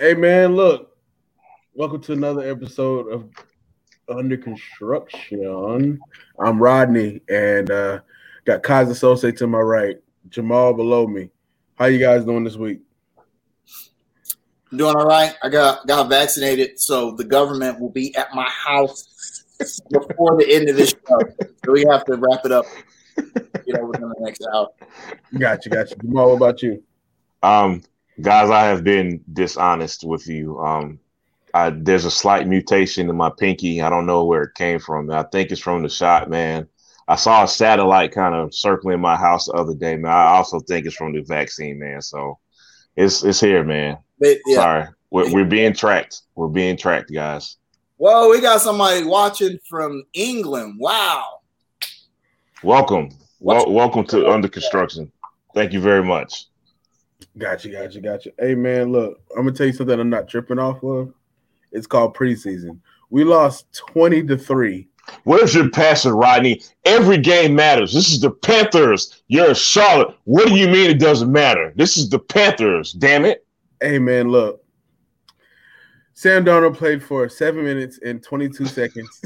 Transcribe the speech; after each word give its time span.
Hey 0.00 0.14
man, 0.14 0.56
look. 0.56 0.96
Welcome 1.74 2.00
to 2.04 2.14
another 2.14 2.40
episode 2.50 3.12
of 3.12 3.28
Under 4.08 4.38
Construction. 4.38 6.00
I'm 6.38 6.58
Rodney 6.58 7.20
and 7.28 7.70
uh 7.70 8.00
got 8.46 8.62
Kaz 8.62 8.88
Associate 8.88 9.36
to 9.36 9.46
my 9.46 9.58
right, 9.58 9.98
Jamal 10.30 10.72
below 10.72 11.06
me. 11.06 11.28
How 11.74 11.84
you 11.84 11.98
guys 11.98 12.24
doing 12.24 12.44
this 12.44 12.56
week? 12.56 12.80
doing 14.74 14.96
all 14.96 15.04
right. 15.04 15.34
I 15.42 15.50
got 15.50 15.86
got 15.86 16.08
vaccinated, 16.08 16.80
so 16.80 17.10
the 17.10 17.24
government 17.24 17.78
will 17.78 17.90
be 17.90 18.16
at 18.16 18.34
my 18.34 18.48
house 18.48 19.44
before 19.90 20.38
the 20.38 20.46
end 20.48 20.70
of 20.70 20.76
this 20.76 20.94
show. 21.06 21.20
So 21.62 21.72
we 21.72 21.84
have 21.90 22.06
to 22.06 22.16
wrap 22.16 22.46
it 22.46 22.52
up, 22.52 22.64
you 23.66 23.74
know, 23.74 23.84
within 23.84 24.08
the 24.08 24.14
next 24.20 24.48
hour. 24.50 24.68
Gotcha, 25.36 25.68
gotcha. 25.68 25.94
Jamal, 25.96 26.28
what 26.30 26.36
about 26.36 26.62
you? 26.62 26.82
Um, 27.42 27.82
guys, 28.20 28.50
I 28.50 28.64
have 28.64 28.84
been 28.84 29.22
dishonest 29.32 30.04
with 30.04 30.26
you. 30.26 30.58
Um, 30.58 30.98
I, 31.54 31.70
there's 31.70 32.04
a 32.04 32.10
slight 32.10 32.46
mutation 32.46 33.08
in 33.08 33.16
my 33.16 33.30
pinky. 33.30 33.82
I 33.82 33.90
don't 33.90 34.06
know 34.06 34.24
where 34.24 34.42
it 34.42 34.54
came 34.54 34.78
from. 34.78 35.10
I 35.10 35.24
think 35.24 35.50
it's 35.50 35.60
from 35.60 35.82
the 35.82 35.88
shot, 35.88 36.30
man. 36.30 36.68
I 37.08 37.16
saw 37.16 37.42
a 37.42 37.48
satellite 37.48 38.12
kind 38.12 38.34
of 38.34 38.54
circling 38.54 39.00
my 39.00 39.16
house 39.16 39.46
the 39.46 39.52
other 39.52 39.74
day, 39.74 39.96
man. 39.96 40.12
I 40.12 40.36
also 40.36 40.60
think 40.60 40.86
it's 40.86 40.94
from 40.94 41.12
the 41.12 41.22
vaccine, 41.22 41.78
man. 41.78 42.02
So 42.02 42.38
it's 42.96 43.24
it's 43.24 43.40
here, 43.40 43.64
man. 43.64 43.98
But, 44.20 44.38
yeah. 44.46 44.56
Sorry, 44.56 44.88
we're, 45.10 45.32
we're 45.32 45.44
being 45.44 45.72
tracked. 45.72 46.22
We're 46.36 46.48
being 46.48 46.76
tracked, 46.76 47.12
guys. 47.12 47.56
Whoa, 47.96 48.30
we 48.30 48.40
got 48.40 48.60
somebody 48.60 49.04
watching 49.04 49.58
from 49.68 50.04
England. 50.12 50.76
Wow. 50.78 51.40
Welcome, 52.62 53.10
well, 53.40 53.70
welcome 53.72 54.04
to 54.08 54.30
Under 54.30 54.48
Construction. 54.48 55.10
Thank 55.54 55.72
you 55.72 55.80
very 55.80 56.04
much. 56.04 56.46
Gotcha, 57.38 57.68
gotcha, 57.68 58.00
gotcha. 58.00 58.32
Hey 58.38 58.54
man, 58.54 58.90
look, 58.92 59.20
I'm 59.36 59.44
gonna 59.44 59.52
tell 59.56 59.66
you 59.66 59.72
something 59.72 59.98
I'm 59.98 60.10
not 60.10 60.28
tripping 60.28 60.58
off 60.58 60.82
of. 60.82 61.12
It's 61.72 61.86
called 61.86 62.16
preseason. 62.16 62.78
We 63.10 63.24
lost 63.24 63.72
20 63.76 64.24
to 64.24 64.36
3. 64.36 64.88
Where's 65.24 65.54
your 65.54 65.70
passion, 65.70 66.12
Rodney? 66.12 66.60
Every 66.84 67.18
game 67.18 67.54
matters. 67.54 67.92
This 67.92 68.12
is 68.12 68.20
the 68.20 68.30
Panthers. 68.30 69.22
You're 69.28 69.50
a 69.50 69.54
Charlotte. 69.54 70.16
What 70.24 70.46
do 70.48 70.54
you 70.54 70.68
mean 70.68 70.90
it 70.90 71.00
doesn't 71.00 71.30
matter? 71.32 71.72
This 71.76 71.96
is 71.96 72.08
the 72.08 72.18
Panthers, 72.18 72.92
damn 72.92 73.24
it. 73.24 73.46
Hey 73.80 73.98
man, 73.98 74.28
look. 74.28 74.62
Sam 76.14 76.44
Darnold 76.44 76.76
played 76.76 77.02
for 77.02 77.28
seven 77.30 77.64
minutes 77.64 77.98
and 78.04 78.22
22 78.22 78.66
seconds. 78.66 79.20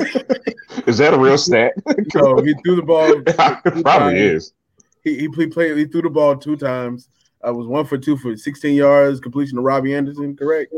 is 0.86 0.98
that 0.98 1.12
a 1.14 1.18
real 1.18 1.38
stat? 1.38 1.72
no, 2.14 2.36
he 2.36 2.54
threw 2.64 2.76
the 2.76 2.82
ball. 2.82 3.20
Probably 3.82 4.18
is. 4.18 4.52
He, 5.02 5.18
he 5.18 5.28
played. 5.48 5.76
He 5.76 5.86
threw 5.86 6.02
the 6.02 6.10
ball 6.10 6.36
two 6.36 6.56
times. 6.56 7.08
I 7.44 7.50
was 7.50 7.66
one 7.66 7.84
for 7.84 7.98
two 7.98 8.16
for 8.16 8.36
16 8.36 8.74
yards, 8.74 9.20
completion 9.20 9.56
to 9.56 9.62
Robbie 9.62 9.94
Anderson, 9.94 10.36
correct? 10.36 10.72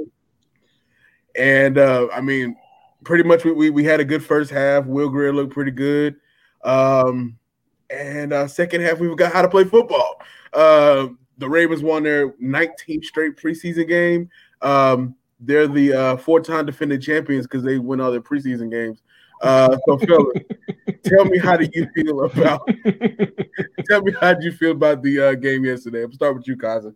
And 1.37 1.79
uh, 1.79 2.09
I 2.13 2.21
mean, 2.21 2.57
pretty 3.05 3.25
much 3.25 3.45
we, 3.45 3.53
we, 3.53 3.71
we 3.71 3.85
had 3.85 4.01
a 4.01 4.05
good 4.05 4.25
first 4.25 4.51
half. 4.51 4.87
Will 4.87 5.09
Grier 5.09 5.33
looked 5.33 5.53
pretty 5.53 5.71
good. 5.71 6.17
Um, 6.65 7.39
and 7.91 8.33
uh, 8.33 8.49
second 8.49 8.81
half, 8.83 8.99
we 8.99 9.09
forgot 9.09 9.33
how 9.33 9.43
to 9.43 9.49
play 9.49 9.65
football. 9.65 10.21
Uh, 10.53 11.09
the 11.39 11.49
Ravens 11.49 11.83
won 11.83 12.03
their 12.03 12.33
19th 12.33 13.05
straight 13.05 13.37
preseason 13.37 13.89
game. 13.89 14.29
Um, 14.63 15.15
they're 15.39 15.69
the 15.69 15.93
uh, 15.93 16.17
four-time 16.17 16.67
defending 16.67 17.01
champions 17.01 17.47
because 17.47 17.63
they 17.63 17.79
win 17.79 18.01
all 18.01 18.11
their 18.11 18.21
preseason 18.21 18.71
games. 18.71 19.03
Uh, 19.43 19.77
so, 19.87 19.99
Phil, 19.99 20.33
tell 21.05 21.25
me 21.25 21.39
how 21.39 21.57
do 21.57 21.69
you 21.73 21.89
feel 21.95 22.25
about? 22.25 22.67
tell 23.89 24.03
me 24.03 24.13
how 24.21 24.35
do 24.35 24.45
you 24.45 24.53
feel 24.53 24.73
about 24.73 25.03
the 25.03 25.21
uh, 25.21 25.35
game 25.35 25.65
yesterday? 25.65 26.03
I'll 26.03 26.13
start 26.13 26.37
with 26.37 26.49
you, 26.49 26.57
Kaza. 26.57 26.95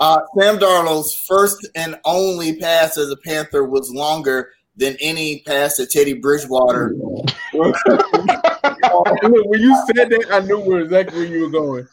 Uh, 0.00 0.20
Sam 0.38 0.58
Darnold's 0.58 1.14
first 1.14 1.68
and 1.74 1.98
only 2.04 2.56
pass 2.56 2.96
as 2.98 3.10
a 3.10 3.16
Panther 3.16 3.64
was 3.64 3.90
longer 3.90 4.50
than 4.76 4.96
any 5.00 5.42
pass 5.44 5.76
that 5.76 5.90
Teddy 5.90 6.14
Bridgewater. 6.14 6.94
Look, 7.52 7.76
when 7.82 9.60
you 9.60 9.84
said 9.86 10.10
that, 10.10 10.26
I 10.30 10.40
knew 10.40 10.60
where 10.60 10.80
exactly 10.80 11.18
where 11.18 11.26
you 11.26 11.42
were 11.42 11.50
going. 11.50 11.88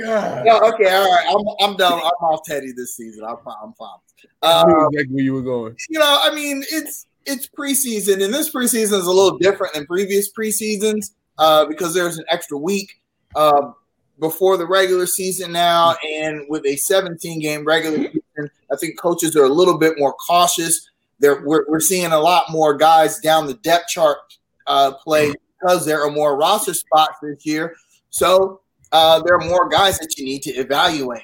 God. 0.00 0.44
No, 0.44 0.58
okay, 0.72 0.92
all 0.92 1.10
right. 1.10 1.26
I'm, 1.28 1.70
I'm 1.70 1.76
done. 1.76 1.94
I'm 1.94 2.26
off 2.26 2.40
Teddy 2.44 2.72
this 2.72 2.96
season. 2.96 3.24
I'm 3.24 3.36
fine. 3.44 3.54
I'm 3.62 3.72
fine. 3.74 3.98
I 4.42 4.64
knew 4.64 4.74
um, 4.74 4.88
exactly 4.92 5.14
where 5.14 5.24
you 5.24 5.32
were 5.34 5.42
going. 5.42 5.76
You 5.88 5.98
know, 5.98 6.20
I 6.22 6.34
mean, 6.34 6.64
it's 6.70 7.06
it's 7.26 7.48
preseason, 7.48 8.24
and 8.24 8.32
this 8.32 8.52
preseason 8.52 8.98
is 8.98 9.06
a 9.06 9.12
little 9.12 9.38
different 9.38 9.74
than 9.74 9.86
previous 9.86 10.32
preseasons 10.32 11.12
uh, 11.38 11.66
because 11.66 11.94
there's 11.94 12.18
an 12.18 12.24
extra 12.30 12.56
week 12.56 13.00
uh, 13.34 13.72
before 14.18 14.56
the 14.56 14.66
regular 14.66 15.06
season 15.06 15.52
now, 15.52 15.94
and 16.04 16.44
with 16.48 16.64
a 16.66 16.76
17 16.76 17.40
game 17.40 17.64
regular 17.64 17.98
season, 17.98 18.50
I 18.72 18.76
think 18.76 18.98
coaches 18.98 19.36
are 19.36 19.44
a 19.44 19.48
little 19.48 19.78
bit 19.78 19.94
more 19.98 20.14
cautious. 20.14 20.90
There, 21.20 21.42
we're, 21.44 21.64
we're 21.68 21.80
seeing 21.80 22.12
a 22.12 22.18
lot 22.18 22.50
more 22.50 22.76
guys 22.76 23.18
down 23.20 23.46
the 23.46 23.54
depth 23.54 23.88
chart 23.88 24.18
uh, 24.66 24.92
play 24.94 25.32
because 25.60 25.84
there 25.84 26.04
are 26.04 26.10
more 26.10 26.36
roster 26.36 26.74
spots 26.74 27.18
this 27.22 27.44
year. 27.44 27.74
So 28.10 28.60
uh, 28.92 29.22
there 29.22 29.34
are 29.34 29.44
more 29.44 29.68
guys 29.68 29.98
that 29.98 30.16
you 30.16 30.24
need 30.24 30.42
to 30.42 30.50
evaluate. 30.50 31.22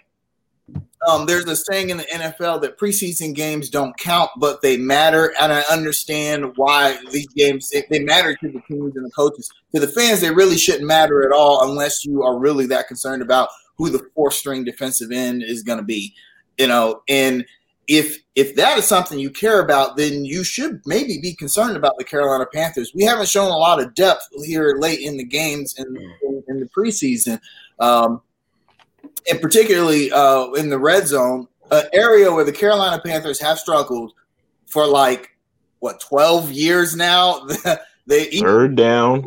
Um, 1.09 1.26
there's 1.26 1.44
a 1.47 1.56
saying 1.56 1.91
in 1.91 1.98
the 1.98 2.04
NFL 2.04 2.62
that 2.62 2.78
preseason 2.78 3.34
games 3.34 3.69
don't 3.69 3.97
count, 3.98 4.31
but 4.38 4.62
they 4.62 4.76
matter, 4.76 5.32
and 5.41 5.53
I 5.53 5.62
understand 5.70 6.53
why 6.56 6.98
these 7.10 7.28
games 7.28 7.70
they 7.91 7.98
matter 8.00 8.37
to 8.37 8.48
the 8.48 8.60
teams 8.69 8.97
and 8.97 9.04
the 9.04 9.10
coaches. 9.10 9.50
To 9.75 9.81
the 9.81 9.88
fans, 9.88 10.20
they 10.20 10.31
really 10.31 10.56
shouldn't 10.56 10.87
matter 10.87 11.25
at 11.25 11.32
all 11.32 11.69
unless 11.69 12.04
you 12.04 12.22
are 12.22 12.38
really 12.38 12.66
that 12.66 12.88
concerned 12.88 13.22
about 13.22 13.48
who 13.76 13.91
the 13.91 14.06
fourth 14.14 14.34
string 14.34 14.64
defensive 14.64 15.10
end 15.10 15.43
is 15.43 15.62
going 15.62 15.78
to 15.78 15.84
be. 15.84 16.14
You 16.59 16.69
know, 16.69 17.03
and 17.09 17.44
if 17.88 18.19
if 18.34 18.54
that 18.56 18.78
is 18.78 18.87
something 18.87 19.19
you 19.19 19.31
care 19.31 19.60
about, 19.60 19.97
then 19.97 20.25
you 20.25 20.44
should 20.44 20.81
maybe 20.87 21.19
be 21.20 21.34
concerned 21.34 21.76
about 21.76 21.97
the 21.98 22.04
Carolina 22.04 22.47
Panthers. 22.53 22.93
We 22.94 23.04
haven't 23.04 23.28
shown 23.28 23.50
a 23.50 23.56
lot 23.56 23.82
of 23.82 23.94
depth 23.94 24.28
here 24.44 24.76
late 24.78 25.00
in 25.00 25.16
the 25.16 25.25
games 25.25 25.75
and 25.78 25.97
in, 25.97 26.14
in, 26.22 26.44
in, 26.48 26.60
the 26.60 26.69
preseason, 26.76 27.41
um, 27.81 28.22
and 29.30 29.41
particularly 29.41 30.10
uh, 30.12 30.50
in 30.52 30.69
the 30.69 30.78
red 30.78 31.06
zone, 31.06 31.48
an 31.70 31.84
area 31.92 32.32
where 32.32 32.44
the 32.44 32.52
Carolina 32.52 33.00
Panthers 33.04 33.41
have 33.41 33.58
struggled 33.58 34.12
for 34.66 34.86
like 34.86 35.36
what 35.80 36.00
twelve 36.00 36.50
years 36.50 36.97
now. 36.97 37.47
they 38.06 38.26
third 38.26 38.76
down. 38.76 39.25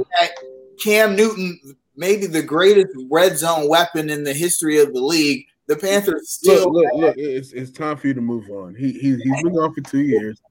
Cam 0.83 1.15
Newton, 1.15 1.59
maybe 1.95 2.27
the 2.27 2.43
greatest 2.43 2.95
red 3.09 3.37
zone 3.37 3.67
weapon 3.67 4.09
in 4.09 4.23
the 4.23 4.33
history 4.33 4.79
of 4.79 4.93
the 4.93 5.01
league 5.01 5.45
the 5.67 5.75
Panthers 5.75 6.29
still. 6.29 6.71
Look, 6.71 6.85
look, 6.93 7.01
look 7.01 7.15
it's, 7.17 7.51
it's 7.51 7.71
time 7.71 7.97
for 7.97 8.07
you 8.07 8.13
to 8.13 8.21
move 8.21 8.49
on. 8.49 8.73
He, 8.75 8.93
he 8.93 9.15
he's 9.15 9.43
been 9.43 9.53
gone 9.53 9.73
for 9.73 9.81
two 9.81 10.01
years. 10.01 10.41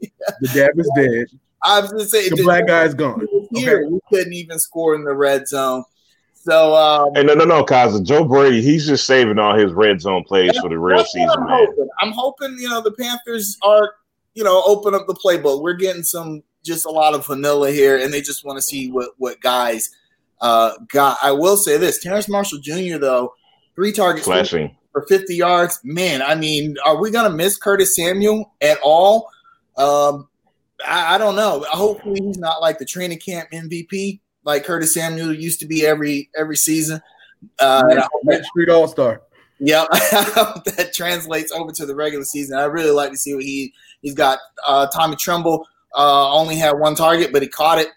yeah. 0.00 0.08
The 0.40 0.48
dab 0.48 0.70
is 0.78 0.90
dead. 0.96 1.26
I 1.62 1.80
was 1.80 1.90
just 1.90 2.10
saying 2.10 2.30
the, 2.30 2.36
the 2.36 2.42
black 2.44 2.66
guy's 2.66 2.94
gone. 2.94 3.26
Here, 3.50 3.84
okay. 3.84 3.92
we 3.92 4.00
couldn't 4.08 4.32
even 4.32 4.58
score 4.58 4.94
in 4.94 5.04
the 5.04 5.14
red 5.14 5.46
zone. 5.46 5.84
So, 6.46 6.74
um, 6.74 7.14
hey, 7.14 7.22
no, 7.22 7.34
no, 7.34 7.44
no, 7.44 7.64
Kaza. 7.64 8.04
Joe 8.04 8.24
Brady, 8.24 8.60
he's 8.60 8.86
just 8.86 9.06
saving 9.06 9.38
all 9.38 9.56
his 9.56 9.72
red 9.72 10.00
zone 10.00 10.24
plays 10.24 10.56
for 10.58 10.68
the 10.68 10.78
real 10.78 11.04
season. 11.04 11.30
I'm 11.30 11.48
hoping. 11.48 11.88
I'm 12.00 12.12
hoping, 12.12 12.56
you 12.58 12.68
know, 12.68 12.82
the 12.82 12.92
Panthers 12.92 13.56
are, 13.62 13.94
you 14.34 14.44
know, 14.44 14.62
open 14.66 14.94
up 14.94 15.06
the 15.06 15.14
playbook. 15.14 15.62
We're 15.62 15.72
getting 15.72 16.02
some, 16.02 16.42
just 16.62 16.84
a 16.84 16.90
lot 16.90 17.14
of 17.14 17.26
vanilla 17.26 17.70
here, 17.70 17.98
and 17.98 18.12
they 18.12 18.20
just 18.20 18.44
want 18.44 18.58
to 18.58 18.62
see 18.62 18.90
what 18.90 19.10
what 19.16 19.40
guys 19.40 19.88
uh, 20.42 20.72
got. 20.88 21.16
I 21.22 21.32
will 21.32 21.56
say 21.56 21.78
this: 21.78 22.02
Terrence 22.02 22.28
Marshall 22.28 22.58
Jr. 22.58 22.98
though 22.98 23.32
three 23.74 23.92
targets 23.92 24.26
Flashing. 24.26 24.76
for 24.92 25.06
50 25.06 25.34
yards. 25.34 25.80
Man, 25.84 26.22
I 26.22 26.34
mean, 26.34 26.76
are 26.84 27.00
we 27.00 27.10
to 27.10 27.30
miss 27.30 27.56
Curtis 27.56 27.96
Samuel 27.96 28.52
at 28.60 28.78
all? 28.82 29.28
Um, 29.76 30.28
I, 30.86 31.14
I, 31.14 31.18
don't 31.18 31.36
know. 31.36 31.64
Hopefully, 31.68 32.20
he's 32.22 32.38
not 32.38 32.60
like 32.60 32.78
the 32.78 32.84
training 32.84 33.18
camp 33.18 33.50
MVP 33.52 34.20
like 34.44 34.64
Curtis 34.64 34.94
Samuel 34.94 35.34
used 35.34 35.60
to 35.60 35.66
be 35.66 35.84
every 35.86 36.30
every 36.36 36.56
season. 36.56 37.00
Uh, 37.58 38.06
Main 38.22 38.42
Street 38.44 38.68
All 38.68 38.88
Star. 38.88 39.22
Yeah, 39.58 39.86
that 39.90 40.92
translates 40.94 41.52
over 41.52 41.72
to 41.72 41.86
the 41.86 41.94
regular 41.94 42.24
season. 42.24 42.58
I 42.58 42.64
really 42.64 42.90
like 42.90 43.10
to 43.10 43.16
see 43.16 43.34
what 43.34 43.44
he 43.44 43.72
he's 44.02 44.14
got. 44.14 44.38
Uh, 44.66 44.86
Tommy 44.88 45.16
Tremble 45.16 45.66
uh, 45.94 46.32
only 46.32 46.56
had 46.56 46.72
one 46.72 46.94
target, 46.94 47.32
but 47.32 47.42
he 47.42 47.48
caught 47.48 47.78
it, 47.78 47.88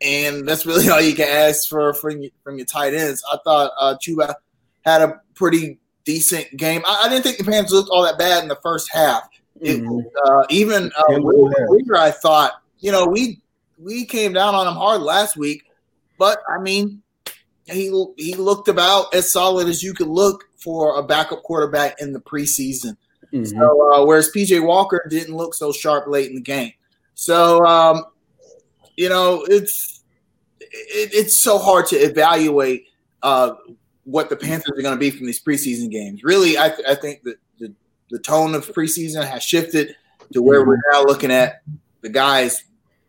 and 0.00 0.46
that's 0.46 0.66
really 0.66 0.88
all 0.90 1.00
you 1.00 1.14
can 1.14 1.28
ask 1.28 1.68
for 1.68 1.94
from 1.94 2.22
your, 2.22 2.30
from 2.42 2.56
your 2.56 2.66
tight 2.66 2.94
ends. 2.94 3.22
I 3.32 3.38
thought 3.44 3.72
uh, 3.78 3.96
Chuba 4.02 4.34
had 4.84 5.02
a 5.02 5.20
pretty 5.34 5.78
decent 6.04 6.56
game. 6.56 6.82
I, 6.86 7.04
I, 7.04 7.08
didn't 7.08 7.22
think 7.22 7.38
the 7.38 7.44
Panthers 7.44 7.72
looked 7.72 7.90
all 7.90 8.02
that 8.02 8.18
bad 8.18 8.42
in 8.42 8.48
the 8.48 8.58
first 8.62 8.90
half. 8.92 9.28
Mm-hmm. 9.62 10.00
Uh, 10.24 10.44
even 10.50 10.90
uh, 10.98 11.96
I 11.96 12.10
thought, 12.10 12.54
you 12.80 12.90
know, 12.90 13.06
we 13.06 13.40
we 13.78 14.04
came 14.06 14.32
down 14.32 14.54
on 14.54 14.66
him 14.66 14.74
hard 14.74 15.02
last 15.02 15.36
week, 15.36 15.64
but 16.22 16.38
I 16.48 16.60
mean, 16.60 17.02
he 17.64 17.90
he 18.16 18.34
looked 18.36 18.68
about 18.68 19.12
as 19.12 19.32
solid 19.32 19.66
as 19.66 19.82
you 19.82 19.92
could 19.92 20.06
look 20.06 20.44
for 20.56 20.96
a 20.96 21.02
backup 21.02 21.42
quarterback 21.42 22.00
in 22.00 22.12
the 22.12 22.20
preseason. 22.20 22.96
Mm-hmm. 23.32 23.58
So 23.58 23.92
uh, 23.92 24.06
whereas 24.06 24.30
PJ 24.30 24.64
Walker 24.64 25.04
didn't 25.10 25.34
look 25.34 25.52
so 25.52 25.72
sharp 25.72 26.06
late 26.06 26.28
in 26.28 26.36
the 26.36 26.40
game, 26.40 26.74
so 27.14 27.66
um, 27.66 28.04
you 28.96 29.08
know 29.08 29.44
it's 29.48 30.04
it, 30.60 31.10
it's 31.12 31.42
so 31.42 31.58
hard 31.58 31.86
to 31.86 31.96
evaluate 31.96 32.84
uh, 33.24 33.54
what 34.04 34.30
the 34.30 34.36
Panthers 34.36 34.78
are 34.78 34.82
going 34.82 34.94
to 34.94 35.00
be 35.00 35.10
from 35.10 35.26
these 35.26 35.42
preseason 35.42 35.90
games. 35.90 36.22
Really, 36.22 36.56
I, 36.56 36.68
th- 36.68 36.86
I 36.88 36.94
think 36.94 37.24
that 37.24 37.38
the, 37.58 37.74
the 38.10 38.20
tone 38.20 38.54
of 38.54 38.72
preseason 38.72 39.26
has 39.26 39.42
shifted 39.42 39.96
to 40.34 40.40
where 40.40 40.64
we're 40.64 40.78
now 40.92 41.02
looking 41.02 41.32
at 41.32 41.62
the 42.00 42.10
guys 42.10 42.62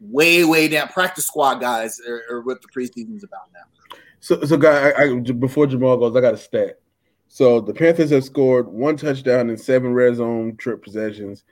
way, 0.04 0.44
way 0.44 0.68
down. 0.68 0.88
Practice 0.90 1.26
squad 1.26 1.56
guys 1.56 2.00
are, 2.08 2.24
are 2.30 2.42
what 2.42 2.62
the 2.62 2.68
preseason's 2.68 3.24
about 3.24 3.50
now. 3.54 3.98
So, 4.20 4.44
so 4.44 4.58
guy, 4.58 4.92
I, 4.92 5.04
I, 5.04 5.20
before 5.20 5.68
Jamal 5.68 5.98
goes, 5.98 6.16
I 6.16 6.22
got 6.22 6.34
a 6.34 6.38
stat. 6.38 6.80
So 7.28 7.60
the 7.60 7.74
Panthers 7.74 8.12
have 8.12 8.24
scored 8.24 8.68
one 8.68 8.96
touchdown 8.96 9.50
in 9.50 9.58
seven 9.58 9.94
red 9.94 10.16
zone 10.16 10.56
trip 10.58 10.84
possessions 10.84 11.44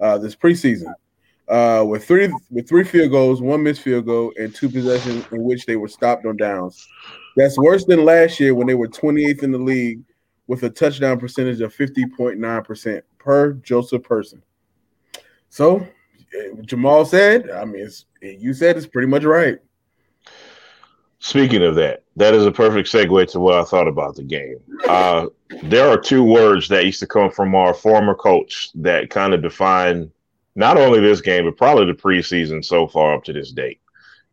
uh, 0.00 0.18
this 0.18 0.34
preseason, 0.34 0.92
uh, 1.48 1.84
with 1.86 2.06
three 2.06 2.32
with 2.50 2.68
three 2.68 2.84
field 2.84 3.10
goals, 3.10 3.42
one 3.42 3.62
missed 3.62 3.82
field 3.82 4.06
goal, 4.06 4.32
and 4.36 4.54
two 4.54 4.68
possessions 4.68 5.24
in 5.32 5.44
which 5.44 5.66
they 5.66 5.76
were 5.76 5.88
stopped 5.88 6.26
on 6.26 6.36
downs. 6.36 6.86
That's 7.36 7.58
worse 7.58 7.84
than 7.84 8.04
last 8.04 8.40
year 8.40 8.54
when 8.54 8.66
they 8.66 8.74
were 8.74 8.88
28th 8.88 9.42
in 9.42 9.52
the 9.52 9.58
league 9.58 10.00
with 10.46 10.62
a 10.62 10.70
touchdown 10.70 11.18
percentage 11.18 11.60
of 11.60 11.74
50.9% 11.74 13.02
per 13.18 13.52
Joseph 13.54 14.02
Person. 14.02 14.42
So 15.48 15.86
Jamal 16.62 17.04
said, 17.04 17.50
I 17.50 17.64
mean, 17.64 17.88
you 18.20 18.54
said 18.54 18.76
it's 18.76 18.86
pretty 18.86 19.08
much 19.08 19.24
right. 19.24 19.58
Speaking 21.18 21.62
of 21.62 21.74
that, 21.76 22.04
that 22.16 22.34
is 22.34 22.46
a 22.46 22.52
perfect 22.52 22.88
segue 22.88 23.30
to 23.32 23.40
what 23.40 23.54
I 23.54 23.64
thought 23.64 23.88
about 23.88 24.14
the 24.16 24.22
game. 24.22 24.58
Uh, 24.88 25.26
there 25.64 25.88
are 25.88 25.98
two 25.98 26.22
words 26.22 26.68
that 26.68 26.84
used 26.84 27.00
to 27.00 27.06
come 27.06 27.30
from 27.30 27.54
our 27.54 27.74
former 27.74 28.14
coach 28.14 28.70
that 28.76 29.10
kind 29.10 29.34
of 29.34 29.42
define 29.42 30.10
not 30.54 30.76
only 30.76 31.00
this 31.00 31.20
game, 31.20 31.44
but 31.44 31.56
probably 31.56 31.86
the 31.86 31.92
preseason 31.92 32.64
so 32.64 32.86
far 32.86 33.14
up 33.14 33.24
to 33.24 33.32
this 33.32 33.52
date. 33.52 33.80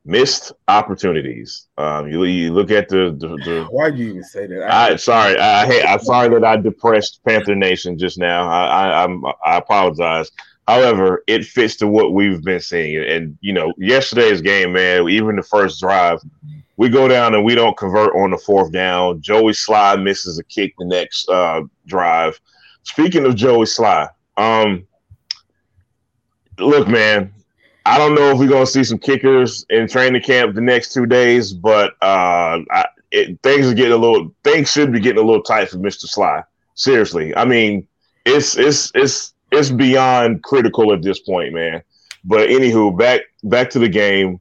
Missed 0.06 0.52
opportunities. 0.68 1.68
Um, 1.78 2.10
you, 2.10 2.26
you 2.26 2.54
look 2.54 2.72
at 2.72 2.90
the, 2.90 3.16
the, 3.18 3.30
the 3.46 3.68
Why'd 3.72 3.98
you 3.98 4.10
even 4.10 4.24
say 4.24 4.48
that? 4.48 4.70
I, 4.70 4.92
I 4.92 4.96
sorry, 4.98 5.38
I, 5.40 5.64
I, 5.64 5.94
I'm 5.94 6.00
sorry 6.00 6.30
that 6.30 6.44
I 6.44 6.58
depressed 6.58 7.22
Panther 7.26 7.56
Nation 7.56 7.98
just 7.98 8.18
now. 8.18 8.48
I, 8.50 8.66
I, 8.66 9.04
I'm, 9.04 9.24
I 9.46 9.58
apologize. 9.58 10.30
However, 10.68 11.24
it 11.27 11.45
fits 11.45 11.75
to 11.77 11.88
what 11.88 12.13
we've 12.13 12.42
been 12.42 12.62
seeing. 12.62 13.04
And, 13.04 13.38
you 13.42 13.51
know, 13.51 13.74
yesterday's 13.77 14.42
game, 14.42 14.74
man, 14.74 15.10
even 15.10 15.36
the 15.36 15.44
first 15.44 15.81
drive, 15.81 16.19
we 16.77 16.89
go 16.89 17.07
down 17.07 17.36
and 17.36 17.44
we 17.44 17.56
don't 17.56 17.77
convert 17.77 18.15
on 18.15 18.31
the 18.31 18.38
fourth 18.38 18.71
down. 18.71 19.21
Joey 19.21 19.51
Slye 19.54 20.01
misses 20.01 20.39
a 20.39 20.44
kick 20.44 20.74
the 20.77 20.86
next 20.86 21.27
uh, 21.30 21.62
drive. 21.86 22.39
Speaking 22.83 23.25
of 23.25 23.36
Joey 23.36 23.65
Slye, 23.65 24.10
um, 24.38 24.88
look, 26.57 26.88
man, 26.88 27.33
I 27.86 27.98
don't 27.98 28.16
know 28.16 28.31
if 28.31 28.39
we're 28.39 28.48
going 28.48 28.66
to 28.66 28.71
see 28.71 28.86
some 28.86 29.00
kickers 29.00 29.66
in 29.69 29.88
training 29.88 30.21
camp 30.21 30.56
the 30.56 30.62
next 30.62 30.94
two 30.94 31.06
days, 31.06 31.51
but 31.51 31.92
uh, 32.01 32.59
I, 32.71 32.86
it, 33.12 33.39
things 33.44 33.68
are 33.68 33.74
getting 33.74 33.94
a 33.94 33.98
little, 33.98 34.33
things 34.45 34.71
should 34.71 34.94
be 34.94 35.01
getting 35.01 35.21
a 35.21 35.25
little 35.25 35.44
tight 35.44 35.69
for 35.69 35.77
Mr. 35.77 36.06
Slye. 36.06 36.44
Seriously. 36.75 37.36
I 37.36 37.44
mean, 37.45 37.86
it's, 38.25 38.57
it's, 38.57 38.92
it's, 38.95 39.32
it's 39.54 39.70
beyond 39.70 40.44
critical 40.44 40.94
at 40.94 41.02
this 41.02 41.20
point, 41.20 41.54
man. 41.54 41.84
But 42.24 42.50
anywho, 42.50 42.98
back 42.98 43.22
back 43.44 43.70
to 43.72 43.80
the 43.80 43.90
game. 43.90 44.40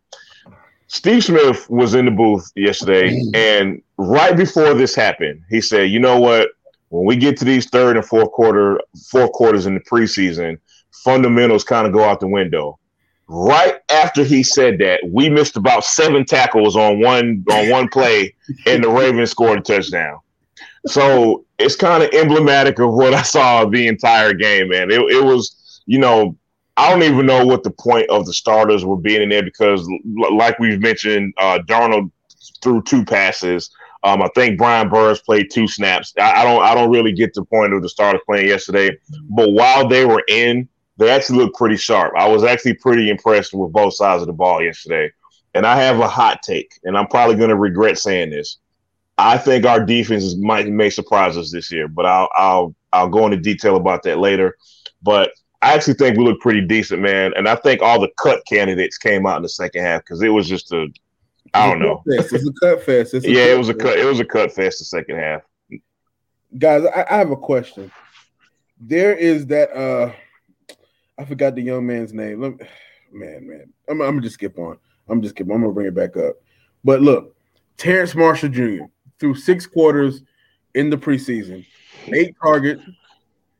Steve 0.86 1.24
Smith 1.24 1.68
was 1.70 1.94
in 1.94 2.04
the 2.04 2.10
booth 2.10 2.50
yesterday, 2.54 3.16
mm. 3.16 3.34
and 3.34 3.82
right 3.96 4.36
before 4.36 4.74
this 4.74 4.94
happened, 4.94 5.42
he 5.48 5.60
said, 5.60 5.90
"You 5.90 6.00
know 6.00 6.20
what? 6.20 6.50
When 6.90 7.06
we 7.06 7.16
get 7.16 7.38
to 7.38 7.44
these 7.44 7.68
third 7.70 7.96
and 7.96 8.04
fourth 8.04 8.30
quarter, 8.32 8.78
fourth 9.10 9.32
quarters 9.32 9.64
in 9.64 9.74
the 9.74 9.80
preseason, 9.80 10.58
fundamentals 11.04 11.64
kind 11.64 11.86
of 11.86 11.92
go 11.92 12.04
out 12.04 12.20
the 12.20 12.28
window." 12.28 12.78
Right 13.28 13.76
after 13.90 14.24
he 14.24 14.42
said 14.42 14.78
that, 14.78 15.00
we 15.08 15.30
missed 15.30 15.56
about 15.56 15.84
seven 15.84 16.26
tackles 16.26 16.76
on 16.76 17.00
one 17.00 17.44
on 17.50 17.70
one 17.70 17.88
play, 17.88 18.34
and 18.66 18.84
the 18.84 18.90
Ravens 18.90 19.30
scored 19.30 19.58
a 19.58 19.62
touchdown. 19.62 20.18
So 20.86 21.44
it's 21.62 21.76
kind 21.76 22.02
of 22.02 22.10
emblematic 22.12 22.78
of 22.78 22.92
what 22.92 23.14
I 23.14 23.22
saw 23.22 23.64
the 23.64 23.86
entire 23.86 24.34
game, 24.34 24.68
man. 24.68 24.90
It, 24.90 25.00
it 25.00 25.24
was, 25.24 25.82
you 25.86 25.98
know, 25.98 26.36
I 26.76 26.90
don't 26.90 27.02
even 27.02 27.26
know 27.26 27.44
what 27.44 27.62
the 27.62 27.70
point 27.70 28.08
of 28.08 28.26
the 28.26 28.32
starters 28.32 28.84
were 28.84 28.96
being 28.96 29.22
in 29.22 29.28
there 29.28 29.42
because, 29.42 29.86
like 30.32 30.58
we've 30.58 30.80
mentioned, 30.80 31.34
uh, 31.38 31.58
Darnold 31.66 32.10
threw 32.62 32.82
two 32.82 33.04
passes. 33.04 33.70
Um, 34.04 34.22
I 34.22 34.28
think 34.34 34.58
Brian 34.58 34.88
Burns 34.88 35.20
played 35.20 35.50
two 35.50 35.68
snaps. 35.68 36.12
I, 36.18 36.40
I, 36.40 36.44
don't, 36.44 36.62
I 36.62 36.74
don't 36.74 36.90
really 36.90 37.12
get 37.12 37.34
the 37.34 37.44
point 37.44 37.72
of 37.72 37.82
the 37.82 37.88
starters 37.88 38.22
playing 38.26 38.48
yesterday. 38.48 38.96
But 39.28 39.50
while 39.50 39.86
they 39.86 40.06
were 40.06 40.24
in, 40.28 40.68
they 40.96 41.10
actually 41.10 41.38
looked 41.38 41.56
pretty 41.56 41.76
sharp. 41.76 42.14
I 42.16 42.28
was 42.28 42.42
actually 42.42 42.74
pretty 42.74 43.10
impressed 43.10 43.54
with 43.54 43.72
both 43.72 43.94
sides 43.94 44.22
of 44.22 44.26
the 44.26 44.32
ball 44.32 44.62
yesterday. 44.62 45.10
And 45.54 45.66
I 45.66 45.76
have 45.76 46.00
a 46.00 46.08
hot 46.08 46.42
take, 46.42 46.80
and 46.84 46.96
I'm 46.96 47.06
probably 47.06 47.36
going 47.36 47.50
to 47.50 47.56
regret 47.56 47.98
saying 47.98 48.30
this. 48.30 48.58
I 49.18 49.38
think 49.38 49.66
our 49.66 49.84
defenses 49.84 50.36
might 50.36 50.66
may 50.68 50.90
surprise 50.90 51.36
us 51.36 51.52
this 51.52 51.70
year, 51.70 51.88
but 51.88 52.06
I'll 52.06 52.28
I'll 52.36 52.74
I'll 52.92 53.08
go 53.08 53.24
into 53.26 53.36
detail 53.36 53.76
about 53.76 54.02
that 54.04 54.18
later. 54.18 54.56
But 55.02 55.32
I 55.60 55.74
actually 55.74 55.94
think 55.94 56.16
we 56.16 56.24
look 56.24 56.40
pretty 56.40 56.62
decent, 56.62 57.02
man. 57.02 57.32
And 57.36 57.48
I 57.48 57.56
think 57.56 57.82
all 57.82 58.00
the 58.00 58.10
cut 58.18 58.42
candidates 58.46 58.98
came 58.98 59.26
out 59.26 59.36
in 59.36 59.42
the 59.42 59.48
second 59.48 59.84
half 59.84 60.02
because 60.02 60.22
it 60.22 60.30
was 60.30 60.48
just 60.48 60.72
a 60.72 60.88
I 61.54 61.68
don't 61.68 61.80
know. 61.80 62.02
It's 62.06 62.32
a 62.32 62.52
cut 62.60 62.82
fest. 62.82 63.14
A 63.14 63.20
yeah, 63.20 63.44
it 63.44 63.58
was 63.58 63.68
a 63.68 63.74
cut. 63.74 63.98
It 63.98 64.06
was 64.06 64.20
a 64.20 64.24
cut 64.24 64.52
fest 64.52 64.78
the 64.78 64.84
second 64.86 65.18
half. 65.18 65.42
Guys, 66.58 66.84
I, 66.84 67.06
I 67.08 67.18
have 67.18 67.30
a 67.30 67.36
question. 67.36 67.90
There 68.80 69.14
is 69.14 69.46
that 69.46 69.70
uh 69.76 70.12
I 71.18 71.24
forgot 71.24 71.54
the 71.54 71.62
young 71.62 71.86
man's 71.86 72.14
name. 72.14 72.40
Let 72.40 72.58
Me, 72.58 72.66
man, 73.12 73.46
man. 73.46 73.72
I'm, 73.88 74.00
I'm, 74.00 74.14
gonna 74.14 74.22
just 74.22 74.34
skip 74.34 74.58
on. 74.58 74.78
I'm 75.08 75.20
just 75.20 75.34
skip. 75.34 75.46
I'm 75.50 75.60
gonna 75.60 75.72
bring 75.72 75.86
it 75.86 75.94
back 75.94 76.16
up. 76.16 76.36
But 76.82 77.02
look, 77.02 77.36
Terrence 77.76 78.14
Marshall 78.14 78.48
Jr 78.48 78.84
through 79.22 79.36
six 79.36 79.68
quarters 79.68 80.24
in 80.74 80.90
the 80.90 80.96
preseason, 80.96 81.64
eight 82.08 82.34
targets, 82.42 82.82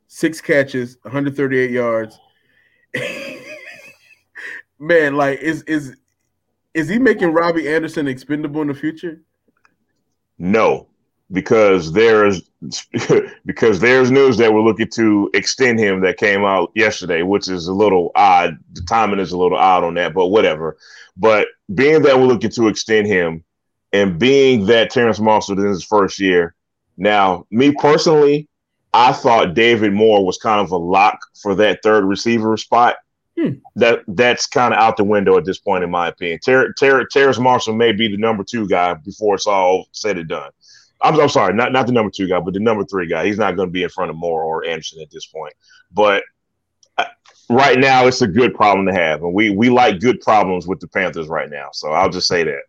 six 0.08 0.40
catches, 0.40 0.98
138 1.02 1.70
yards. 1.70 2.18
Man, 4.80 5.14
like 5.14 5.38
is 5.38 5.62
is 5.62 5.94
is 6.74 6.88
he 6.88 6.98
making 6.98 7.32
Robbie 7.32 7.68
Anderson 7.68 8.08
expendable 8.08 8.60
in 8.60 8.68
the 8.68 8.74
future? 8.74 9.22
No, 10.36 10.88
because 11.30 11.92
there's 11.92 12.42
because 13.46 13.78
there's 13.78 14.10
news 14.10 14.36
that 14.38 14.52
we're 14.52 14.62
looking 14.62 14.90
to 14.94 15.30
extend 15.32 15.78
him 15.78 16.00
that 16.00 16.16
came 16.16 16.44
out 16.44 16.72
yesterday, 16.74 17.22
which 17.22 17.48
is 17.48 17.68
a 17.68 17.72
little 17.72 18.10
odd. 18.16 18.58
The 18.72 18.82
timing 18.82 19.20
is 19.20 19.30
a 19.30 19.38
little 19.38 19.58
odd 19.58 19.84
on 19.84 19.94
that, 19.94 20.12
but 20.12 20.26
whatever. 20.26 20.76
But 21.16 21.46
being 21.72 22.02
that 22.02 22.18
we're 22.18 22.26
looking 22.26 22.50
to 22.50 22.66
extend 22.66 23.06
him, 23.06 23.44
and 23.92 24.18
being 24.18 24.66
that 24.66 24.90
Terrace 24.90 25.20
Marshall 25.20 25.58
in 25.58 25.66
his 25.66 25.84
first 25.84 26.18
year. 26.18 26.54
Now, 26.96 27.46
me 27.50 27.72
personally, 27.72 28.48
I 28.94 29.12
thought 29.12 29.54
David 29.54 29.92
Moore 29.92 30.24
was 30.24 30.38
kind 30.38 30.60
of 30.60 30.70
a 30.70 30.76
lock 30.76 31.18
for 31.40 31.54
that 31.56 31.80
third 31.82 32.04
receiver 32.04 32.56
spot. 32.56 32.96
Hmm. 33.38 33.52
That 33.76 34.00
that's 34.08 34.46
kind 34.46 34.74
of 34.74 34.80
out 34.80 34.98
the 34.98 35.04
window 35.04 35.38
at 35.38 35.46
this 35.46 35.58
point, 35.58 35.84
in 35.84 35.90
my 35.90 36.08
opinion. 36.08 36.38
Ter- 36.44 36.72
Ter- 36.74 37.06
Terrace 37.06 37.38
Marshall 37.38 37.74
may 37.74 37.92
be 37.92 38.08
the 38.08 38.18
number 38.18 38.44
two 38.44 38.68
guy 38.68 38.92
before 38.92 39.36
it's 39.36 39.46
all 39.46 39.86
said 39.92 40.18
and 40.18 40.28
done. 40.28 40.50
I'm, 41.00 41.18
I'm 41.18 41.30
sorry, 41.30 41.54
not 41.54 41.72
not 41.72 41.86
the 41.86 41.92
number 41.92 42.10
two 42.10 42.28
guy, 42.28 42.40
but 42.40 42.52
the 42.52 42.60
number 42.60 42.84
three 42.84 43.08
guy. 43.08 43.24
He's 43.24 43.38
not 43.38 43.56
going 43.56 43.68
to 43.68 43.72
be 43.72 43.82
in 43.84 43.88
front 43.88 44.10
of 44.10 44.16
Moore 44.16 44.42
or 44.42 44.66
Anderson 44.66 45.00
at 45.00 45.10
this 45.10 45.26
point. 45.26 45.54
But 45.90 46.24
uh, 46.98 47.06
right 47.48 47.78
now, 47.78 48.06
it's 48.06 48.20
a 48.20 48.28
good 48.28 48.54
problem 48.54 48.86
to 48.86 48.92
have, 48.92 49.22
and 49.22 49.32
we 49.32 49.48
we 49.48 49.70
like 49.70 50.00
good 50.00 50.20
problems 50.20 50.66
with 50.66 50.80
the 50.80 50.88
Panthers 50.88 51.28
right 51.28 51.48
now. 51.50 51.70
So 51.72 51.90
I'll 51.90 52.10
just 52.10 52.28
say 52.28 52.44
that. 52.44 52.62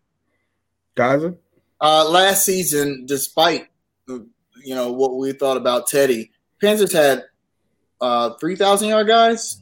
Kaza? 0.96 1.36
Uh, 1.80 2.08
last 2.08 2.44
season, 2.44 3.04
despite 3.06 3.68
you 4.06 4.74
know 4.74 4.92
what 4.92 5.16
we 5.16 5.32
thought 5.32 5.56
about 5.56 5.86
Teddy, 5.86 6.30
Panthers 6.60 6.92
had 6.92 7.24
uh, 8.00 8.30
three 8.40 8.56
thousand 8.56 8.88
yard 8.88 9.06
guys, 9.06 9.60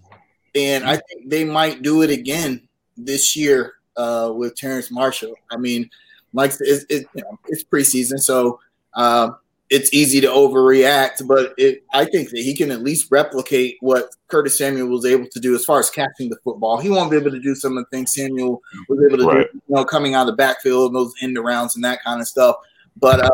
and 0.55 0.85
I 0.85 0.97
think 0.97 1.29
they 1.29 1.45
might 1.45 1.83
do 1.83 2.03
it 2.03 2.11
again 2.11 2.69
this 2.97 3.35
year 3.35 3.75
uh, 3.97 4.33
with 4.35 4.55
Terrence 4.57 4.91
Marshall. 4.91 5.35
I 5.51 5.57
mean, 5.57 5.91
like 6.33 6.53
it's, 6.61 6.85
it, 6.89 7.07
you 7.15 7.23
know, 7.23 7.39
it's 7.49 7.65
preseason, 7.65 8.19
so 8.19 8.61
uh, 8.95 9.31
it's 9.73 9.93
easy 9.95 10.21
to 10.21 10.26
overreact, 10.26 11.26
but 11.26 11.55
it, 11.57 11.83
I 11.95 12.05
think 12.05 12.29
that 12.29 12.41
he 12.41 12.55
can 12.55 12.71
at 12.71 12.83
least 12.83 13.11
replicate 13.11 13.79
what 13.81 14.11
Curtis 14.29 14.59
Samuel 14.59 14.88
was 14.88 15.07
able 15.07 15.26
to 15.29 15.41
do 15.41 15.55
as 15.55 15.64
far 15.64 15.81
as 15.81 15.88
catching 15.88 16.29
the 16.29 16.37
football. 16.45 16.79
He 16.79 16.91
won't 16.91 17.11
be 17.11 17.17
able 17.17 17.31
to 17.31 17.41
do 17.41 17.55
some 17.55 17.79
of 17.79 17.85
the 17.85 17.97
things 17.97 18.12
Samuel 18.12 18.61
was 18.91 19.02
able 19.02 19.17
to 19.17 19.25
right. 19.25 19.50
do, 19.50 19.62
you 19.67 19.75
know, 19.75 19.85
coming 19.87 20.14
out 20.14 20.23
of 20.23 20.26
the 20.26 20.37
backfield, 20.37 20.88
and 20.88 20.97
those 20.97 21.14
end 21.23 21.38
arounds 21.38 21.75
and 21.75 21.83
that 21.85 22.02
kind 22.05 22.21
of 22.21 22.29
stuff. 22.29 22.57
But 22.99 23.21
uh, 23.21 23.31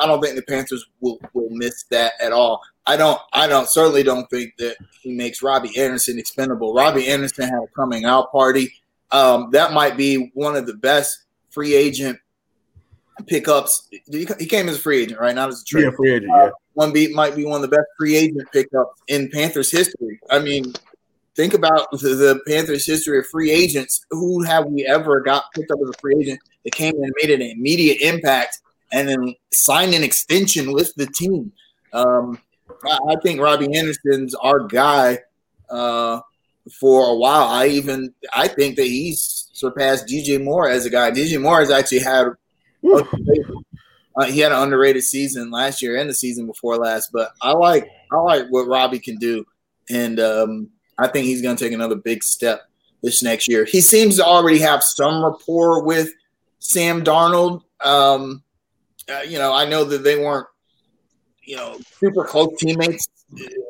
I 0.00 0.06
don't 0.06 0.22
think 0.22 0.36
the 0.36 0.42
Panthers 0.42 0.86
will, 1.00 1.20
will 1.34 1.50
miss 1.50 1.84
that 1.90 2.14
at 2.18 2.32
all. 2.32 2.62
I 2.86 2.96
don't. 2.96 3.20
I 3.34 3.46
don't. 3.46 3.68
Certainly 3.68 4.04
don't 4.04 4.28
think 4.30 4.56
that 4.56 4.76
he 5.02 5.12
makes 5.12 5.42
Robbie 5.42 5.78
Anderson 5.78 6.18
expendable. 6.18 6.72
Robbie 6.72 7.08
Anderson 7.08 7.44
had 7.44 7.62
a 7.62 7.66
coming 7.76 8.06
out 8.06 8.32
party. 8.32 8.72
Um, 9.10 9.50
that 9.52 9.74
might 9.74 9.98
be 9.98 10.30
one 10.32 10.56
of 10.56 10.66
the 10.66 10.74
best 10.74 11.24
free 11.50 11.74
agent 11.74 12.18
pickups. 13.26 13.88
He 14.10 14.46
came 14.46 14.68
as 14.68 14.76
a 14.76 14.80
free 14.80 15.02
agent, 15.02 15.20
right? 15.20 15.34
Not 15.34 15.48
as 15.48 15.62
a 15.62 15.64
trade. 15.64 15.84
Yeah, 15.84 15.90
free 15.96 16.14
agent. 16.14 16.32
Yeah. 16.34 16.44
Uh, 16.44 16.50
one 16.74 16.92
beat 16.92 17.14
might 17.14 17.36
be 17.36 17.44
one 17.44 17.62
of 17.62 17.70
the 17.70 17.76
best 17.76 17.86
free 17.98 18.16
agent 18.16 18.50
pickups 18.52 19.00
in 19.08 19.30
Panthers 19.30 19.70
history. 19.70 20.18
I 20.30 20.40
mean, 20.40 20.72
think 21.36 21.54
about 21.54 21.90
the, 21.92 22.08
the, 22.08 22.40
Panthers 22.46 22.86
history 22.86 23.18
of 23.18 23.26
free 23.26 23.50
agents. 23.50 24.04
Who 24.10 24.42
have 24.42 24.66
we 24.66 24.84
ever 24.84 25.20
got 25.20 25.52
picked 25.54 25.70
up 25.70 25.78
as 25.82 25.90
a 25.90 26.00
free 26.00 26.16
agent 26.20 26.40
that 26.64 26.74
came 26.74 26.94
and 26.94 27.12
made 27.22 27.30
an 27.30 27.42
immediate 27.42 28.00
impact 28.00 28.58
and 28.92 29.08
then 29.08 29.34
signed 29.52 29.94
an 29.94 30.02
extension 30.02 30.72
with 30.72 30.92
the 30.96 31.06
team? 31.06 31.52
Um, 31.92 32.38
I, 32.84 32.98
I 33.10 33.16
think 33.22 33.40
Robbie 33.40 33.76
Anderson's 33.76 34.34
our 34.34 34.60
guy 34.60 35.18
uh, 35.70 36.20
for 36.80 37.10
a 37.10 37.14
while. 37.14 37.44
I 37.44 37.66
even 37.68 38.12
I 38.34 38.48
think 38.48 38.76
that 38.76 38.86
he's 38.86 39.48
surpassed 39.52 40.06
DJ 40.08 40.42
Moore 40.42 40.68
as 40.68 40.86
a 40.86 40.90
guy. 40.90 41.10
DJ 41.10 41.40
Moore 41.40 41.60
has 41.60 41.70
actually 41.70 42.00
had 42.00 42.28
uh, 42.84 44.24
he 44.26 44.40
had 44.40 44.52
an 44.52 44.62
underrated 44.62 45.02
season 45.02 45.50
last 45.50 45.82
year 45.82 45.96
and 45.96 46.08
the 46.08 46.14
season 46.14 46.46
before 46.46 46.76
last. 46.76 47.10
But 47.12 47.32
I 47.40 47.52
like 47.52 47.88
I 48.12 48.16
like 48.16 48.46
what 48.48 48.66
Robbie 48.66 48.98
can 48.98 49.16
do, 49.16 49.44
and 49.90 50.20
um, 50.20 50.70
I 50.98 51.08
think 51.08 51.26
he's 51.26 51.42
going 51.42 51.56
to 51.56 51.64
take 51.64 51.72
another 51.72 51.96
big 51.96 52.22
step 52.22 52.62
this 53.02 53.22
next 53.22 53.48
year. 53.48 53.64
He 53.64 53.80
seems 53.80 54.16
to 54.16 54.24
already 54.24 54.58
have 54.60 54.82
some 54.82 55.24
rapport 55.24 55.84
with 55.84 56.10
Sam 56.58 57.04
Darnold. 57.04 57.62
Um, 57.84 58.42
uh, 59.08 59.20
you 59.20 59.38
know, 59.38 59.52
I 59.52 59.66
know 59.66 59.84
that 59.84 60.04
they 60.04 60.16
weren't 60.16 60.46
you 61.42 61.56
know 61.56 61.78
super 61.98 62.24
close 62.24 62.48
teammates 62.58 63.08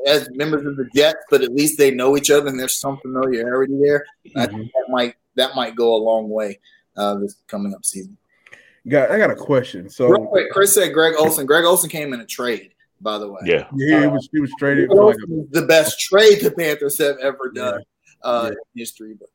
as 0.07 0.29
members 0.33 0.67
of 0.67 0.77
the 0.77 0.89
Jets, 0.95 1.25
but 1.31 1.43
at 1.43 1.55
least 1.55 1.79
they 1.79 1.91
know 1.91 2.17
each 2.17 2.31
other 2.31 2.49
and 2.49 2.59
there's 2.59 2.79
some 2.79 2.99
familiarity 2.99 3.79
there. 3.81 4.05
Mm-hmm. 4.27 4.39
I 4.39 4.47
think 4.47 4.73
that 4.73 4.87
might 4.89 5.15
that 5.37 5.55
might 5.55 5.77
go 5.77 5.95
a 5.95 5.97
long 5.97 6.29
way 6.29 6.61
uh, 6.97 7.17
this 7.17 7.37
coming 7.47 7.75
up 7.75 7.85
season. 7.85 8.17
Got 8.89 9.11
I 9.11 9.19
got 9.19 9.31
a 9.31 9.37
question. 9.37 9.89
So 9.89 10.13
quick, 10.27 10.51
Chris 10.51 10.75
said 10.75 10.93
Greg 10.93 11.15
Olson. 11.19 11.47
Greg 11.47 11.65
Olson 11.65 11.89
came 11.89 12.13
in 12.13 12.21
a 12.21 12.27
trade, 12.27 12.75
by 13.01 13.17
the 13.17 13.31
way. 13.31 13.41
Yeah, 13.45 13.67
yeah, 13.75 14.03
he 14.03 14.07
was 14.09 14.29
he 14.31 14.41
was 14.41 14.53
traded 14.59 14.91
like 14.91 15.17
a, 15.17 15.45
the 15.51 15.67
best 15.67 15.99
trade 16.01 16.41
the 16.43 16.51
Panthers 16.51 16.99
have 16.99 17.17
ever 17.19 17.51
done 17.55 17.81
yeah. 17.83 18.31
uh, 18.31 18.43
yeah. 18.45 18.51
in 18.51 18.57
history. 18.75 19.15
But 19.19 19.31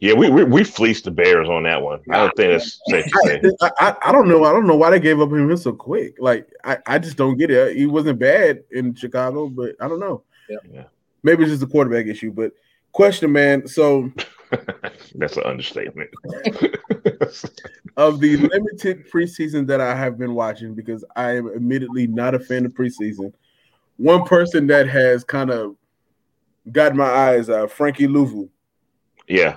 yeah, 0.00 0.14
we, 0.14 0.30
we 0.30 0.42
we 0.42 0.64
fleeced 0.64 1.04
the 1.04 1.12
Bears 1.12 1.48
on 1.48 1.62
that 1.62 1.80
one. 1.80 2.00
I 2.10 2.18
don't 2.18 2.36
think 2.36 2.52
that's 2.52 2.80
safe 2.88 3.04
to 3.04 3.20
say. 3.24 3.42
I, 3.60 3.70
I, 3.78 3.96
I, 4.06 4.12
don't 4.12 4.28
know. 4.28 4.44
I 4.44 4.52
don't 4.52 4.66
know 4.66 4.76
why 4.76 4.90
they 4.90 5.00
gave 5.00 5.20
up 5.20 5.30
him 5.30 5.56
so 5.56 5.72
quick. 5.72 6.16
Like 6.18 6.48
I, 6.64 6.78
I 6.86 6.98
just 6.98 7.16
don't 7.16 7.36
get 7.36 7.52
it. 7.52 7.76
He 7.76 7.86
wasn't 7.86 8.18
bad 8.18 8.64
in 8.72 8.94
Chicago, 8.94 9.48
but 9.48 9.76
I 9.80 9.86
don't 9.86 10.00
know. 10.00 10.24
Yeah. 10.48 10.58
yeah. 10.72 10.84
Maybe 11.22 11.44
it's 11.44 11.52
just 11.52 11.62
a 11.62 11.66
quarterback 11.66 12.06
issue. 12.06 12.32
But 12.32 12.52
question, 12.92 13.30
man. 13.30 13.68
So 13.68 14.12
that's 15.14 15.36
an 15.36 15.44
understatement. 15.44 16.10
of 17.96 18.20
the 18.20 18.36
limited 18.36 19.10
preseason 19.10 19.66
that 19.66 19.80
I 19.80 19.94
have 19.94 20.18
been 20.18 20.34
watching, 20.34 20.74
because 20.74 21.04
I 21.16 21.36
am 21.36 21.48
admittedly 21.48 22.06
not 22.06 22.34
a 22.34 22.38
fan 22.38 22.66
of 22.66 22.72
preseason. 22.72 23.32
One 23.96 24.24
person 24.24 24.66
that 24.68 24.88
has 24.88 25.24
kind 25.24 25.50
of 25.50 25.76
got 26.70 26.94
my 26.94 27.08
eyes, 27.08 27.48
uh, 27.48 27.66
Frankie 27.66 28.06
Luvu. 28.06 28.48
Yeah, 29.26 29.56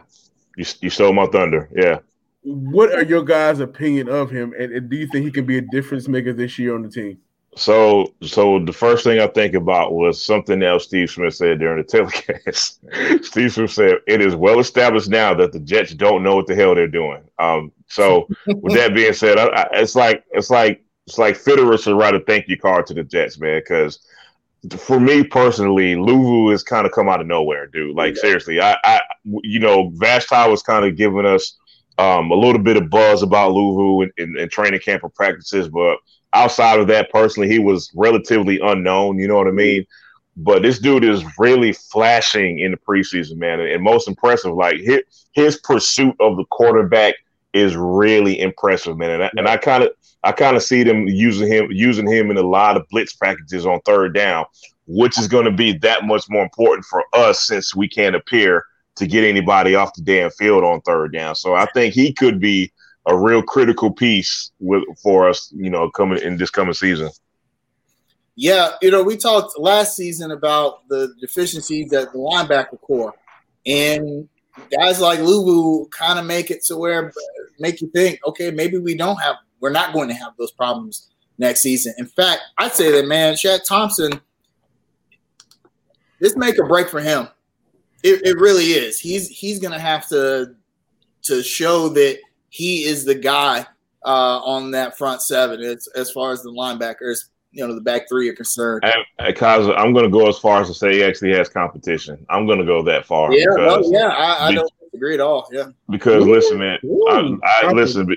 you 0.58 0.66
you 0.82 0.90
stole 0.90 1.14
my 1.14 1.28
thunder. 1.28 1.70
Yeah. 1.76 2.00
What 2.44 2.92
are 2.92 3.04
your 3.04 3.24
guys' 3.24 3.60
opinion 3.60 4.10
of 4.10 4.32
him, 4.32 4.54
and, 4.58 4.74
and 4.74 4.90
do 4.90 4.98
you 4.98 5.08
think 5.08 5.26
he 5.26 5.32
can 5.32 5.46
be 5.46 5.60
a 5.60 5.62
difference 5.62 6.08
maker 6.08 6.34
this 6.34 6.58
year 6.58 6.74
on 6.74 6.82
the 6.82 6.90
team? 6.90 7.20
So, 7.58 8.14
so 8.24 8.60
the 8.60 8.72
first 8.72 9.04
thing 9.04 9.20
I 9.20 9.28
think 9.28 9.56
about 9.56 9.94
was 9.94 10.24
something 10.24 10.64
else 10.64 10.86
Steve 10.86 11.10
Smith 11.10 11.36
said 11.36 11.60
during 11.60 11.78
the 11.78 11.84
telecast. 11.88 12.80
Steve 13.24 13.52
Smith 13.52 13.72
said, 13.72 13.98
"It 14.08 14.22
is 14.22 14.36
well 14.36 14.60
established 14.60 15.10
now 15.10 15.34
that 15.34 15.52
the 15.52 15.60
Jets 15.60 15.94
don't 15.94 16.24
know 16.24 16.38
what 16.38 16.48
the 16.48 16.56
hell 16.56 16.76
they're 16.76 16.88
doing." 16.88 17.22
Um, 17.40 17.74
so, 17.88 18.30
with 18.48 18.74
that 18.76 18.94
being 18.94 19.14
said, 19.14 19.38
I, 19.38 19.48
I, 19.48 19.68
it's 19.74 19.96
like 19.96 20.24
it's 20.32 20.50
like 20.50 20.84
it's 21.08 21.18
like 21.18 21.36
Fitterer 21.36 21.82
should 21.82 21.98
write 21.98 22.16
a 22.16 22.22
thank 22.22 22.48
you 22.48 22.58
card 22.58 22.86
to 22.88 22.94
the 22.94 23.04
Jets, 23.04 23.38
man, 23.38 23.60
because 23.60 24.00
for 24.78 25.00
me 25.00 25.24
personally, 25.24 25.96
Luvu 25.96 26.52
has 26.52 26.64
kind 26.64 26.86
of 26.86 26.92
come 26.92 27.10
out 27.10 27.20
of 27.20 27.28
nowhere, 27.28 27.68
dude. 27.68 27.96
Like 27.96 28.16
yeah. 28.16 28.22
seriously, 28.22 28.62
I, 28.62 28.78
I, 28.84 29.02
you 29.26 29.60
know, 29.60 29.92
Vashti 29.96 30.50
was 30.50 30.62
kind 30.62 30.86
of 30.86 30.96
giving 30.96 31.26
us 31.26 31.58
um, 31.98 32.32
a 32.32 32.36
little 32.36 32.62
bit 32.62 32.78
of 32.78 32.90
buzz 32.90 33.24
about 33.24 33.54
Luvu 33.54 34.04
in, 34.04 34.12
in, 34.18 34.40
in, 34.40 34.50
training 34.50 34.80
camp 34.80 35.04
or 35.04 35.10
practices, 35.10 35.68
but 35.68 35.98
outside 36.34 36.80
of 36.80 36.88
that, 36.88 37.12
personally, 37.12 37.50
he 37.50 37.60
was 37.60 37.92
relatively 37.96 38.60
unknown. 38.62 39.20
You 39.20 39.28
know 39.28 39.36
what 39.36 39.48
I 39.48 39.52
mean? 39.52 39.86
But 40.38 40.62
this 40.62 40.80
dude 40.80 41.04
is 41.04 41.24
really 41.38 41.74
flashing 41.74 42.60
in 42.60 42.72
the 42.72 42.78
preseason, 42.78 43.38
man, 43.38 43.60
and, 43.60 43.70
and 43.70 43.84
most 43.84 44.08
impressive. 44.08 44.54
Like 44.54 44.78
his, 44.78 45.02
his 45.34 45.58
pursuit 45.58 46.16
of 46.20 46.38
the 46.38 46.46
quarterback 46.46 47.16
is 47.54 47.76
really 47.76 48.40
impressive, 48.40 48.98
man. 48.98 49.12
And 49.12 49.24
I, 49.24 49.32
and 49.38 49.48
I 49.48 49.58
kind 49.58 49.84
of 49.84 49.92
I 50.24 50.32
kind 50.32 50.56
of 50.56 50.64
see 50.64 50.84
them 50.84 51.08
using 51.08 51.52
him 51.52 51.68
using 51.72 52.10
him 52.10 52.32
in 52.32 52.38
a 52.38 52.44
lot 52.44 52.78
of 52.78 52.88
blitz 52.90 53.14
packages 53.14 53.66
on 53.66 53.82
third 53.82 54.14
down, 54.14 54.46
which 54.88 55.20
is 55.20 55.28
going 55.28 55.46
to 55.46 55.52
be 55.52 55.78
that 55.80 56.06
much 56.06 56.30
more 56.30 56.44
important 56.44 56.86
for 56.86 57.04
us 57.14 57.46
since 57.46 57.76
we 57.76 57.88
can't 57.88 58.16
appear 58.16 58.66
to 58.96 59.08
get 59.08 59.24
anybody 59.24 59.76
off 59.76 59.94
the 59.96 60.02
damn 60.02 60.30
field 60.32 60.64
on 60.64 60.82
third 60.82 61.14
down. 61.14 61.36
So 61.36 61.56
I 61.56 61.66
think 61.74 61.94
he 61.94 62.14
could 62.14 62.40
be 62.40 62.72
a 63.06 63.18
real 63.18 63.42
critical 63.42 63.92
piece 63.92 64.52
with 64.60 64.84
for 65.02 65.28
us, 65.28 65.52
you 65.56 65.70
know, 65.70 65.90
coming 65.90 66.22
in 66.22 66.38
this 66.38 66.50
coming 66.50 66.74
season. 66.74 67.10
Yeah, 68.36 68.72
you 68.82 68.92
know, 68.92 69.04
we 69.04 69.18
talked 69.18 69.60
last 69.60 69.96
season 69.96 70.32
about 70.32 70.88
the 70.88 71.14
deficiencies 71.20 71.92
at 71.94 72.12
the 72.12 72.18
linebacker 72.18 72.80
core, 72.82 73.14
and 73.66 74.28
guys 74.78 75.00
like 75.00 75.20
Luvu 75.20 75.90
kind 75.92 76.20
of 76.20 76.26
make 76.26 76.52
it 76.52 76.64
to 76.66 76.78
where 76.78 77.12
make 77.60 77.82
you 77.82 77.90
think, 77.90 78.20
okay, 78.26 78.52
maybe 78.52 78.78
we 78.78 78.96
don't 78.96 79.18
have 79.18 79.36
we're 79.60 79.70
not 79.70 79.94
going 79.94 80.10
to 80.10 80.16
have 80.16 80.34
those 80.38 80.52
problems 80.52 81.10
next 81.38 81.62
season. 81.62 81.94
In 81.98 82.08
fact, 82.08 82.42
I'd 82.58 82.74
say 82.74 82.92
that 82.92 83.08
man, 83.08 83.34
Shaq 83.36 83.64
Thompson, 83.68 84.20
this 86.20 86.36
make 86.36 86.58
or 86.58 86.68
break 86.68 86.90
for 86.90 87.02
him. 87.02 87.28
It, 88.04 88.26
it 88.26 88.38
really 88.38 88.66
is. 88.66 89.00
He's 89.00 89.28
he's 89.28 89.60
gonna 89.60 89.80
have 89.80 90.08
to 90.10 90.56
to 91.24 91.44
show 91.44 91.90
that 91.90 92.20
he 92.52 92.84
is 92.84 93.06
the 93.06 93.16
guy 93.16 93.66
uh, 94.06 94.40
on 94.44 94.72
that 94.72 94.98
front 94.98 95.22
seven 95.22 95.62
as, 95.62 95.88
as 95.96 96.12
far 96.12 96.32
as 96.32 96.44
the 96.44 96.52
linebackers, 96.52 97.30
you 97.52 97.66
know, 97.66 97.74
the 97.74 97.82
back 97.82 98.10
three 98.10 98.30
are 98.30 98.36
concerned. 98.36 98.84
Because 99.26 99.68
I'm 99.70 99.94
going 99.94 100.06
to 100.06 100.12
go 100.12 100.28
as 100.28 100.38
far 100.38 100.62
as 100.62 100.68
to 100.68 100.74
say 100.74 100.96
he 100.96 101.04
actually 101.04 101.34
has 101.34 101.50
competition. 101.50 102.26
I'm 102.30 102.46
going 102.46 102.60
to 102.60 102.66
go 102.66 102.84
that 102.84 103.06
far. 103.06 103.34
Yeah, 103.34 103.46
no, 103.46 103.82
yeah, 103.86 104.10
I, 104.10 104.50
I 104.50 104.52
don't 104.54 104.72
disagree 104.84 105.14
at 105.14 105.22
all. 105.22 105.48
Yeah, 105.52 105.70
because 105.90 106.26
Ooh. 106.26 106.32
listen, 106.32 106.60
man, 106.60 106.78
Ooh. 106.84 107.40
I, 107.44 107.68
I 107.68 107.72
listen 107.72 108.16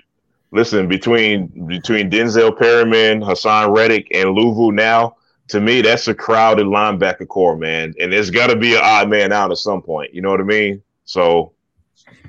listen, 0.54 0.88
between 0.88 1.48
between 1.66 2.10
Denzel 2.10 2.56
Perryman, 2.56 3.20
Haason 3.20 3.76
Reddick, 3.76 4.08
and 4.12 4.30
Luvu 4.36 4.72
now, 4.72 5.16
to 5.48 5.60
me, 5.60 5.82
that's 5.82 6.08
a 6.08 6.14
crowded 6.14 6.66
linebacker 6.66 7.28
core, 7.28 7.56
man. 7.56 7.94
And 8.00 8.12
there's 8.12 8.30
got 8.30 8.46
to 8.48 8.56
be 8.56 8.74
an 8.74 8.80
odd 8.82 9.10
man 9.10 9.32
out 9.32 9.50
at 9.50 9.58
some 9.58 9.82
point. 9.82 10.14
You 10.14 10.22
know 10.22 10.30
what 10.30 10.40
I 10.40 10.44
mean? 10.44 10.82
So 11.04 11.52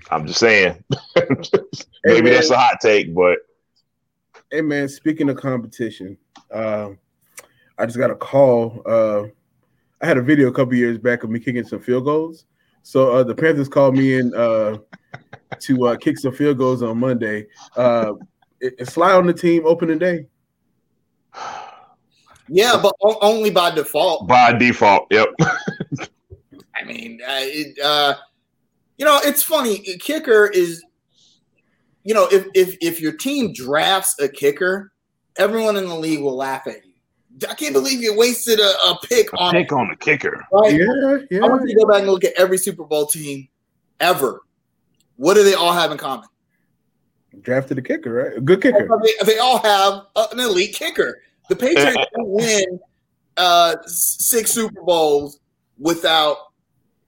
I'm 0.10 0.28
just 0.28 0.40
saying. 0.40 0.84
Maybe 2.06 2.30
hey, 2.30 2.36
that's 2.36 2.50
a 2.50 2.58
hot 2.58 2.78
take, 2.82 3.14
but. 3.14 3.40
Hey, 4.52 4.62
man, 4.62 4.88
speaking 4.88 5.30
of 5.30 5.38
competition, 5.38 6.18
uh, 6.54 6.90
I 7.78 7.86
just 7.86 7.98
got 7.98 8.12
a 8.12 8.16
call. 8.16 8.82
Uh, 8.86 9.24
I 10.02 10.06
had 10.06 10.18
a 10.18 10.22
video 10.22 10.50
a 10.50 10.54
couple 10.54 10.76
years 10.76 10.98
back 10.98 11.24
of 11.24 11.30
me 11.30 11.40
kicking 11.40 11.66
some 11.66 11.80
field 11.80 12.06
goals. 12.06 12.46
So 12.84 13.12
uh, 13.12 13.24
the 13.24 13.34
Panthers 13.34 13.68
called 13.68 13.98
me 13.98 14.16
in 14.16 14.34
uh, 14.36 14.78
to 15.62 15.88
uh, 15.88 15.96
kick 15.98 16.20
some 16.20 16.34
field 16.34 16.60
goals 16.60 16.84
on 16.84 17.00
Monday. 17.00 17.48
Uh, 17.76 18.14
is 18.62 18.90
Slye 18.90 19.18
on 19.18 19.26
the 19.26 19.34
team 19.34 19.64
opening 19.66 19.98
day? 19.98 20.28
Yeah, 22.48 22.80
but 22.82 22.94
only 23.02 23.50
by 23.50 23.72
default. 23.72 24.28
By 24.28 24.54
default, 24.54 25.08
yep. 25.10 25.30
I 26.76 26.84
mean, 26.86 27.20
uh, 27.24 27.40
it, 27.42 27.80
uh, 27.84 28.16
you 28.98 29.06
know, 29.06 29.20
it's 29.24 29.44
funny. 29.44 29.80
Kicker 29.80 30.48
is, 30.48 30.84
you 32.04 32.14
know, 32.14 32.28
if 32.32 32.48
if 32.54 32.78
if 32.82 33.02
your 33.02 33.14
team 33.14 33.54
drafts 33.54 34.16
a 34.20 34.28
kicker, 34.28 34.92
everyone 35.38 35.78
in 35.78 35.88
the 35.88 35.96
league 35.96 36.22
will 36.22 36.36
laugh 36.36 36.68
at 36.68 36.86
you. 36.86 36.94
I 37.50 37.54
can't 37.54 37.74
believe 37.74 38.02
you 38.02 38.18
wasted 38.18 38.60
a, 38.60 38.64
a 38.64 38.98
pick 39.04 39.34
a 39.34 39.38
on 39.38 39.54
pick 39.54 39.72
on 39.74 39.90
the 39.90 39.96
kicker. 39.98 40.46
Right? 40.52 40.74
Yeah, 40.74 41.18
yeah. 41.30 41.46
I 41.46 41.50
want 41.50 41.68
you 41.68 41.76
to 41.76 41.84
go 41.84 41.88
back 41.88 42.00
and 42.00 42.10
look 42.10 42.24
at 42.24 42.34
every 42.38 42.58
Super 42.58 42.86
Bowl 42.86 43.08
team 43.08 43.48
ever 44.00 44.42
what 45.18 45.36
do 45.36 45.44
they 45.44 45.54
all 45.54 45.74
have 45.74 45.92
in 45.92 45.98
common? 45.98 46.28
Drafted 47.42 47.78
a 47.78 47.82
kicker, 47.82 48.14
right? 48.14 48.38
A 48.38 48.42
good 48.42 48.62
kicker. 48.62 48.88
They, 49.04 49.34
they 49.34 49.40
all 49.40 49.60
have 49.60 50.06
an 50.16 50.40
elite 50.40 50.74
kicker. 50.74 51.22
The 51.50 51.56
Patriots 51.56 51.98
win 52.18 52.80
uh, 53.38 53.76
six 53.86 54.52
Super 54.52 54.82
Bowls 54.82 55.40
without 55.78 56.38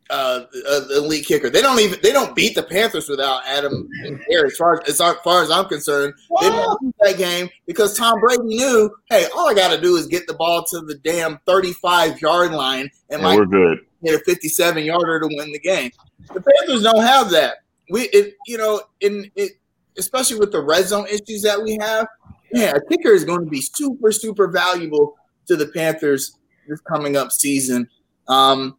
uh, 0.09 0.41
an 0.53 0.87
elite 0.91 1.25
kicker. 1.25 1.49
They 1.49 1.61
don't 1.61 1.79
even 1.79 1.99
they 2.01 2.11
don't 2.11 2.35
beat 2.35 2.55
the 2.55 2.63
Panthers 2.63 3.09
without 3.09 3.41
Adam 3.45 3.89
As 4.29 4.55
far 4.57 4.81
as, 4.81 4.99
as 5.01 5.15
far 5.23 5.43
as 5.43 5.51
I'm 5.51 5.65
concerned, 5.65 6.13
what? 6.29 6.41
they 6.41 6.49
didn't 6.49 6.81
beat 6.81 6.95
that 7.01 7.17
game 7.17 7.49
because 7.65 7.97
Tom 7.97 8.19
Brady 8.19 8.43
knew, 8.43 8.89
hey, 9.09 9.27
all 9.35 9.49
I 9.49 9.53
got 9.53 9.75
to 9.75 9.81
do 9.81 9.95
is 9.95 10.07
get 10.07 10.27
the 10.27 10.33
ball 10.33 10.63
to 10.65 10.81
the 10.81 10.95
damn 10.95 11.39
35 11.45 12.21
yard 12.21 12.51
line, 12.51 12.89
and, 13.09 13.21
and 13.21 13.37
we're 13.37 13.45
good. 13.45 13.79
Hit 14.03 14.15
a 14.15 14.23
57 14.23 14.83
yarder 14.83 15.19
to 15.19 15.27
win 15.27 15.51
the 15.51 15.59
game. 15.59 15.91
The 16.33 16.41
Panthers 16.41 16.83
don't 16.83 17.03
have 17.03 17.31
that 17.31 17.57
we 17.89 18.03
it, 18.09 18.35
you 18.45 18.57
know 18.57 18.81
in 19.01 19.29
it 19.35 19.53
especially 19.97 20.39
with 20.39 20.51
the 20.51 20.61
red 20.61 20.85
zone 20.85 21.07
issues 21.07 21.41
that 21.41 21.61
we 21.61 21.77
have 21.79 22.07
yeah 22.53 22.73
a 22.75 22.81
kicker 22.89 23.09
is 23.09 23.23
going 23.23 23.43
to 23.43 23.49
be 23.49 23.61
super 23.61 24.11
super 24.11 24.47
valuable 24.47 25.15
to 25.45 25.55
the 25.55 25.67
panthers 25.67 26.37
this 26.67 26.81
coming 26.81 27.15
up 27.15 27.31
season 27.31 27.87
um 28.27 28.77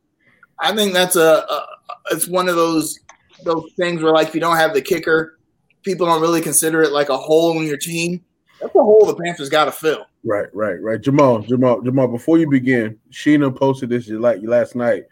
i 0.61 0.75
think 0.75 0.93
that's 0.93 1.17
a, 1.17 1.45
a 1.49 1.67
it's 2.11 2.29
one 2.29 2.49
of 2.49 2.57
those 2.57 2.99
those 3.45 3.71
things 3.77 4.03
where 4.03 4.13
like 4.13 4.29
if 4.29 4.35
you 4.35 4.41
don't 4.41 4.57
have 4.57 4.75
the 4.75 4.83
kicker 4.83 5.39
people 5.83 6.07
don't 6.07 6.21
really 6.21 6.41
consider 6.41 6.83
it 6.83 6.93
like 6.93 7.09
a 7.09 7.17
hole 7.17 7.59
in 7.61 7.67
your 7.67 7.77
team 7.77 8.23
that's 8.61 8.75
a 8.75 8.79
hole 8.79 9.07
the 9.07 9.15
panthers 9.15 9.49
got 9.49 9.67
to 9.67 9.73
fill 9.73 10.05
Right, 10.25 10.49
right, 10.53 10.81
right. 10.83 11.01
Jamal, 11.01 11.41
Jamal, 11.41 11.81
Jamal. 11.81 12.09
Before 12.09 12.39
you 12.39 12.51
begin, 12.51 12.99
Sheena 13.11 13.57
posted 13.57 13.89
this 13.89 14.09
like 14.09 14.41
last 14.43 14.75
night. 14.75 15.05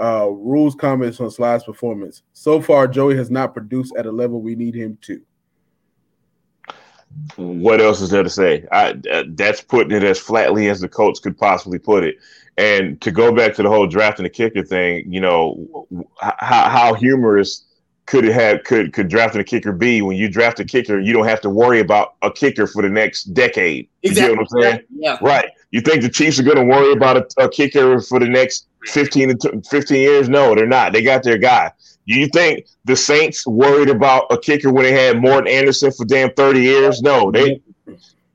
Uh, 0.00 0.28
Rhule's 0.30 0.74
comments 0.74 1.20
on 1.20 1.30
Slye's 1.30 1.64
performance. 1.64 2.22
So 2.32 2.60
far, 2.60 2.86
Joey 2.86 3.16
has 3.16 3.30
not 3.30 3.54
produced 3.54 3.94
at 3.96 4.06
a 4.06 4.12
level 4.12 4.40
we 4.40 4.54
need 4.54 4.74
him 4.74 4.98
to. 5.02 5.20
What 7.36 7.80
else 7.80 8.00
is 8.00 8.10
there 8.10 8.22
to 8.22 8.30
say? 8.30 8.66
I, 8.72 8.96
uh, 9.10 9.24
that's 9.28 9.60
putting 9.60 9.92
it 9.92 10.04
as 10.04 10.18
flatly 10.18 10.68
as 10.68 10.80
the 10.80 10.88
coach 10.88 11.20
could 11.22 11.36
possibly 11.36 11.78
put 11.78 12.04
it. 12.04 12.16
And 12.56 13.00
to 13.02 13.10
go 13.10 13.32
back 13.32 13.54
to 13.54 13.62
the 13.62 13.68
whole 13.68 13.86
drafting 13.86 14.24
the 14.24 14.30
kicker 14.30 14.64
thing, 14.64 15.12
you 15.12 15.20
know, 15.20 15.86
how, 16.20 16.68
how 16.68 16.94
humorous 16.94 17.64
could 18.06 18.24
it 18.24 18.32
have 18.32 18.64
could 18.64 18.92
could 18.94 19.08
drafting 19.08 19.40
a 19.40 19.44
kicker 19.44 19.70
be 19.70 20.00
when 20.00 20.16
you 20.16 20.28
draft 20.28 20.58
a 20.58 20.64
kicker, 20.64 20.98
you 20.98 21.12
don't 21.12 21.26
have 21.26 21.42
to 21.42 21.50
worry 21.50 21.78
about 21.78 22.14
a 22.22 22.30
kicker 22.30 22.66
for 22.66 22.82
the 22.82 22.88
next 22.88 23.24
decade. 23.34 23.88
Exactly. 24.02 24.30
You 24.30 24.36
know 24.36 24.42
what 24.50 24.64
I'm 24.64 24.72
saying? 24.72 24.86
Yeah. 24.90 25.18
Right. 25.20 25.50
You 25.70 25.80
think 25.80 26.02
the 26.02 26.08
Chiefs 26.08 26.38
are 26.38 26.44
going 26.44 26.56
to 26.56 26.64
worry 26.64 26.92
about 26.92 27.16
a, 27.16 27.44
a, 27.44 27.48
kicker 27.48 28.00
for 28.00 28.18
the 28.18 28.28
next 28.28 28.68
15 28.86 29.38
to 29.38 29.62
15 29.68 29.96
years? 29.96 30.28
No, 30.28 30.54
they're 30.54 30.66
not. 30.66 30.92
They 30.92 31.02
got 31.02 31.22
their 31.22 31.38
guy. 31.38 31.72
You 32.06 32.26
think 32.28 32.66
the 32.86 32.96
Saints 32.96 33.46
worried 33.46 33.90
about 33.90 34.26
a 34.30 34.38
kicker 34.38 34.72
when 34.72 34.84
they 34.84 34.92
had 34.92 35.20
Morten 35.20 35.46
Andersen 35.46 35.92
for 35.92 36.06
damn 36.06 36.32
30 36.32 36.60
years? 36.60 37.02
No, 37.02 37.30
they 37.30 37.60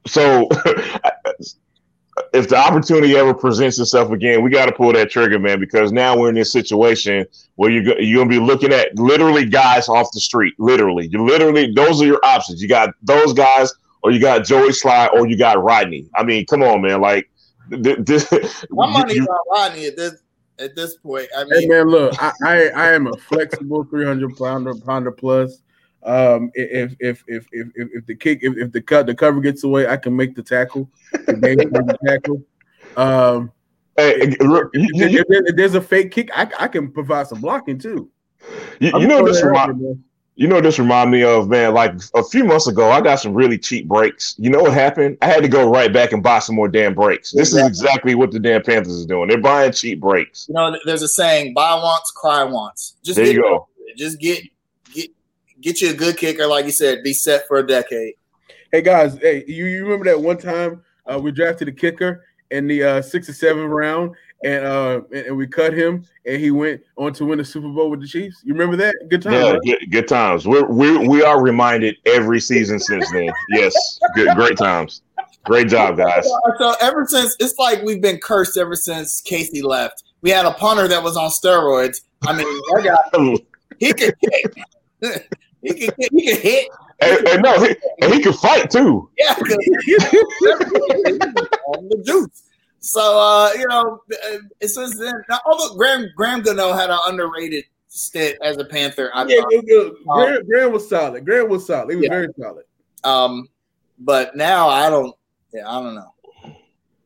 so 0.06 0.48
if 2.34 2.50
the 2.50 2.56
opportunity 2.56 3.16
ever 3.16 3.34
presents 3.34 3.80
itself 3.80 4.12
again, 4.12 4.42
we 4.42 4.50
got 4.50 4.66
to 4.66 4.72
pull 4.72 4.94
that 4.94 5.12
trigger, 5.12 5.40
man, 5.40 5.60
because 5.60 5.92
now 5.92 6.18
we're 6.18 6.30
in 6.30 6.36
this 6.36 6.52
situation 6.52 7.26
where 7.56 7.72
you're, 7.72 8.00
you're 8.00 8.24
to 8.24 8.30
be 8.30 8.40
looking 8.40 8.74
at 8.74 8.98
literally 8.98 9.46
guys 9.46 9.88
off 9.88 10.08
the 10.14 10.20
street. 10.20 10.54
Literally, 10.60 11.08
you 11.08 11.24
literally, 11.26 11.72
those 11.74 12.02
are 12.02 12.06
your 12.06 12.20
options. 12.24 12.62
You 12.62 12.68
got 12.68 12.90
those 13.02 13.34
guys, 13.34 13.74
or 14.04 14.12
you 14.12 14.20
got 14.20 14.46
Joey 14.46 14.70
Slye, 14.70 15.12
or 15.14 15.28
you 15.28 15.38
got 15.38 15.62
Rodney. 15.64 16.10
I 16.16 16.24
mean, 16.24 16.46
come 16.46 16.62
on, 16.62 16.82
man. 16.82 17.02
Like, 17.02 17.30
this, 17.70 18.32
my 18.70 18.90
money's 18.92 19.26
on 19.26 19.38
Rodney 19.50 19.86
at 19.86 19.96
this 19.96 20.22
at 20.60 20.76
this 20.76 20.98
point. 20.98 21.28
I 21.36 21.46
mean, 21.46 21.62
hey, 21.62 21.68
man, 21.68 21.88
look, 21.88 22.22
I, 22.22 22.32
I, 22.44 22.68
I 22.70 22.92
am 22.94 23.08
a 23.08 23.18
flexible 23.18 23.86
300 23.86 24.38
pounder 24.38 24.74
pounder 24.76 25.12
plus. 25.12 25.62
Um, 26.04 26.52
if 26.54 26.96
if 27.00 27.24
if 27.28 27.48
if 27.54 27.68
if 27.76 28.06
the 28.06 28.16
kick 28.16 28.40
if, 28.42 28.58
if 28.58 28.72
the 28.74 28.82
cut 28.82 29.08
the 29.08 29.16
cover 29.16 29.40
gets 29.40 29.64
away, 29.64 29.88
I 29.88 29.96
can 29.96 30.16
make 30.16 30.36
the 30.36 30.44
tackle. 30.44 30.90
The 31.14 31.98
tackle. 32.06 32.44
Um, 32.98 33.52
hey, 33.96 34.16
if, 34.20 34.36
if, 34.74 35.26
if, 35.30 35.56
there's 35.56 35.76
a 35.76 35.82
fake 35.82 36.12
kick, 36.12 36.30
I, 36.36 36.50
I 36.60 36.68
can 36.68 36.92
provide 36.92 37.28
some 37.28 37.42
blocking 37.42 37.80
too. 37.80 38.12
You, 38.80 39.00
you 39.00 39.08
know 39.08 39.26
this 39.26 39.42
remind, 39.42 40.04
you 40.36 40.48
know 40.48 40.62
this 40.62 40.80
remind 40.80 41.12
me 41.12 41.24
of 41.24 41.50
man. 41.50 41.74
Like 41.74 41.94
a 42.16 42.24
few 42.24 42.44
months 42.44 42.68
ago, 42.68 42.90
I 42.90 43.02
got 43.02 43.20
some 43.20 43.34
really 43.34 43.58
cheap 43.58 43.88
brakes. 43.88 44.36
You 44.38 44.50
know 44.50 44.64
what 44.64 44.74
happened? 44.74 45.18
I 45.22 45.28
had 45.28 45.44
to 45.44 45.50
go 45.50 45.70
right 45.70 45.92
back 45.92 46.12
and 46.12 46.24
buy 46.24 46.40
some 46.40 46.56
more 46.56 46.68
damn 46.68 46.94
brakes. 46.94 47.32
This 47.32 47.50
exactly. 47.50 47.72
is 47.72 47.80
exactly 47.80 48.16
what 48.16 48.32
the 48.32 48.40
damn 48.40 48.64
Panthers 48.64 48.94
is 48.94 49.06
doing. 49.06 49.30
They're 49.30 49.38
buying 49.38 49.72
cheap 49.72 50.00
brakes. 50.00 50.48
You 50.50 50.56
know, 50.56 50.76
there's 50.86 51.04
a 51.04 51.08
saying: 51.08 51.54
"Buy 51.54 51.76
once, 51.76 52.12
cry 52.16 52.44
once." 52.44 52.96
Just 53.04 53.18
there 53.18 53.28
you 53.28 53.42
go. 53.42 53.68
Just 53.96 54.20
get 54.20 54.44
get 55.64 55.82
you 55.82 55.90
a 55.90 55.94
good 55.94 56.18
kicker, 56.18 56.46
like 56.46 56.66
you 56.66 56.72
said, 56.72 57.04
be 57.04 57.14
set 57.14 57.48
for 57.48 57.58
a 57.58 57.66
decade. 57.66 58.14
Hey 58.72 58.82
guys, 58.82 59.18
hey, 59.18 59.44
you, 59.48 59.66
you 59.66 59.84
remember 59.84 60.06
that 60.06 60.20
one 60.20 60.38
time 60.38 60.84
uh, 61.06 61.20
we 61.20 61.32
drafted 61.32 61.70
a 61.70 61.72
kicker 61.72 62.26
in 62.52 62.68
the 62.68 62.84
uh, 62.84 63.02
six 63.02 63.30
or 63.30 63.34
seven 63.34 63.66
round, 63.66 64.16
and 64.44 64.66
uh, 64.66 65.02
and, 65.12 65.28
and, 65.28 65.38
we 65.38 65.48
cut 65.48 65.74
him, 65.74 66.06
and 66.26 66.42
he 66.42 66.52
went 66.52 66.82
on 66.98 67.14
to 67.14 67.26
win 67.26 67.38
the 67.38 67.46
Super 67.46 67.70
Bowl 67.70 67.90
with 67.90 68.02
the 68.02 68.08
Chiefs. 68.08 68.42
You 68.44 68.54
remember 68.54 68.76
that? 68.78 68.96
Good 69.10 69.22
times. 69.22 69.36
Yeah, 69.36 69.52
right? 69.52 69.62
good, 69.64 69.92
good, 69.92 70.08
times. 70.08 70.48
We're 70.48 70.66
we 70.66 71.08
we 71.08 71.24
are 71.24 71.42
reminded 71.42 71.96
every 72.06 72.40
season 72.40 72.80
since 72.80 73.10
then. 73.12 73.30
Yes, 73.50 74.00
good, 74.16 74.36
great 74.36 74.58
times. 74.58 75.02
Great 75.46 75.68
job, 75.68 75.98
guys. 75.98 76.26
So 76.58 76.76
ever 76.82 77.06
since 77.08 77.36
it's 77.40 77.58
like 77.58 77.84
we've 77.84 78.02
been 78.02 78.20
cursed 78.20 78.58
ever 78.58 78.76
since 78.76 79.22
Casey 79.22 79.62
left. 79.62 80.04
We 80.22 80.30
had 80.30 80.46
a 80.46 80.52
punter 80.52 80.88
that 80.88 81.04
was 81.04 81.18
on 81.18 81.32
steroids. 81.32 81.98
I 82.26 82.32
mean, 82.32 82.48
that 82.48 83.10
guy, 83.12 83.38
he 83.78 83.94
could 83.94 84.16
kick. 84.22 84.56
He 85.64 85.74
can, 85.74 85.90
he 86.12 86.28
can 86.28 86.42
hit. 86.42 86.68
And, 87.00 87.28
and 87.28 87.42
no, 87.42 87.60
he, 87.62 87.76
and 88.02 88.14
he 88.14 88.22
can 88.22 88.34
fight 88.34 88.70
too. 88.70 89.10
Yeah, 89.18 89.34
on 89.34 89.40
the 91.88 92.04
juice. 92.06 92.44
So 92.84 93.18
uh, 93.18 93.50
you 93.58 93.66
know, 93.70 94.02
since 94.62 95.00
then, 95.00 95.14
now, 95.30 95.40
although 95.46 95.74
Graham 95.76 96.06
Graham 96.18 96.42
Gano 96.42 96.74
had 96.74 96.90
an 96.90 97.00
underrated 97.08 97.64
stint 97.88 98.38
as 98.42 98.58
a 98.58 98.66
Panther, 98.66 99.10
I 99.14 99.26
yeah, 99.26 99.40
thought, 99.40 99.54
yeah, 99.54 99.90
Graham, 100.06 100.40
um, 100.40 100.46
Graham 100.46 100.72
was 100.74 100.90
solid. 100.90 101.24
Graham 101.24 101.48
was 101.48 101.66
solid. 101.66 101.92
He 101.92 101.96
was 101.96 102.04
yeah. 102.04 102.10
very 102.10 102.28
solid. 102.38 102.66
Um, 103.06 103.48
but 104.00 104.36
now 104.36 104.68
I 104.68 104.90
don't. 104.90 105.16
Yeah, 105.54 105.66
I 105.66 105.82
don't 105.82 105.96
know. 105.96 106.14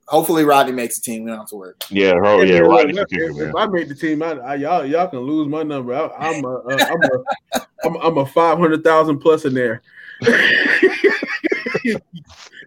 Hopefully, 0.08 0.46
Rodney 0.46 0.72
makes 0.72 1.00
the 1.00 1.12
team. 1.12 1.26
We 1.26 1.30
don't 1.30 1.42
have 1.42 1.50
to 1.50 1.56
worry. 1.56 1.76
Yeah, 1.92 2.13
oh 2.24 2.42
yeah, 2.42 2.58
Rodney. 2.58 2.98
If, 2.98 3.06
if, 3.12 3.38
if 3.38 3.56
I 3.56 3.68
make 3.68 3.88
the 3.88 3.94
team, 3.94 4.24
I, 4.24 4.32
I, 4.32 4.56
y'all 4.56 4.84
y'all 4.84 5.08
can 5.08 5.20
lose 5.20 5.48
my 5.48 5.62
number. 5.62 5.94
I, 5.94 6.34
am 6.34 6.44
a, 6.44 6.56
uh, 6.56 6.78
I'm 6.80 7.04
a 7.04 7.66
I'm, 7.86 7.96
I'm 7.98 8.18
a 8.18 8.26
five 8.26 8.58
hundred 8.58 8.84
thousand 8.84 9.20
plus 9.20 9.46
in 9.46 9.54
there, 9.54 9.84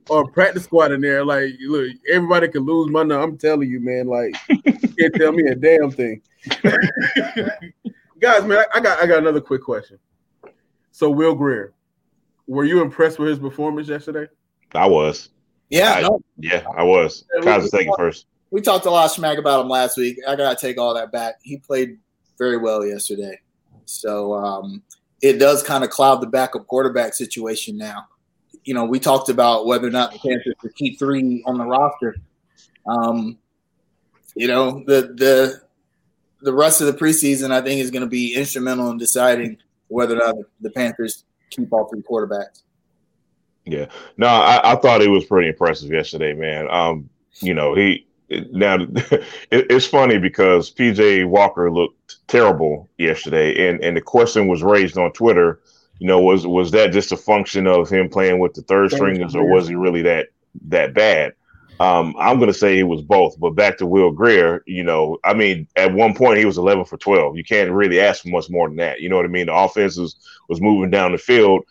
or 0.08 0.30
practice 0.30 0.64
squad 0.64 0.92
in 0.92 1.00
there. 1.00 1.24
Like, 1.24 1.54
look, 1.60 1.90
everybody 2.10 2.48
can 2.48 2.62
lose 2.62 2.90
my 2.90 3.02
number. 3.02 3.22
I'm 3.22 3.38
telling 3.38 3.68
you, 3.68 3.80
man. 3.80 4.06
Like, 4.06 4.36
you 4.48 4.62
can't 4.62 5.14
tell 5.14 5.32
me 5.32 5.48
a 5.48 5.54
damn 5.54 5.90
thing. 5.90 6.22
Guys, 8.20 8.44
man, 8.44 8.58
I, 8.58 8.64
I 8.74 8.80
got 8.80 9.02
I 9.02 9.06
got 9.06 9.18
another 9.18 9.40
quick 9.40 9.62
question. 9.62 9.98
So, 10.90 11.10
Will 11.10 11.34
Grier, 11.34 11.72
were 12.46 12.64
you 12.64 12.82
impressed 12.82 13.18
with 13.18 13.28
his 13.28 13.38
performance 13.38 13.88
yesterday? 13.88 14.26
I 14.74 14.86
was. 14.86 15.30
Yeah, 15.70 15.94
I, 15.94 16.00
no. 16.02 16.20
yeah, 16.38 16.64
I 16.76 16.82
was. 16.82 17.24
Kansas 17.42 17.70
taking 17.70 17.94
first. 17.96 18.26
We 18.50 18.60
talked 18.60 18.86
a 18.86 18.90
lot 18.90 19.04
of 19.04 19.12
smack 19.12 19.38
about 19.38 19.60
him 19.60 19.68
last 19.68 19.96
week. 19.96 20.18
I 20.26 20.34
gotta 20.36 20.56
take 20.60 20.76
all 20.76 20.94
that 20.94 21.12
back. 21.12 21.36
He 21.42 21.58
played 21.58 21.98
very 22.38 22.56
well 22.56 22.84
yesterday, 22.84 23.38
so 23.84 24.34
um, 24.34 24.82
it 25.22 25.38
does 25.38 25.62
kind 25.62 25.84
of 25.84 25.90
cloud 25.90 26.20
the 26.20 26.26
backup 26.26 26.66
quarterback 26.66 27.14
situation 27.14 27.76
now. 27.76 28.06
You 28.64 28.74
know, 28.74 28.84
we 28.84 29.00
talked 29.00 29.28
about 29.28 29.66
whether 29.66 29.88
or 29.88 29.90
not 29.90 30.12
the 30.12 30.18
Panthers 30.18 30.54
should 30.60 30.74
keep 30.74 30.98
three 30.98 31.42
on 31.46 31.58
the 31.58 31.64
roster. 31.64 32.16
Um, 32.86 33.38
you 34.34 34.48
know, 34.48 34.84
the 34.86 35.14
the 35.16 35.60
the 36.42 36.52
rest 36.52 36.80
of 36.80 36.86
the 36.86 36.92
preseason, 36.92 37.50
I 37.50 37.60
think, 37.60 37.80
is 37.80 37.90
going 37.90 38.02
to 38.02 38.08
be 38.08 38.34
instrumental 38.34 38.90
in 38.90 38.98
deciding 38.98 39.58
whether 39.88 40.14
or 40.14 40.18
not 40.18 40.36
the 40.60 40.70
Panthers 40.70 41.24
keep 41.50 41.72
all 41.72 41.88
three 41.88 42.02
quarterbacks. 42.02 42.62
Yeah, 43.66 43.86
no, 44.16 44.26
I, 44.26 44.72
I, 44.72 44.76
thought 44.76 45.02
it 45.02 45.10
was 45.10 45.26
pretty 45.26 45.48
impressive 45.48 45.90
yesterday, 45.90 46.32
man. 46.32 46.66
Um, 46.70 47.10
you 47.40 47.54
know, 47.54 47.74
he 47.74 48.06
now 48.30 48.74
it, 48.94 49.26
it's 49.50 49.86
funny 49.86 50.18
because 50.18 50.72
PJ 50.72 51.28
Walker 51.28 51.70
looked 51.70 52.16
terrible 52.26 52.88
yesterday, 52.98 53.68
and 53.68 53.82
and 53.82 53.96
the 53.96 54.00
question 54.00 54.48
was 54.48 54.62
raised 54.62 54.98
on 54.98 55.12
Twitter. 55.12 55.60
You 55.98 56.06
know, 56.06 56.20
was 56.20 56.46
was 56.46 56.70
that 56.72 56.92
just 56.92 57.12
a 57.12 57.16
function 57.16 57.66
of 57.66 57.88
him 57.88 58.08
playing 58.08 58.38
with 58.38 58.54
the 58.54 58.62
third 58.62 58.90
stringers, 58.90 59.34
or 59.34 59.44
was 59.44 59.68
he 59.68 59.74
really 59.74 60.02
that 60.02 60.28
that 60.68 60.94
bad? 60.94 61.34
Um, 61.78 62.14
I'm 62.18 62.36
going 62.36 62.52
to 62.52 62.58
say 62.58 62.78
it 62.78 62.82
was 62.82 63.00
both. 63.00 63.40
But 63.40 63.50
back 63.50 63.78
to 63.78 63.86
Will 63.86 64.10
Grier, 64.10 64.62
you 64.66 64.84
know, 64.84 65.16
I 65.24 65.32
mean, 65.32 65.66
at 65.76 65.94
one 65.94 66.14
point 66.14 66.38
he 66.38 66.44
was 66.44 66.58
11 66.58 66.84
for 66.84 66.98
12. 66.98 67.38
You 67.38 67.44
can't 67.44 67.70
really 67.70 67.98
ask 67.98 68.22
for 68.22 68.28
much 68.28 68.50
more 68.50 68.68
than 68.68 68.76
that. 68.76 69.00
You 69.00 69.08
know 69.08 69.16
what 69.16 69.24
I 69.24 69.28
mean? 69.28 69.46
The 69.46 69.54
offense 69.54 69.96
was, 69.96 70.16
was 70.50 70.60
moving 70.60 70.90
down 70.90 71.12
the 71.12 71.18
field 71.18 71.64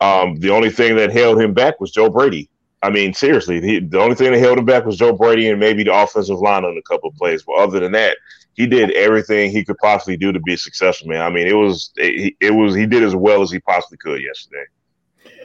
um, 0.00 0.36
the 0.36 0.50
only 0.50 0.70
thing 0.70 0.96
that 0.96 1.12
held 1.12 1.40
him 1.40 1.54
back 1.54 1.80
was 1.80 1.90
Joe 1.90 2.10
Brady. 2.10 2.48
I 2.84 2.90
mean, 2.90 3.14
seriously, 3.14 3.60
the, 3.60 3.80
the 3.80 3.98
only 3.98 4.14
thing 4.14 4.30
that 4.30 4.38
held 4.38 4.58
him 4.58 4.66
back 4.66 4.84
was 4.84 4.98
Joe 4.98 5.14
Brady 5.14 5.48
and 5.48 5.58
maybe 5.58 5.84
the 5.84 5.94
offensive 5.94 6.38
line 6.38 6.64
on 6.64 6.76
a 6.76 6.82
couple 6.82 7.08
of 7.08 7.16
plays. 7.16 7.42
But 7.42 7.54
other 7.54 7.80
than 7.80 7.92
that, 7.92 8.18
he 8.52 8.66
did 8.66 8.90
everything 8.90 9.50
he 9.50 9.64
could 9.64 9.78
possibly 9.78 10.18
do 10.18 10.32
to 10.32 10.40
be 10.40 10.54
successful, 10.54 11.08
man. 11.08 11.22
I 11.22 11.30
mean, 11.30 11.46
it 11.46 11.54
was 11.54 11.92
it, 11.96 12.34
it 12.40 12.50
was 12.50 12.74
he 12.74 12.84
did 12.84 13.02
as 13.02 13.16
well 13.16 13.40
as 13.40 13.50
he 13.50 13.58
possibly 13.60 13.96
could 13.96 14.22
yesterday. 14.22 14.64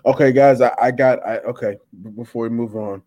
Okay, 0.06 0.34
guys, 0.34 0.60
I, 0.60 0.74
I 0.82 0.92
got 0.92 1.26
I 1.26 1.38
okay. 1.38 1.78
Before 2.14 2.44
we 2.44 2.50
move 2.50 2.76
on, 2.76 3.02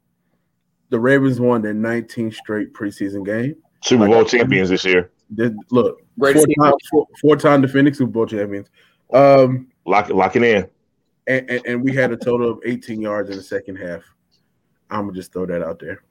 the 0.88 0.98
Ravens 0.98 1.38
won 1.38 1.60
their 1.60 1.74
19th 1.74 2.34
straight 2.34 2.72
preseason 2.72 3.26
game. 3.26 3.56
Super 3.84 4.06
Bowl 4.06 4.20
like, 4.20 4.28
champions 4.28 4.70
this 4.70 4.84
year. 4.86 5.10
Did, 5.34 5.56
look, 5.70 6.00
four 6.18 6.32
time, 6.32 6.72
four, 6.90 7.06
four 7.20 7.36
time 7.36 7.60
defending 7.60 7.92
Super 7.92 8.12
Bowl 8.12 8.26
champions. 8.26 8.68
Um, 9.12 9.68
lock 9.84 10.08
locking 10.08 10.42
in 10.42 10.70
and, 11.26 11.50
and, 11.50 11.66
and, 11.66 11.82
we 11.82 11.94
had 11.94 12.12
a 12.12 12.16
total 12.16 12.50
of 12.50 12.60
18 12.64 13.00
yards 13.00 13.30
in 13.30 13.36
the 13.36 13.42
second 13.42 13.76
half. 13.76 14.02
I'm 14.92 15.06
gonna 15.06 15.14
just 15.14 15.32
throw 15.32 15.46
that 15.46 15.62
out 15.62 15.78
there. 15.78 16.02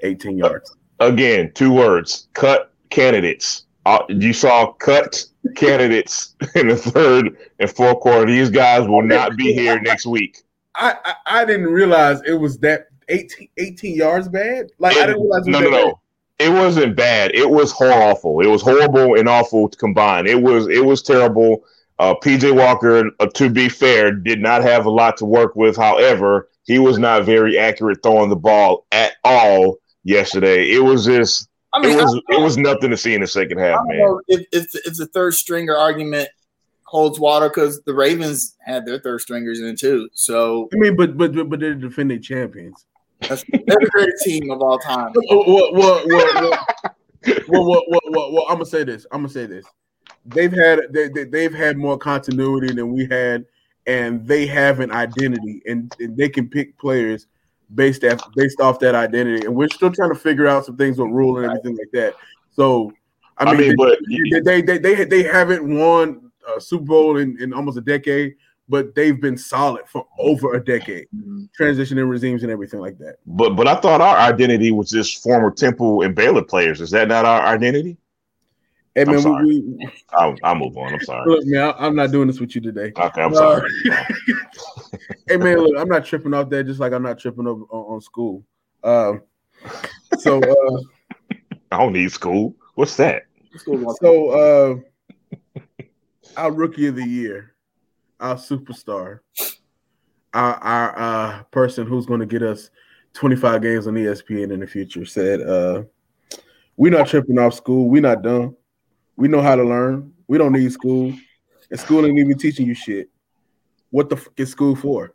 18 0.00 0.38
yards. 0.38 0.76
Again, 1.00 1.52
two 1.54 1.72
words: 1.72 2.28
cut 2.32 2.72
candidates. 2.90 3.64
Uh, 3.84 4.02
you 4.08 4.32
saw 4.32 4.72
cut 4.72 5.24
candidates 5.56 6.34
in 6.54 6.68
the 6.68 6.76
third 6.76 7.36
and 7.58 7.70
fourth 7.70 8.00
quarter. 8.00 8.30
These 8.30 8.50
guys 8.50 8.88
will 8.88 9.02
not 9.02 9.36
be 9.36 9.52
here 9.52 9.80
next 9.80 10.06
week. 10.06 10.42
I, 10.74 10.94
I, 11.04 11.40
I 11.40 11.44
didn't 11.44 11.66
realize 11.66 12.20
it 12.26 12.34
was 12.34 12.58
that 12.58 12.88
18, 13.08 13.48
18 13.58 13.96
yards 13.96 14.28
bad. 14.28 14.70
Like 14.78 14.96
it, 14.96 15.02
I 15.02 15.06
didn't 15.06 15.22
realize. 15.22 15.46
no, 15.46 15.60
no, 15.60 15.70
no. 15.70 15.86
Bad. 15.86 15.94
It 16.38 16.50
wasn't 16.50 16.96
bad. 16.96 17.34
It 17.34 17.48
was 17.48 17.72
awful. 17.80 18.40
It 18.40 18.46
was 18.46 18.62
horrible 18.62 19.18
and 19.18 19.28
awful 19.28 19.68
combined. 19.68 20.28
It 20.28 20.40
was 20.40 20.68
it 20.68 20.84
was 20.84 21.02
terrible. 21.02 21.64
Uh, 21.98 22.14
PJ 22.14 22.54
Walker, 22.54 23.10
uh, 23.20 23.26
to 23.26 23.48
be 23.48 23.70
fair, 23.70 24.12
did 24.12 24.40
not 24.40 24.62
have 24.62 24.84
a 24.84 24.90
lot 24.90 25.16
to 25.16 25.24
work 25.24 25.56
with. 25.56 25.76
However, 25.76 26.50
he 26.66 26.78
was 26.78 26.98
not 26.98 27.24
very 27.24 27.58
accurate 27.58 28.02
throwing 28.02 28.28
the 28.28 28.36
ball 28.36 28.86
at 28.92 29.14
all 29.24 29.78
yesterday. 30.04 30.70
It 30.70 30.80
was 30.80 31.06
just 31.06 31.48
I 31.72 31.80
mean, 31.80 31.98
it 31.98 32.02
was 32.02 32.20
it 32.30 32.40
was 32.40 32.56
nothing 32.56 32.90
to 32.90 32.96
see 32.96 33.14
in 33.14 33.20
the 33.20 33.26
second 33.26 33.58
half, 33.58 33.80
man. 33.86 34.18
if, 34.28 34.46
if 34.52 34.74
if 34.86 34.96
the 34.96 35.06
third 35.06 35.34
stringer 35.34 35.76
argument 35.76 36.28
holds 36.84 37.18
water 37.20 37.48
because 37.48 37.82
the 37.82 37.94
Ravens 37.94 38.56
had 38.64 38.86
their 38.86 38.98
third 38.98 39.20
stringers 39.20 39.60
in 39.60 39.76
too. 39.76 40.08
So 40.14 40.68
I 40.72 40.76
mean, 40.76 40.96
but 40.96 41.16
but 41.16 41.32
but 41.48 41.60
they're 41.60 41.74
defending 41.74 42.22
champions. 42.22 42.86
That's, 43.20 43.44
they're 43.50 43.60
the 43.80 43.90
greatest 43.92 44.24
team 44.24 44.50
of 44.50 44.60
all 44.62 44.78
time. 44.78 45.12
Well, 45.28 45.44
well, 45.46 45.72
well, 45.72 46.02
well, 47.48 47.64
well, 47.66 47.82
well, 47.88 48.32
well, 48.32 48.46
I'm 48.48 48.56
gonna 48.56 48.66
say 48.66 48.84
this. 48.84 49.06
I'm 49.10 49.20
gonna 49.20 49.32
say 49.32 49.46
this. 49.46 49.64
They've 50.24 50.52
had 50.52 50.80
they, 50.90 51.08
they 51.08 51.24
they've 51.24 51.54
had 51.54 51.76
more 51.76 51.98
continuity 51.98 52.72
than 52.72 52.92
we 52.92 53.06
had, 53.06 53.44
and 53.86 54.26
they 54.26 54.46
have 54.46 54.80
an 54.80 54.90
identity, 54.90 55.62
and, 55.66 55.94
and 56.00 56.16
they 56.16 56.28
can 56.28 56.48
pick 56.48 56.76
players 56.78 57.26
based 57.74 58.04
off 58.04 58.20
based 58.34 58.60
off 58.60 58.78
that 58.80 58.94
identity. 58.94 59.46
And 59.46 59.54
we're 59.54 59.68
still 59.68 59.90
trying 59.90 60.10
to 60.10 60.18
figure 60.18 60.46
out 60.46 60.64
some 60.64 60.76
things 60.76 60.98
with 60.98 61.10
Rhule 61.10 61.38
and 61.38 61.46
everything 61.46 61.76
like 61.76 61.90
that. 61.92 62.14
So, 62.52 62.92
I 63.38 63.44
mean, 63.44 63.54
I 63.54 63.58
mean 63.58 63.68
they, 63.68 63.74
but 63.76 63.98
they, 64.44 64.62
they, 64.62 64.78
they 64.78 65.04
they 65.04 65.22
haven't 65.22 65.78
won 65.78 66.30
a 66.56 66.60
Super 66.60 66.84
Bowl 66.84 67.18
in, 67.18 67.40
in 67.40 67.52
almost 67.52 67.78
a 67.78 67.80
decade, 67.80 68.36
but 68.68 68.94
they've 68.94 69.20
been 69.20 69.36
solid 69.36 69.82
for 69.88 70.06
over 70.18 70.54
a 70.54 70.64
decade, 70.64 71.06
mm-hmm. 71.14 71.44
transitioning 71.58 72.08
regimes 72.08 72.42
and 72.42 72.52
everything 72.52 72.80
like 72.80 72.98
that. 72.98 73.16
But 73.26 73.50
but 73.50 73.68
I 73.68 73.76
thought 73.76 74.00
our 74.00 74.16
identity 74.16 74.72
was 74.72 74.90
just 74.90 75.22
former 75.22 75.50
Temple 75.50 76.02
and 76.02 76.14
Baylor 76.14 76.42
players. 76.42 76.80
Is 76.80 76.90
that 76.90 77.08
not 77.08 77.24
our 77.24 77.42
identity? 77.42 77.96
Hey 78.96 79.04
man, 79.04 79.26
I'm 79.26 79.44
we, 79.44 79.60
we, 79.60 79.88
I'll, 80.14 80.34
I'll, 80.42 80.54
move 80.54 80.78
on. 80.78 80.94
I'm 80.94 81.00
sorry. 81.02 81.30
Look, 81.30 81.44
man, 81.44 81.74
I, 81.78 81.86
am 81.86 81.94
not 81.94 82.12
doing 82.12 82.28
this 82.28 82.40
with 82.40 82.54
you 82.54 82.62
today. 82.62 82.94
Okay, 82.96 83.20
I'm 83.20 83.30
uh, 83.30 83.36
sorry. 83.36 83.70
hey 85.28 85.36
man, 85.36 85.58
look, 85.58 85.76
I'm 85.78 85.88
not 85.88 86.06
tripping 86.06 86.32
off 86.32 86.48
that, 86.48 86.64
just 86.64 86.80
like 86.80 86.94
I'm 86.94 87.02
not 87.02 87.18
tripping 87.18 87.46
up 87.46 87.58
on, 87.70 87.94
on 87.94 88.00
school. 88.00 88.42
Um, 88.82 89.20
so 90.18 90.40
uh, 90.40 91.34
I 91.72 91.76
don't 91.76 91.92
need 91.92 92.10
school. 92.10 92.56
What's 92.74 92.96
that? 92.96 93.24
So 94.00 94.80
uh, 95.50 95.84
our 96.38 96.50
rookie 96.50 96.86
of 96.86 96.96
the 96.96 97.06
year, 97.06 97.54
our 98.18 98.36
superstar, 98.36 99.20
our 100.32 100.54
our 100.54 100.98
uh, 100.98 101.42
person 101.50 101.86
who's 101.86 102.06
going 102.06 102.20
to 102.20 102.26
get 102.26 102.42
us 102.42 102.70
25 103.12 103.60
games 103.60 103.86
on 103.86 103.92
ESPN 103.92 104.52
in 104.52 104.60
the 104.60 104.66
future 104.66 105.04
said, 105.04 105.42
uh, 105.42 105.82
"We're 106.78 106.92
not 106.92 107.08
tripping 107.08 107.38
off 107.38 107.52
school. 107.52 107.90
We're 107.90 108.00
not 108.00 108.22
dumb." 108.22 108.56
We 109.16 109.28
know 109.28 109.42
how 109.42 109.56
to 109.56 109.64
learn. 109.64 110.12
We 110.28 110.38
don't 110.38 110.52
need 110.52 110.70
school. 110.72 111.14
And 111.70 111.80
school 111.80 112.04
ain't 112.06 112.18
even 112.18 112.38
teaching 112.38 112.66
you 112.66 112.74
shit. 112.74 113.08
What 113.90 114.08
the 114.08 114.16
fuck 114.16 114.38
is 114.38 114.50
school 114.50 114.76
for? 114.76 115.14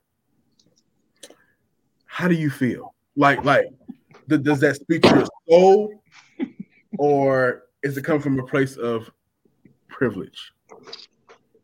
How 2.05 2.27
do 2.27 2.35
you 2.35 2.49
feel? 2.49 2.93
Like, 3.15 3.43
like, 3.45 3.67
th- 4.29 4.41
does 4.41 4.59
that 4.61 4.75
speak 4.75 5.03
to 5.03 5.09
your 5.09 5.27
soul, 5.49 6.03
or 6.97 7.63
is 7.83 7.97
it 7.97 8.03
come 8.03 8.19
from 8.19 8.39
a 8.39 8.43
place 8.43 8.75
of 8.75 9.09
privilege? 9.87 10.53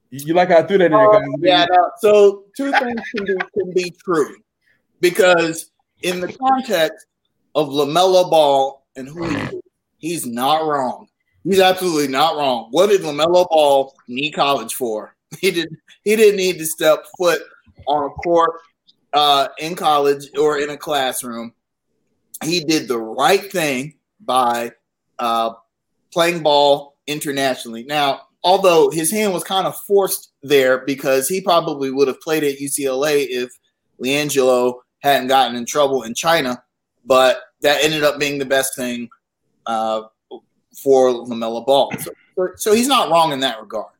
You 0.10 0.34
like 0.34 0.52
I 0.52 0.64
threw 0.64 0.78
that 0.78 0.86
in 0.86 0.92
there? 0.92 1.14
Uh, 1.14 1.20
yeah. 1.40 1.66
No, 1.70 1.92
so 2.00 2.46
two 2.56 2.72
things 2.72 3.02
can 3.16 3.26
be, 3.26 3.34
can 3.54 3.74
be 3.74 3.94
true 4.04 4.38
because 5.02 5.72
in 6.02 6.22
the 6.22 6.32
context 6.32 7.08
of 7.56 7.70
Lamelo 7.70 8.30
Ball 8.30 8.86
and 8.96 9.08
who 9.08 9.26
he 9.26 9.36
is, 9.36 9.62
he's 9.98 10.26
not 10.26 10.66
wrong. 10.66 11.08
He's 11.44 11.60
absolutely 11.60 12.08
not 12.08 12.36
wrong. 12.36 12.68
What 12.72 12.90
did 12.90 13.02
LaMelo 13.02 13.48
Ball 13.48 13.94
need 14.08 14.32
college 14.32 14.74
for? 14.74 15.16
He 15.42 15.52
didn't 15.52 15.78
He 16.04 16.16
didn't 16.16 16.38
need 16.38 16.58
to 16.58 16.66
step 16.66 17.06
foot 17.18 17.42
on 17.86 18.06
a 18.06 18.10
court 18.10 18.62
uh, 19.14 19.50
in 19.60 19.76
college 19.76 20.30
or 20.38 20.58
in 20.58 20.70
a 20.70 20.78
classroom. 20.78 21.54
He 22.44 22.64
did 22.64 22.88
the 22.88 23.00
right 23.00 23.52
thing 23.52 23.96
by 24.22 24.72
uh, 25.20 25.54
playing 26.14 26.44
ball 26.44 26.96
internationally. 27.08 27.84
Now, 27.84 28.22
although 28.44 28.90
his 28.90 29.12
hand 29.12 29.34
was 29.34 29.44
kind 29.44 29.68
of 29.68 29.76
forced 29.76 30.32
there 30.44 30.80
because 30.86 31.28
he 31.28 31.42
probably 31.42 31.92
would 31.92 32.08
have 32.08 32.22
played 32.22 32.44
at 32.44 32.60
UCLA 32.60 33.26
if 33.30 33.50
LiAngelo 34.02 34.76
hadn't 35.00 35.28
gotten 35.28 35.56
in 35.56 35.66
trouble 35.66 36.04
in 36.04 36.14
China, 36.14 36.62
but 37.06 37.42
that 37.62 37.84
ended 37.84 38.04
up 38.04 38.20
being 38.20 38.38
the 38.38 38.46
best 38.46 38.76
thing 38.76 39.10
uh, 39.66 40.04
for 40.82 41.10
LaMelo 41.10 41.66
Ball. 41.66 41.92
So, 42.00 42.12
so, 42.56 42.74
he's 42.74 42.88
not 42.88 43.10
wrong 43.10 43.32
in 43.32 43.40
that 43.42 43.60
regard. 43.60 43.94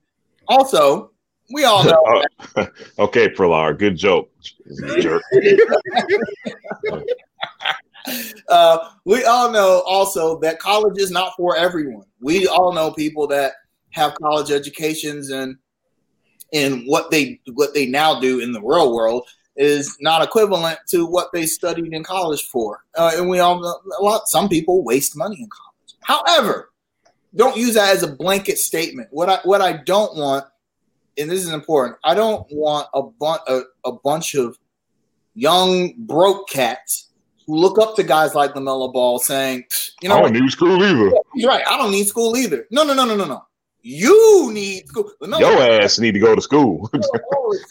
Also, 0.48 1.12
we 1.52 1.64
all 1.64 1.84
know. 1.84 2.24
Okay, 3.00 3.30
Prolar, 3.30 3.78
good 3.78 3.96
joke. 3.96 4.32
Jerk. 5.00 5.22
uh, 8.50 8.90
we 9.06 9.24
all 9.24 9.52
know 9.52 9.84
also 9.86 10.40
that 10.40 10.60
college 10.60 11.00
is 11.00 11.12
not 11.12 11.34
for 11.38 11.56
everyone. 11.56 12.06
We 12.20 12.48
all 12.48 12.74
know 12.74 12.92
people 12.92 13.28
that 13.28 13.54
have 13.92 14.16
college 14.16 14.52
educations 14.52 15.30
and 15.30 15.58
and 16.54 16.84
what 16.86 17.12
they 17.12 17.40
what 17.54 17.74
they 17.74 17.86
now 17.86 18.20
do 18.20 18.40
in 18.40 18.52
the 18.52 18.62
real 18.62 18.94
world 18.94 19.28
is 19.58 19.98
not 20.00 20.24
equivalent 20.24 20.80
to 20.90 21.06
what 21.06 21.30
they 21.34 21.46
studied 21.46 21.94
in 21.94 22.04
college 22.04 22.44
for. 22.44 22.84
Uh, 22.96 23.12
and 23.16 23.30
we 23.30 23.40
all 23.40 23.60
know 23.60 23.80
a 24.00 24.04
lot. 24.04 24.28
Some 24.28 24.48
people 24.48 24.84
waste 24.84 25.18
money 25.18 25.38
in 25.40 25.50
college. 25.50 25.77
However, 26.02 26.72
don't 27.36 27.58
use 27.58 27.76
that 27.76 27.96
as 27.96 28.04
a 28.04 28.08
blanket 28.08 28.58
statement. 28.58 29.10
What 29.12 29.30
I 29.30 29.40
what 29.44 29.62
I 29.62 29.74
don't 29.74 30.16
want, 30.16 30.46
and 31.18 31.30
this 31.30 31.44
is 31.44 31.54
important, 31.54 31.98
I 32.04 32.14
don't 32.14 32.46
want 32.52 32.88
a, 32.94 33.04
bu- 33.04 33.26
a, 33.48 33.62
a 33.86 33.92
bunch 33.92 34.36
of 34.36 34.58
young 35.36 35.94
broke 35.98 36.50
cats 36.50 37.12
who 37.46 37.56
look 37.56 37.80
up 37.80 37.96
to 37.96 38.04
guys 38.04 38.36
like 38.36 38.54
Lamelo 38.54 38.92
Ball 38.92 39.20
saying, 39.20 39.66
you 40.02 40.10
know, 40.10 40.18
I 40.18 40.22
don't 40.22 40.34
need 40.34 40.50
school 40.52 40.84
either. 40.84 41.12
He's 41.34 41.46
right. 41.46 41.64
I 41.68 41.78
don't 41.78 41.92
need 41.92 42.08
school 42.08 42.36
either. 42.36 42.68
No, 42.72 42.84
no, 42.84 42.94
no, 42.94 43.06
no, 43.06 43.16
no, 43.16 43.26
no. 43.26 43.44
You 43.82 44.50
need 44.52 44.88
school. 44.88 45.12
LaMelo 45.22 45.40
Your 45.40 45.62
ass 45.82 46.00
need 46.00 46.14
to 46.14 46.20
go 46.20 46.36
to 46.36 46.42
school. 46.42 46.90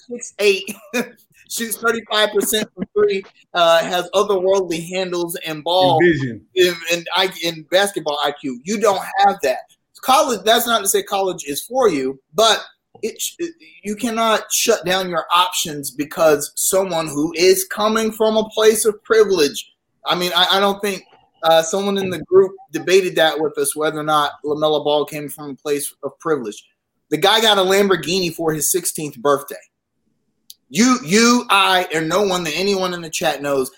six 0.08 0.34
eight. 0.38 0.74
shoots 1.48 1.78
35% 1.78 2.64
from 2.74 2.85
three, 2.94 3.22
uh, 3.54 3.82
has 3.82 4.09
otherworldly 4.14 4.88
handles 4.88 5.37
and 5.46 5.62
ball 5.62 6.00
vision 6.00 6.46
in, 6.54 7.62
basketball 7.70 8.18
IQ. 8.24 8.56
You 8.64 8.80
don't 8.80 9.02
have 9.18 9.37
that. 9.42 9.59
College, 10.02 10.40
that's 10.44 10.66
not 10.66 10.80
to 10.80 10.88
say 10.88 11.02
college 11.02 11.44
is 11.46 11.62
for 11.62 11.88
you, 11.88 12.20
but 12.35 12.64
it, 13.02 13.20
you 13.82 13.96
cannot 13.96 14.44
shut 14.52 14.85
down 14.85 15.09
your 15.11 15.26
options 15.35 15.90
because 15.90 16.52
someone 16.56 17.06
who 17.06 17.32
is 17.37 17.64
coming 17.64 18.12
from 18.12 18.37
a 18.37 18.48
place 18.50 18.85
of 18.85 19.02
privilege. 19.02 19.72
I 20.06 20.14
mean, 20.14 20.32
I, 20.35 20.59
I 20.59 20.61
don't 20.61 20.80
think 20.80 21.02
uh, 21.42 21.62
someone 21.62 21.98
in 21.98 22.11
the 22.11 22.22
group 22.22 22.52
debated 22.72 23.16
that 23.16 23.40
with 23.40 23.56
us 23.59 23.74
whether 23.74 23.98
or 23.98 24.04
not 24.04 24.32
LaMelo 24.44 24.85
Ball 24.85 25.04
came 25.04 25.28
from 25.28 25.50
a 25.50 25.54
place 25.54 25.92
of 26.02 26.18
privilege. 26.18 26.62
The 27.11 27.16
guy 27.16 27.40
got 27.40 27.59
a 27.59 27.62
Lamborghini 27.62 28.35
for 28.35 28.52
his 28.52 28.72
16th 28.74 29.18
birthday. 29.18 29.56
You, 30.68 30.98
you, 31.05 31.46
I, 31.48 31.87
and 31.94 32.09
no 32.09 32.22
one 32.22 32.44
that 32.44 32.57
anyone 32.57 32.92
in 32.92 33.00
the 33.00 33.11
chat 33.11 33.40
knows 33.40 33.70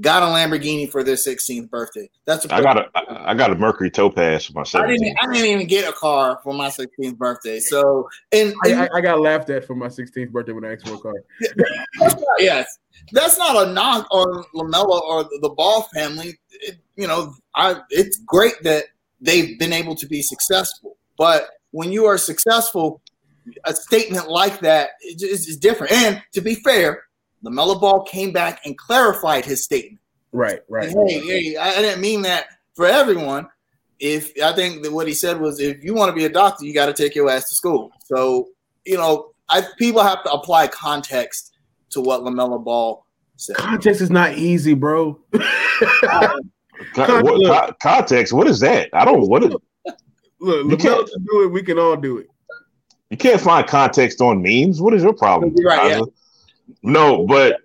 got 0.00 0.22
a 0.22 0.26
Lamborghini 0.26 0.90
for 0.90 1.02
their 1.02 1.14
16th 1.14 1.70
birthday. 1.70 2.08
That's 2.24 2.44
a 2.44 2.54
I 2.54 2.60
got 2.60 2.78
a 2.78 2.90
I 2.94 3.34
got 3.34 3.50
a 3.50 3.54
Mercury 3.54 3.90
Topaz 3.90 4.46
for 4.46 4.52
my 4.52 4.62
17th. 4.62 4.82
I 4.82 4.86
didn't, 4.86 5.18
I 5.22 5.32
didn't 5.32 5.50
even 5.50 5.66
get 5.66 5.88
a 5.88 5.92
car 5.92 6.38
for 6.42 6.52
my 6.52 6.68
16th 6.68 7.16
birthday. 7.16 7.60
So 7.60 8.08
and, 8.32 8.54
and 8.64 8.80
I, 8.80 8.88
I, 8.94 9.00
got 9.00 9.20
laughed 9.20 9.50
at 9.50 9.64
for 9.64 9.74
my 9.74 9.86
16th 9.86 10.30
birthday 10.30 10.52
when 10.52 10.64
I 10.64 10.74
asked 10.74 10.86
for 10.86 10.94
a 10.94 10.98
car. 10.98 11.14
yes, 12.38 12.66
that's 13.12 13.38
not 13.38 13.66
a 13.68 13.72
knock 13.72 14.06
on 14.10 14.44
Lamelo 14.54 15.00
or 15.00 15.24
the 15.24 15.52
Ball 15.56 15.88
family. 15.94 16.38
It, 16.50 16.76
you 16.96 17.06
know, 17.06 17.34
I 17.54 17.80
it's 17.90 18.18
great 18.26 18.62
that 18.62 18.84
they've 19.20 19.58
been 19.58 19.72
able 19.72 19.94
to 19.96 20.06
be 20.06 20.20
successful, 20.22 20.96
but 21.16 21.48
when 21.70 21.92
you 21.92 22.06
are 22.06 22.18
successful, 22.18 23.00
a 23.64 23.74
statement 23.74 24.28
like 24.28 24.60
that 24.60 24.90
is, 25.02 25.22
is 25.22 25.56
different. 25.56 25.92
And 25.92 26.22
to 26.32 26.40
be 26.40 26.56
fair, 26.56 27.04
LaMelo 27.44 27.80
Ball 27.80 28.02
came 28.02 28.32
back 28.32 28.60
and 28.64 28.76
clarified 28.76 29.44
his 29.44 29.64
statement. 29.64 30.00
Right, 30.32 30.60
right. 30.68 30.90
hey, 30.90 31.20
hey, 31.20 31.56
I 31.56 31.80
didn't 31.80 32.00
mean 32.00 32.22
that 32.22 32.46
for 32.74 32.86
everyone. 32.86 33.48
If 33.98 34.32
I 34.42 34.52
think 34.52 34.82
that 34.82 34.92
what 34.92 35.06
he 35.06 35.14
said 35.14 35.40
was, 35.40 35.58
if 35.58 35.82
you 35.82 35.94
want 35.94 36.10
to 36.10 36.14
be 36.14 36.26
a 36.26 36.28
doctor, 36.28 36.66
you 36.66 36.74
got 36.74 36.86
to 36.86 36.92
take 36.92 37.14
your 37.14 37.30
ass 37.30 37.48
to 37.48 37.54
school. 37.54 37.90
So 38.04 38.48
you 38.84 38.96
know, 38.96 39.32
I 39.48 39.62
people 39.78 40.02
have 40.02 40.22
to 40.24 40.30
apply 40.30 40.68
context 40.68 41.52
to 41.90 42.00
what 42.00 42.22
LaMelo 42.22 42.62
Ball 42.62 43.04
said. 43.36 43.56
Context 43.56 44.00
is 44.00 44.10
not 44.10 44.34
easy, 44.34 44.74
bro. 44.74 45.18
Con- 46.92 47.24
what, 47.24 47.78
context? 47.80 48.32
What 48.32 48.46
is 48.46 48.60
that? 48.60 48.90
I 48.92 49.04
don't. 49.04 49.28
What 49.28 49.44
is? 49.44 49.54
Look, 50.40 50.66
LaMelo 50.66 51.08
can 51.08 51.24
do 51.24 51.44
it. 51.44 51.52
We 51.52 51.62
can 51.62 51.78
all 51.78 51.96
do 51.96 52.18
it. 52.18 52.28
You 53.10 53.16
can't 53.16 53.40
find 53.40 53.66
context 53.66 54.20
on 54.20 54.42
memes. 54.42 54.80
What 54.80 54.94
is 54.94 55.02
your 55.02 55.12
problem? 55.12 55.54
Right, 55.64 55.90
yeah. 55.90 56.00
No, 56.82 57.24
but 57.26 57.60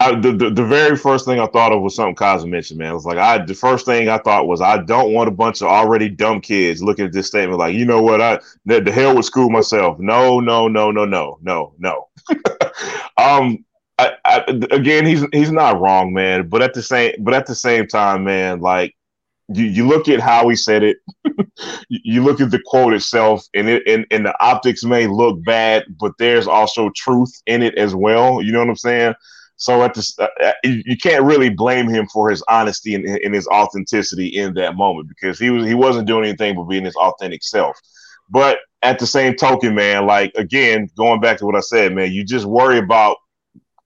I, 0.00 0.14
the, 0.18 0.32
the, 0.32 0.50
the 0.50 0.64
very 0.64 0.96
first 0.96 1.24
thing 1.24 1.38
I 1.38 1.46
thought 1.46 1.72
of 1.72 1.82
was 1.82 1.94
something 1.94 2.14
Kaza 2.14 2.48
mentioned, 2.48 2.78
man. 2.78 2.92
It 2.92 2.94
was 2.94 3.06
like 3.06 3.18
I 3.18 3.44
the 3.44 3.54
first 3.54 3.86
thing 3.86 4.08
I 4.08 4.18
thought 4.18 4.46
was 4.46 4.60
I 4.60 4.78
don't 4.82 5.12
want 5.12 5.28
a 5.28 5.32
bunch 5.32 5.62
of 5.62 5.68
already 5.68 6.08
dumb 6.08 6.40
kids 6.40 6.82
looking 6.82 7.04
at 7.04 7.12
this 7.12 7.26
statement 7.26 7.58
like, 7.58 7.74
you 7.74 7.84
know 7.84 8.02
what, 8.02 8.20
I 8.20 8.40
the, 8.64 8.80
the 8.80 8.92
hell 8.92 9.16
with 9.16 9.26
school 9.26 9.50
myself. 9.50 9.98
No, 9.98 10.40
no, 10.40 10.68
no, 10.68 10.90
no, 10.90 11.04
no, 11.04 11.38
no, 11.42 11.74
no. 11.78 12.08
um, 13.18 13.64
I, 13.98 14.12
I, 14.24 14.44
again, 14.72 15.06
he's 15.06 15.24
he's 15.32 15.52
not 15.52 15.80
wrong, 15.80 16.12
man. 16.12 16.48
But 16.48 16.62
at 16.62 16.74
the 16.74 16.82
same, 16.82 17.14
but 17.20 17.34
at 17.34 17.46
the 17.46 17.54
same 17.54 17.86
time, 17.86 18.24
man, 18.24 18.60
like 18.60 18.96
you, 19.48 19.64
you 19.64 19.86
look 19.86 20.08
at 20.08 20.20
how 20.20 20.48
he 20.48 20.56
said 20.56 20.82
it, 20.82 20.98
you 21.88 22.22
look 22.22 22.40
at 22.40 22.50
the 22.50 22.60
quote 22.64 22.94
itself, 22.94 23.46
and 23.54 23.68
it 23.68 23.82
and, 23.86 24.06
and 24.10 24.24
the 24.24 24.34
optics 24.42 24.84
may 24.84 25.06
look 25.06 25.42
bad, 25.44 25.84
but 26.00 26.12
there's 26.18 26.46
also 26.46 26.90
truth 26.96 27.32
in 27.46 27.62
it 27.62 27.76
as 27.76 27.94
well. 27.94 28.40
You 28.42 28.52
know 28.52 28.60
what 28.60 28.68
I'm 28.68 28.76
saying? 28.76 29.14
So 29.56 29.82
at 29.82 29.94
this, 29.94 30.18
uh, 30.18 30.26
uh 30.42 30.52
you 30.64 30.96
can't 30.96 31.24
really 31.24 31.50
blame 31.50 31.88
him 31.88 32.08
for 32.12 32.30
his 32.30 32.42
honesty 32.48 32.94
and, 32.94 33.06
and 33.06 33.34
his 33.34 33.46
authenticity 33.48 34.28
in 34.28 34.54
that 34.54 34.76
moment 34.76 35.08
because 35.08 35.38
he 35.38 35.50
was 35.50 35.66
he 35.66 35.74
wasn't 35.74 36.08
doing 36.08 36.24
anything 36.24 36.56
but 36.56 36.64
being 36.64 36.84
his 36.84 36.96
authentic 36.96 37.42
self. 37.42 37.78
But 38.30 38.58
at 38.82 38.98
the 38.98 39.06
same 39.06 39.36
token, 39.36 39.74
man, 39.74 40.06
like 40.06 40.32
again, 40.36 40.88
going 40.96 41.20
back 41.20 41.38
to 41.38 41.46
what 41.46 41.56
I 41.56 41.60
said, 41.60 41.94
man, 41.94 42.12
you 42.12 42.24
just 42.24 42.46
worry 42.46 42.78
about 42.78 43.18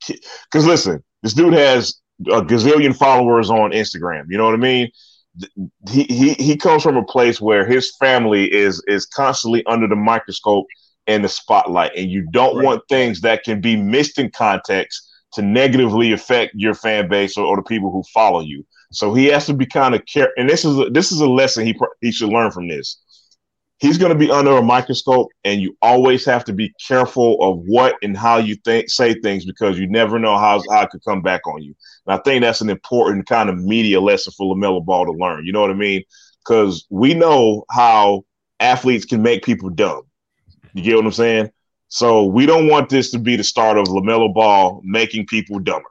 because 0.06 0.66
listen, 0.66 1.02
this 1.22 1.34
dude 1.34 1.54
has 1.54 2.00
a 2.26 2.42
gazillion 2.42 2.96
followers 2.96 3.50
on 3.50 3.72
Instagram. 3.72 4.24
You 4.28 4.38
know 4.38 4.44
what 4.44 4.54
I 4.54 4.58
mean? 4.58 4.90
He, 5.88 6.04
he 6.04 6.34
he 6.34 6.56
comes 6.56 6.82
from 6.82 6.96
a 6.96 7.04
place 7.04 7.40
where 7.40 7.66
his 7.66 7.94
family 7.96 8.52
is 8.52 8.82
is 8.86 9.06
constantly 9.06 9.64
under 9.66 9.86
the 9.86 9.96
microscope 9.96 10.66
and 11.06 11.24
the 11.24 11.28
spotlight, 11.28 11.92
and 11.96 12.10
you 12.10 12.26
don't 12.32 12.56
right. 12.56 12.64
want 12.64 12.82
things 12.88 13.20
that 13.22 13.44
can 13.44 13.60
be 13.60 13.76
missed 13.76 14.18
in 14.18 14.30
context 14.30 15.08
to 15.32 15.42
negatively 15.42 16.12
affect 16.12 16.54
your 16.54 16.74
fan 16.74 17.08
base 17.08 17.36
or, 17.36 17.46
or 17.46 17.56
the 17.56 17.62
people 17.62 17.90
who 17.90 18.02
follow 18.14 18.40
you. 18.40 18.64
So 18.92 19.12
he 19.12 19.26
has 19.26 19.46
to 19.46 19.54
be 19.54 19.66
kind 19.66 19.94
of 19.94 20.04
care. 20.06 20.32
And 20.38 20.48
this 20.48 20.64
is 20.64 20.78
a, 20.78 20.88
this 20.90 21.12
is 21.12 21.20
a 21.20 21.28
lesson 21.28 21.66
he 21.66 21.78
he 22.00 22.12
should 22.12 22.30
learn 22.30 22.50
from 22.50 22.68
this 22.68 22.98
he's 23.78 23.98
going 23.98 24.12
to 24.12 24.18
be 24.18 24.30
under 24.30 24.52
a 24.52 24.62
microscope 24.62 25.28
and 25.44 25.60
you 25.60 25.76
always 25.82 26.24
have 26.24 26.44
to 26.44 26.52
be 26.52 26.72
careful 26.86 27.40
of 27.40 27.58
what 27.66 27.96
and 28.02 28.16
how 28.16 28.36
you 28.36 28.56
think 28.64 28.88
say 28.88 29.14
things 29.14 29.44
because 29.44 29.78
you 29.78 29.88
never 29.88 30.18
know 30.18 30.36
how, 30.36 30.62
how 30.70 30.82
it 30.82 30.90
could 30.90 31.04
come 31.04 31.22
back 31.22 31.46
on 31.46 31.62
you. 31.62 31.74
And 32.06 32.18
i 32.18 32.22
think 32.22 32.42
that's 32.42 32.60
an 32.60 32.70
important 32.70 33.26
kind 33.26 33.48
of 33.48 33.58
media 33.58 34.00
lesson 34.00 34.32
for 34.36 34.54
lamelo 34.54 34.84
ball 34.84 35.06
to 35.06 35.12
learn 35.12 35.46
you 35.46 35.52
know 35.52 35.60
what 35.60 35.70
i 35.70 35.74
mean? 35.74 36.02
Because 36.44 36.86
we 36.90 37.14
know 37.14 37.64
how 37.70 38.24
athletes 38.60 39.04
can 39.04 39.22
make 39.22 39.44
people 39.44 39.68
dumb. 39.68 40.02
You 40.74 40.82
get 40.82 40.96
what 40.96 41.06
i'm 41.06 41.12
saying? 41.12 41.50
So 41.88 42.24
we 42.24 42.46
don't 42.46 42.68
want 42.68 42.88
this 42.88 43.10
to 43.12 43.18
be 43.18 43.36
the 43.36 43.44
start 43.44 43.78
of 43.78 43.86
lamelo 43.86 44.32
ball 44.32 44.80
making 44.84 45.26
people 45.26 45.58
dumber 45.58 45.88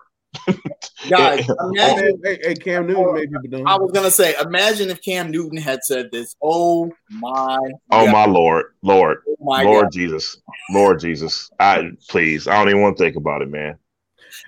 Guys, 1.09 1.47
imagine, 1.71 2.19
hey, 2.23 2.39
hey, 2.41 2.55
Cam 2.55 2.87
Newton 2.87 3.13
maybe 3.13 3.63
I 3.65 3.77
was 3.77 3.91
gonna 3.91 4.11
say, 4.11 4.35
imagine 4.41 4.89
if 4.89 5.01
Cam 5.01 5.31
Newton 5.31 5.57
had 5.57 5.83
said 5.83 6.09
this. 6.11 6.35
Oh 6.41 6.91
my! 7.09 7.59
Oh 7.91 8.05
God. 8.05 8.11
my 8.11 8.25
Lord, 8.25 8.65
Lord, 8.81 9.19
oh 9.27 9.35
my 9.39 9.63
Lord 9.63 9.85
God. 9.85 9.91
Jesus, 9.91 10.41
Lord 10.71 10.99
Jesus! 10.99 11.49
I 11.59 11.91
please, 12.09 12.47
I 12.47 12.57
don't 12.57 12.69
even 12.69 12.81
want 12.81 12.97
to 12.97 13.03
think 13.03 13.15
about 13.15 13.41
it, 13.41 13.49
man. 13.49 13.77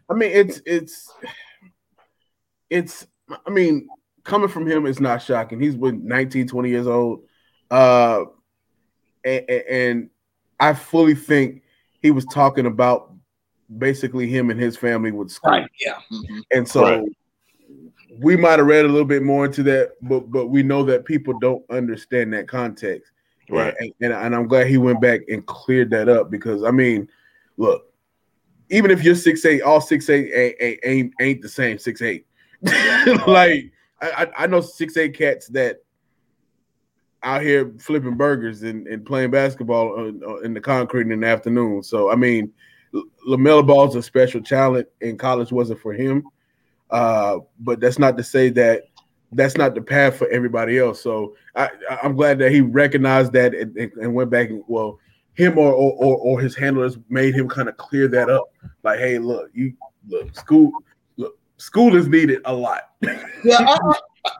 I 0.10 0.14
mean, 0.16 0.32
it's 0.32 0.62
it's 0.66 1.12
it's. 2.70 3.08
I 3.46 3.52
mean, 3.52 3.88
coming 4.24 4.50
from 4.50 4.68
him 4.68 4.88
is 4.88 5.00
not 5.00 5.22
shocking. 5.22 5.60
He's 5.60 5.76
been 5.76 6.08
19, 6.08 6.48
20 6.48 6.70
years 6.70 6.88
old, 6.88 7.26
uh, 7.70 8.24
and, 9.24 9.50
and 9.50 10.10
I 10.60 10.74
fully 10.74 11.14
think 11.14 11.62
he 12.02 12.10
was 12.10 12.26
talking 12.26 12.66
about 12.66 13.14
basically 13.78 14.28
him 14.28 14.50
and 14.50 14.60
his 14.60 14.76
family 14.76 15.12
would 15.12 15.30
school. 15.30 15.52
Right. 15.52 15.70
Yeah. 15.80 16.00
Mm-hmm. 16.12 16.40
And 16.52 16.68
so 16.68 16.84
right. 16.84 17.10
we 18.18 18.36
might 18.36 18.60
have 18.60 18.68
read 18.68 18.86
a 18.86 18.88
little 18.88 19.06
bit 19.06 19.24
more 19.24 19.46
into 19.46 19.64
that, 19.64 19.92
but 20.02 20.32
but 20.32 20.48
we 20.48 20.64
know 20.64 20.84
that 20.84 21.06
people 21.06 21.38
don't 21.40 21.64
understand 21.70 22.34
that 22.34 22.48
context. 22.48 23.12
Right. 23.50 23.74
And, 23.80 23.94
and, 24.02 24.14
and 24.14 24.36
I'm 24.36 24.48
glad 24.48 24.68
he 24.68 24.78
went 24.78 25.02
back 25.02 25.22
and 25.28 25.46
cleared 25.46 25.90
that 25.92 26.10
up 26.10 26.30
because 26.30 26.64
I 26.64 26.72
mean, 26.72 27.08
look, 27.58 27.92
even 28.70 28.92
if 28.92 29.04
you're 29.04 29.16
six 29.16 29.46
eight, 29.46 29.62
all 29.62 29.82
six 29.82 30.10
eight 30.10 30.32
ain't 30.60 30.80
ain't, 30.84 31.14
ain't 31.20 31.42
the 31.42 31.50
same 31.50 31.78
six 31.78 32.02
eight. 32.02 32.26
like 33.28 33.72
I, 34.02 34.28
I 34.38 34.48
know 34.48 34.62
six 34.62 34.98
eight 34.98 35.18
cats 35.18 35.48
that 35.50 35.84
out 37.24 37.42
here 37.42 37.74
flipping 37.80 38.16
burgers 38.16 38.64
and, 38.64 38.88
and 38.88 39.06
playing 39.06 39.32
basketball 39.32 40.08
in, 40.08 40.22
in 40.44 40.54
the 40.54 40.62
concrete 40.62 41.12
in 41.12 41.20
the 41.20 41.28
afternoon. 41.28 41.84
So 41.84 42.12
I 42.12 42.16
mean, 42.16 42.52
LaMelo 43.28 43.66
Ball's 43.66 43.96
a 43.96 44.04
special 44.04 44.42
talent, 44.42 44.88
and 45.02 45.20
college 45.20 45.52
wasn't 45.52 45.80
for 45.80 45.94
him. 45.94 46.24
Uh, 46.90 47.40
but 47.60 47.80
that's 47.80 48.00
not 48.00 48.18
to 48.18 48.24
say 48.24 48.50
that 48.50 48.84
that's 49.32 49.58
not 49.58 49.76
the 49.76 49.82
path 49.82 50.16
for 50.16 50.28
everybody 50.30 50.80
else. 50.80 51.02
So 51.02 51.36
I, 51.56 51.70
am 52.04 52.16
glad 52.16 52.40
that 52.40 52.52
he 52.52 52.62
recognized 52.62 53.34
that 53.34 53.54
and, 53.54 53.78
and, 53.78 54.14
went 54.14 54.32
back 54.32 54.50
and 54.50 54.64
well, 54.68 55.00
him 55.36 55.58
or, 55.58 55.72
or 55.72 56.18
or 56.18 56.42
his 56.42 56.56
handlers 56.56 56.98
made 57.10 57.36
him 57.36 57.48
kind 57.48 57.70
of 57.70 57.78
clear 57.78 58.08
that 58.08 58.30
up. 58.30 58.52
Like, 58.84 59.00
hey, 59.00 59.20
look, 59.20 59.50
you 59.54 59.74
look 60.08 60.36
school, 60.36 60.72
look, 61.18 61.38
school 61.58 61.96
is 61.96 62.08
needed 62.08 62.42
a 62.46 62.54
lot. 62.54 62.90
Yeah, 63.44 63.58
I, 63.60 63.94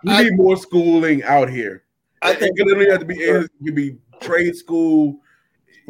we 0.04 0.12
I, 0.12 0.24
need 0.24 0.38
more 0.38 0.58
schooling 0.58 1.24
out 1.24 1.50
here. 1.50 1.84
I 2.22 2.34
think 2.34 2.60
it 2.60 2.68
doesn't 2.68 2.90
have 2.90 3.00
to 3.00 3.06
be 3.06 3.16
it 3.16 3.50
could 3.64 3.76
be 3.76 3.98
trade 4.20 4.56
school 4.56 5.20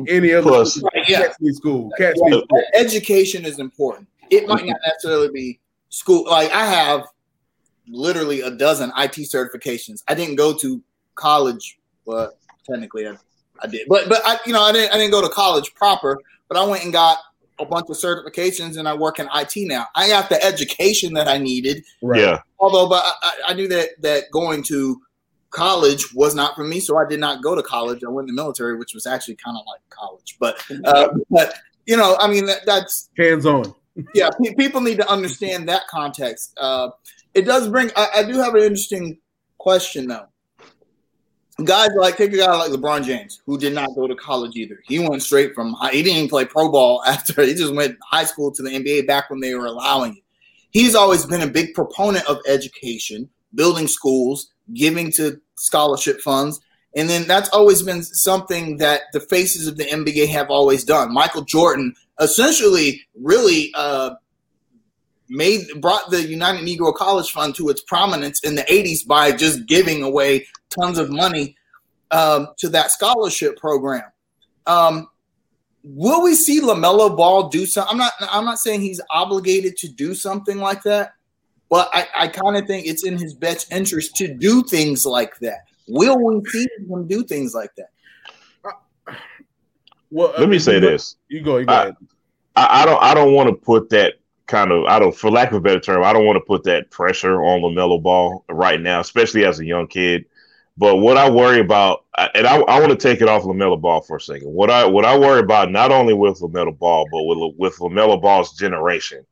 any 0.07 0.33
other 0.33 0.47
Plus, 0.47 0.75
school. 0.75 0.89
yeah. 1.07 1.29
school. 1.51 1.91
Catch 1.97 2.15
yeah. 2.25 2.39
school. 2.39 2.43
Education 2.73 3.45
is 3.45 3.59
important. 3.59 4.07
It 4.29 4.47
might 4.47 4.65
not 4.65 4.77
necessarily 4.85 5.29
be 5.29 5.59
school. 5.89 6.25
Like 6.25 6.51
I 6.51 6.65
have 6.65 7.05
literally 7.87 8.41
a 8.41 8.51
dozen 8.51 8.91
IT 8.97 9.15
certifications. 9.15 10.03
I 10.07 10.13
didn't 10.15 10.35
go 10.35 10.53
to 10.57 10.81
college, 11.15 11.79
but 12.05 12.37
technically 12.69 13.07
I, 13.07 13.17
I 13.61 13.67
did. 13.67 13.87
But 13.87 14.09
but 14.09 14.21
I 14.25 14.37
you 14.45 14.53
know 14.53 14.61
I 14.61 14.71
didn't 14.71 14.93
I 14.93 14.97
didn't 14.97 15.11
go 15.11 15.21
to 15.21 15.29
college 15.29 15.73
proper, 15.75 16.17
but 16.47 16.57
I 16.57 16.63
went 16.63 16.83
and 16.83 16.93
got 16.93 17.17
a 17.59 17.65
bunch 17.65 17.89
of 17.89 17.97
certifications 17.97 18.77
and 18.77 18.87
I 18.87 18.93
work 18.93 19.19
in 19.19 19.27
IT 19.35 19.53
now. 19.67 19.87
I 19.95 20.07
got 20.07 20.29
the 20.29 20.41
education 20.43 21.13
that 21.13 21.27
I 21.27 21.37
needed. 21.37 21.83
Right. 22.01 22.21
Yeah. 22.21 22.39
Although, 22.59 22.87
but 22.87 23.03
I, 23.21 23.39
I 23.49 23.53
knew 23.53 23.67
that 23.67 24.01
that 24.01 24.31
going 24.31 24.63
to 24.63 25.01
college 25.51 26.13
was 26.13 26.35
not 26.35 26.55
for 26.55 26.63
me, 26.63 26.79
so 26.79 26.97
I 26.97 27.05
did 27.05 27.19
not 27.19 27.43
go 27.43 27.55
to 27.55 27.63
college. 27.63 28.03
I 28.03 28.09
went 28.09 28.29
in 28.29 28.35
the 28.35 28.41
military, 28.41 28.77
which 28.77 28.93
was 28.93 29.05
actually 29.05 29.35
kind 29.35 29.57
of 29.57 29.63
like 29.65 29.81
college. 29.89 30.37
But 30.39 30.63
uh, 30.85 31.09
but 31.29 31.55
you 31.85 31.97
know, 31.97 32.17
I 32.19 32.27
mean, 32.27 32.45
that, 32.45 32.65
that's 32.65 33.09
hands 33.17 33.45
on. 33.45 33.73
yeah, 34.13 34.29
pe- 34.29 34.53
people 34.53 34.81
need 34.81 34.97
to 34.97 35.09
understand 35.09 35.67
that 35.69 35.87
context. 35.87 36.57
Uh, 36.59 36.89
it 37.33 37.43
does 37.43 37.67
bring. 37.67 37.91
I, 37.95 38.07
I, 38.17 38.23
do 38.23 38.37
have 38.37 38.55
an 38.55 38.61
interesting 38.61 39.17
question 39.57 40.07
though. 40.07 40.27
Guys 41.63 41.89
like 41.97 42.15
take 42.15 42.31
a 42.31 42.37
guy 42.37 42.55
like 42.55 42.71
LeBron 42.71 43.03
James, 43.03 43.41
who 43.45 43.57
did 43.57 43.73
not 43.73 43.89
go 43.95 44.07
to 44.07 44.15
college 44.15 44.55
either. 44.55 44.79
He 44.85 44.99
went 44.99 45.21
straight 45.21 45.53
from 45.53 45.75
he 45.91 46.03
didn't 46.03 46.17
even 46.17 46.29
play 46.29 46.45
pro 46.45 46.69
ball 46.69 47.03
after 47.07 47.41
he 47.41 47.53
just 47.53 47.73
went 47.73 47.97
high 48.03 48.23
school 48.23 48.51
to 48.51 48.61
the 48.61 48.69
NBA 48.69 49.07
back 49.07 49.29
when 49.29 49.39
they 49.39 49.55
were 49.55 49.65
allowing 49.65 50.15
it. 50.17 50.23
He's 50.71 50.95
always 50.95 51.25
been 51.25 51.41
a 51.41 51.47
big 51.47 51.73
proponent 51.73 52.25
of 52.27 52.37
education, 52.47 53.27
building 53.55 53.87
schools, 53.87 54.51
giving 54.73 55.11
to 55.13 55.39
scholarship 55.55 56.21
funds. 56.21 56.59
And 56.95 57.09
then 57.09 57.27
that's 57.27 57.49
always 57.49 57.81
been 57.81 58.03
something 58.03 58.77
that 58.77 59.03
the 59.13 59.19
faces 59.19 59.67
of 59.67 59.77
the 59.77 59.85
NBA 59.85 60.27
have 60.29 60.49
always 60.49 60.83
done. 60.83 61.13
Michael 61.13 61.43
Jordan 61.43 61.93
essentially 62.19 63.01
really 63.21 63.71
uh, 63.75 64.15
made 65.29 65.67
brought 65.79 66.09
the 66.09 66.23
United 66.23 66.65
Negro 66.65 66.93
College 66.93 67.31
Fund 67.31 67.55
to 67.55 67.69
its 67.69 67.81
prominence 67.81 68.39
in 68.41 68.55
the 68.55 68.63
80s 68.63 69.05
by 69.07 69.31
just 69.31 69.67
giving 69.67 70.01
away 70.01 70.47
tons 70.69 70.97
of 70.97 71.09
money 71.11 71.55
um, 72.11 72.47
to 72.57 72.69
that 72.69 72.91
scholarship 72.91 73.57
program. 73.57 74.03
Um, 74.65 75.07
will 75.83 76.23
we 76.23 76.35
see 76.35 76.61
LaMelo 76.61 77.15
Ball 77.15 77.49
do 77.49 77.65
something? 77.65 77.91
I'm 77.91 77.97
not 77.97 78.13
I'm 78.19 78.45
not 78.45 78.59
saying 78.59 78.81
he's 78.81 79.01
obligated 79.11 79.77
to 79.77 79.87
do 79.87 80.13
something 80.15 80.57
like 80.57 80.83
that, 80.83 81.13
but 81.69 81.89
I, 81.93 82.07
I 82.15 82.27
kind 82.27 82.57
of 82.57 82.65
think 82.65 82.87
it's 82.87 83.05
in 83.05 83.17
his 83.17 83.33
best 83.33 83.71
interest 83.71 84.15
to 84.17 84.33
do 84.33 84.63
things 84.63 85.05
like 85.05 85.37
that. 85.39 85.65
Will 85.87 86.17
we 86.19 86.43
see 86.49 86.67
him 86.77 87.07
do 87.07 87.23
things 87.23 87.53
like 87.53 87.71
that? 87.75 87.89
Well, 90.11 90.33
let 90.39 90.49
me 90.49 90.57
say 90.57 90.79
this. 90.79 91.17
You 91.27 91.43
go. 91.43 91.59
You 91.59 91.67
go 91.67 91.71
I, 91.71 91.93
I, 92.55 92.81
I 92.81 92.85
don't. 92.87 92.99
I 92.99 93.13
don't 93.13 93.33
want 93.33 93.47
to 93.47 93.53
put 93.53 93.91
that 93.91 94.15
kind 94.47 94.71
of. 94.71 94.85
I 94.85 94.97
don't, 94.97 95.15
for 95.15 95.29
lack 95.29 95.51
of 95.51 95.57
a 95.57 95.61
better 95.61 95.79
term, 95.79 96.03
I 96.03 96.13
don't 96.13 96.25
want 96.25 96.37
to 96.37 96.43
put 96.47 96.63
that 96.63 96.89
pressure 96.89 97.43
on 97.43 97.61
Lamelo 97.61 98.01
Ball 98.01 98.43
right 98.49 98.81
now, 98.81 99.01
especially 99.01 99.45
as 99.45 99.59
a 99.59 99.65
young 99.65 99.85
kid. 99.85 100.25
But 100.77 100.95
what 100.95 101.17
I 101.17 101.29
worry 101.29 101.59
about, 101.59 102.05
and 102.33 102.47
I, 102.47 102.55
I 102.55 102.79
want 102.79 102.89
to 102.89 102.97
take 102.97 103.21
it 103.21 103.29
off 103.29 103.43
Lamelo 103.43 103.79
Ball 103.79 104.01
for 104.01 104.17
a 104.17 104.21
second. 104.21 104.51
What 104.51 104.71
I 104.71 104.83
what 104.83 105.05
I 105.05 105.15
worry 105.15 105.41
about, 105.41 105.71
not 105.71 105.91
only 105.91 106.15
with 106.15 106.39
Lamelo 106.39 106.75
Ball, 106.75 107.05
but 107.11 107.23
with 107.25 107.53
with 107.57 107.77
Lamelo 107.77 108.19
Ball's 108.19 108.57
generation, 108.57 109.23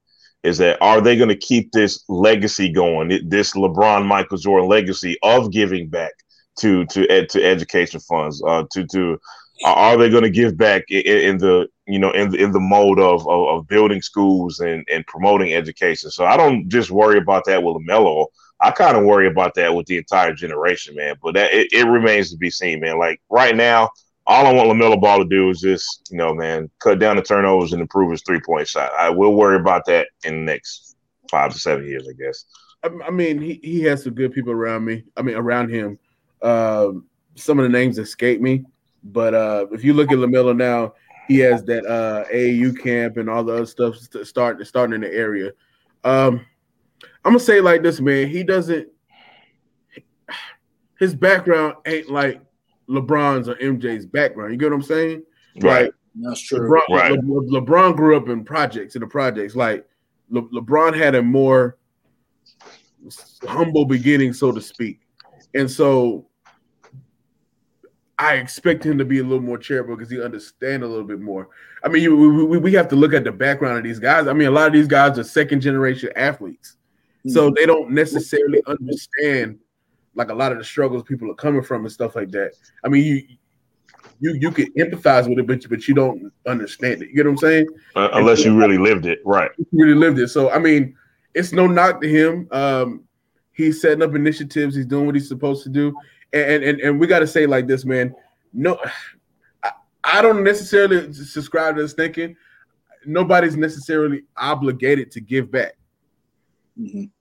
is 0.43 0.58
that 0.60 0.82
are 0.82 1.02
they 1.02 1.17
going 1.17 1.30
to 1.30 1.38
keep 1.38 1.71
this 1.71 2.04
legacy 2.08 2.71
going, 2.71 3.10
this 3.28 3.54
LeBron 3.54 4.06
Michael 4.06 4.38
Jordan 4.38 4.69
legacy 4.69 5.17
of 5.23 5.52
giving 5.52 5.89
back 5.89 6.12
to 6.60 6.86
to 6.86 7.08
ed, 7.10 7.30
to 7.30 7.43
education 7.43 8.00
funds, 8.00 8.41
uh, 8.45 8.63
to 8.71 8.86
to 8.88 9.19
are 9.65 9.97
they 9.97 10.10
going 10.10 10.23
to 10.23 10.30
give 10.30 10.58
back 10.58 10.84
in, 10.89 11.02
in, 11.02 11.38
the 11.38 11.67
you 11.88 12.00
know 12.00 12.12
in 12.12 12.36
in 12.36 12.52
the 12.52 12.60
mode 12.60 13.00
of, 13.00 13.28
of, 13.28 13.47
of 13.47 13.67
building 13.67 14.02
schools 14.02 14.60
and 14.60 14.86
and 14.91 15.06
promoting 15.08 15.54
education? 15.54 16.12
So 16.12 16.26
I 16.26 16.38
don't 16.38 16.69
just 16.69 16.91
worry 16.91 17.17
about 17.17 17.45
that 17.45 17.63
with 17.63 17.76
Lamelo. 17.76 18.28
I 18.60 18.71
kind 18.71 18.97
of 18.97 19.04
worry 19.04 19.28
about 19.28 19.54
that 19.56 19.76
with 19.76 19.86
the 19.86 19.97
entire 19.97 20.34
generation, 20.34 20.95
man. 20.95 21.15
But 21.21 21.36
that 21.36 21.54
it, 21.54 21.71
it 21.71 21.88
remains 21.88 22.32
to 22.32 22.38
be 22.38 22.50
seen, 22.50 22.80
man. 22.80 22.97
Like 22.97 23.21
right 23.30 23.56
now, 23.56 23.91
all 24.27 24.45
I 24.45 24.51
want 24.51 24.69
Lamelo 24.69 24.99
Ball 24.99 25.19
to 25.19 25.25
do 25.25 25.49
is 25.49 25.61
just, 25.61 26.09
you 26.11 26.17
know, 26.17 26.35
man, 26.35 26.69
cut 26.79 26.99
down 26.99 27.15
the 27.15 27.21
turnovers 27.21 27.71
and 27.71 27.81
improve 27.81 28.11
his 28.11 28.21
three 28.23 28.41
point 28.45 28.67
shot. 28.67 28.91
I 28.93 29.09
will 29.09 29.33
worry 29.33 29.55
about 29.55 29.85
that 29.85 30.09
in 30.25 30.33
the 30.45 30.51
next 30.51 30.97
five 31.31 31.53
to 31.53 31.59
seven 31.59 31.87
years, 31.87 32.07
I 32.09 32.13
guess. 32.13 32.45
I, 32.83 33.09
mean, 33.09 33.41
he, 33.41 33.59
he 33.63 33.81
has 33.83 34.03
some 34.03 34.13
good 34.13 34.33
people 34.33 34.51
around 34.51 34.85
me. 34.85 35.03
I 35.15 35.21
mean, 35.21 35.35
around 35.35 35.69
him. 35.69 35.97
Uh, 36.41 36.89
some 37.35 37.57
of 37.57 37.63
the 37.63 37.69
names 37.69 37.97
escape 37.97 38.41
me, 38.41 38.65
but 39.03 39.33
uh, 39.33 39.65
if 39.71 39.83
you 39.83 39.93
look 39.93 40.11
at 40.11 40.17
Lamelo 40.17 40.55
now, 40.55 40.93
he 41.27 41.39
has 41.39 41.63
that 41.65 41.85
uh, 41.85 42.23
AAU 42.31 42.79
camp 42.81 43.17
and 43.17 43.29
all 43.29 43.43
the 43.43 43.53
other 43.53 43.65
stuff 43.65 43.95
starting 44.23 44.63
starting 44.65 44.93
in 44.93 45.01
the 45.01 45.13
area. 45.13 45.51
Um, 46.03 46.45
I'm 47.25 47.33
gonna 47.33 47.39
say 47.39 47.59
like 47.59 47.83
this, 47.83 47.99
man. 47.99 48.27
He 48.27 48.43
doesn't. 48.43 48.87
His 50.99 51.15
background 51.15 51.75
ain't 51.85 52.09
like 52.09 52.41
LeBron's 52.89 53.50
or 53.50 53.56
MJ's 53.56 54.06
background. 54.06 54.52
You 54.52 54.58
get 54.58 54.71
what 54.71 54.76
I'm 54.76 54.84
saying? 54.84 55.23
Right. 55.62 55.86
Like, 55.86 55.93
That's 56.15 56.41
true. 56.41 56.60
LeBron, 56.69 56.95
Right. 56.95 57.12
Le- 57.12 57.62
LeBron 57.62 57.95
grew 57.95 58.17
up 58.17 58.30
in 58.30 58.43
projects 58.43 58.95
in 58.95 59.02
the 59.02 59.08
projects. 59.08 59.56
Like 59.56 59.86
Le- 60.30 60.50
LeBron 60.50 60.95
had 60.97 61.15
a 61.15 61.21
more 61.21 61.78
humble 63.47 63.86
beginning, 63.86 64.34
so 64.34 64.52
to 64.52 64.62
speak, 64.62 65.02
and 65.54 65.69
so 65.69 66.28
I 68.19 68.36
expect 68.36 68.84
him 68.84 68.97
to 68.97 69.06
be 69.06 69.19
a 69.19 69.23
little 69.23 69.41
more 69.41 69.58
charitable 69.58 69.95
because 69.95 70.10
he 70.10 70.21
understand 70.21 70.84
a 70.84 70.88
little 70.88 71.06
bit 71.06 71.21
more. 71.21 71.50
I 71.84 71.89
mean, 71.89 72.02
you, 72.02 72.15
we, 72.17 72.45
we, 72.45 72.58
we 72.58 72.73
have 72.73 72.88
to 72.89 72.95
look 72.95 73.13
at 73.13 73.23
the 73.23 73.32
background 73.32 73.78
of 73.78 73.84
these 73.84 74.00
guys. 74.00 74.28
I 74.28 74.34
mean, 74.34 74.47
a 74.47 74.52
lot 74.52 74.67
of 74.67 74.73
these 74.73 74.88
guys 74.88 75.19
are 75.19 75.23
second 75.23 75.62
generation 75.62 76.10
athletes, 76.15 76.78
so 77.28 77.45
mm-hmm. 77.45 77.56
they 77.56 77.65
don't 77.65 77.91
necessarily 77.91 78.62
understand 78.65 79.60
like 80.17 80.30
a 80.30 80.34
lot 80.34 80.51
of 80.51 80.58
the 80.58 80.63
struggles 80.63 81.03
people 81.03 81.30
are 81.32 81.36
coming 81.36 81.62
from 81.62 81.86
and 81.86 81.91
stuff 81.91 82.15
like 82.15 82.32
that. 82.32 82.53
I 82.84 82.89
mean, 82.89 83.06
you 83.06 83.38
you 84.19 84.34
you 84.41 84.51
can 84.51 84.65
empathize 84.73 85.30
with 85.30 85.38
it, 85.39 85.47
but 85.47 85.69
but 85.69 85.88
you 85.88 85.93
don't 85.93 86.32
understand 86.47 87.03
it. 87.03 87.10
You 87.10 87.15
get 87.15 87.25
what 87.25 87.32
I'm 87.34 87.38
saying? 87.38 87.67
Uh, 87.95 88.10
unless 88.13 88.43
you 88.43 88.58
really 88.58 88.77
lived 88.80 89.06
it, 89.06 89.19
right? 89.23 89.51
He 89.58 89.65
really 89.71 89.93
lived 89.93 90.19
it. 90.19 90.30
So 90.30 90.49
I 90.49 90.58
mean, 90.60 90.95
it's 91.36 91.53
no 91.53 91.67
knock 91.67 92.01
to 92.01 92.10
him. 92.10 92.47
Um, 92.51 93.03
he's 93.53 93.80
setting 93.80 94.01
up 94.01 94.15
initiatives. 94.15 94.75
He's 94.75 94.88
doing 94.88 95.06
what 95.06 95.13
he's 95.15 95.27
supposed 95.27 95.63
to 95.63 95.69
do, 95.69 95.95
and 96.34 96.63
and 96.63 96.82
and 96.82 96.99
we 96.99 97.06
got 97.06 97.19
to 97.19 97.27
say 97.27 97.45
like 97.45 97.67
this, 97.67 97.86
man. 97.86 98.13
No, 98.53 98.80
I, 99.63 99.71
I 100.03 100.21
don't 100.23 100.43
necessarily 100.43 101.13
subscribe 101.13 101.75
to 101.75 101.84
this 101.84 101.93
thinking. 101.93 102.36
Nobody's 103.06 103.56
necessarily 103.56 104.23
obligated 104.36 105.12
to 105.12 105.21
give 105.21 105.51
back, 105.51 105.73
Mhm. 106.80 107.12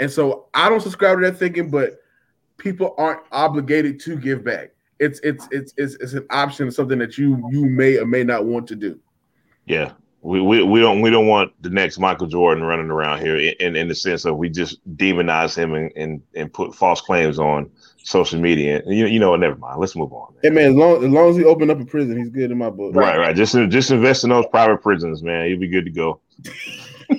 and 0.00 0.10
so 0.10 0.48
I 0.52 0.68
don't 0.68 0.82
subscribe 0.82 1.20
to 1.20 1.30
that 1.30 1.38
thinking. 1.38 1.70
But 1.70 2.01
people 2.62 2.94
aren't 2.96 3.20
obligated 3.32 4.00
to 4.00 4.16
give 4.16 4.44
back. 4.44 4.70
It's 5.00 5.20
it's 5.24 5.48
it's 5.50 5.74
it's, 5.76 5.94
it's 5.96 6.12
an 6.12 6.26
option, 6.30 6.70
something 6.70 6.98
that 7.00 7.18
you 7.18 7.44
you 7.50 7.66
may 7.66 7.98
or 7.98 8.06
may 8.06 8.22
not 8.22 8.44
want 8.44 8.68
to 8.68 8.76
do. 8.76 8.98
Yeah. 9.66 9.92
We, 10.24 10.40
we, 10.40 10.62
we 10.62 10.78
don't 10.78 11.00
we 11.00 11.10
don't 11.10 11.26
want 11.26 11.52
the 11.62 11.70
next 11.70 11.98
Michael 11.98 12.28
Jordan 12.28 12.62
running 12.62 12.90
around 12.90 13.20
here 13.20 13.36
in, 13.58 13.74
in 13.74 13.88
the 13.88 13.94
sense 13.94 14.24
of 14.24 14.36
we 14.36 14.48
just 14.48 14.78
demonize 14.96 15.56
him 15.56 15.74
and, 15.74 15.90
and, 15.96 16.22
and 16.36 16.52
put 16.52 16.76
false 16.76 17.00
claims 17.00 17.40
on 17.40 17.68
social 18.04 18.40
media. 18.40 18.82
And 18.86 18.96
you, 18.96 19.06
you 19.06 19.18
know 19.18 19.30
what? 19.30 19.40
Never 19.40 19.56
mind. 19.56 19.80
Let's 19.80 19.96
move 19.96 20.12
on. 20.12 20.32
Hey 20.40 20.50
man, 20.50 20.70
as 20.70 20.74
long 20.76 21.04
as 21.04 21.10
long 21.10 21.30
as 21.30 21.36
he 21.36 21.44
open 21.44 21.70
up 21.70 21.80
a 21.80 21.84
prison, 21.84 22.16
he's 22.16 22.30
good 22.30 22.52
in 22.52 22.58
my 22.58 22.70
book. 22.70 22.94
Right, 22.94 23.18
right. 23.18 23.34
Just 23.34 23.56
just 23.70 23.90
invest 23.90 24.22
in 24.22 24.30
those 24.30 24.46
private 24.46 24.80
prisons, 24.80 25.24
man. 25.24 25.48
You'll 25.48 25.58
be 25.58 25.66
good 25.66 25.86
to 25.86 25.90
go. 25.90 26.20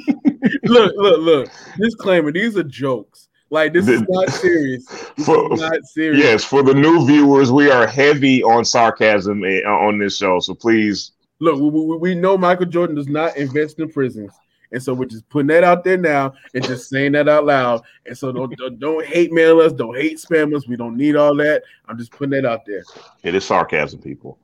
look, 0.64 0.94
look, 0.96 1.20
look. 1.20 1.50
Disclaimer: 1.78 2.32
These 2.32 2.56
are 2.56 2.64
jokes. 2.64 3.28
Like 3.54 3.72
this 3.72 3.88
is 3.88 4.02
not 4.10 4.30
serious. 4.32 4.84
This 5.16 5.28
For- 5.28 5.54
is 5.54 5.62
not 5.62 5.86
serious. 5.86 6.24
Yes, 6.24 6.44
for 6.44 6.64
the 6.64 6.74
new 6.74 7.06
viewers, 7.06 7.52
we 7.52 7.70
are 7.70 7.86
heavy 7.86 8.42
on 8.42 8.66
sarcasm 8.66 9.44
eh, 9.44 9.62
on 9.62 10.00
this 10.00 10.18
show. 10.18 10.40
So 10.40 10.56
please, 10.56 11.12
Look, 11.40 11.60
we, 11.60 11.70
we, 11.70 11.98
we 11.98 12.16
know 12.16 12.36
Michael 12.36 12.66
Jordan 12.66 12.96
does 12.96 13.08
not 13.08 13.38
invest 13.38 13.78
in 13.78 13.92
prisons, 13.92 14.32
and 14.72 14.82
so 14.82 14.96
we're 14.96 15.06
just 15.06 15.30
putting 15.30 15.50
that 15.50 15.64
out 15.64 15.84
there 15.84 15.98
now 16.00 16.34
and 16.56 16.64
just 16.64 16.90
saying 16.90 17.12
that 17.12 17.30
out 17.30 17.46
loud. 17.46 17.84
And 18.08 18.18
so 18.18 18.32
don't 18.32 18.58
don't, 18.58 18.80
don't 18.80 19.06
hate 19.06 19.32
mail 19.32 19.60
us, 19.62 19.72
don't 19.72 19.96
hate 19.96 20.18
spam 20.18 20.56
us. 20.56 20.68
We 20.68 20.76
don't 20.76 20.98
need 20.98 21.16
all 21.16 21.36
that. 21.36 21.62
I'm 21.88 22.00
just 22.00 22.12
putting 22.12 22.32
that 22.32 22.46
out 22.46 22.66
there. 22.66 22.82
it 23.22 23.36
is 23.36 23.46
sarcasm, 23.46 24.02
people. 24.02 24.40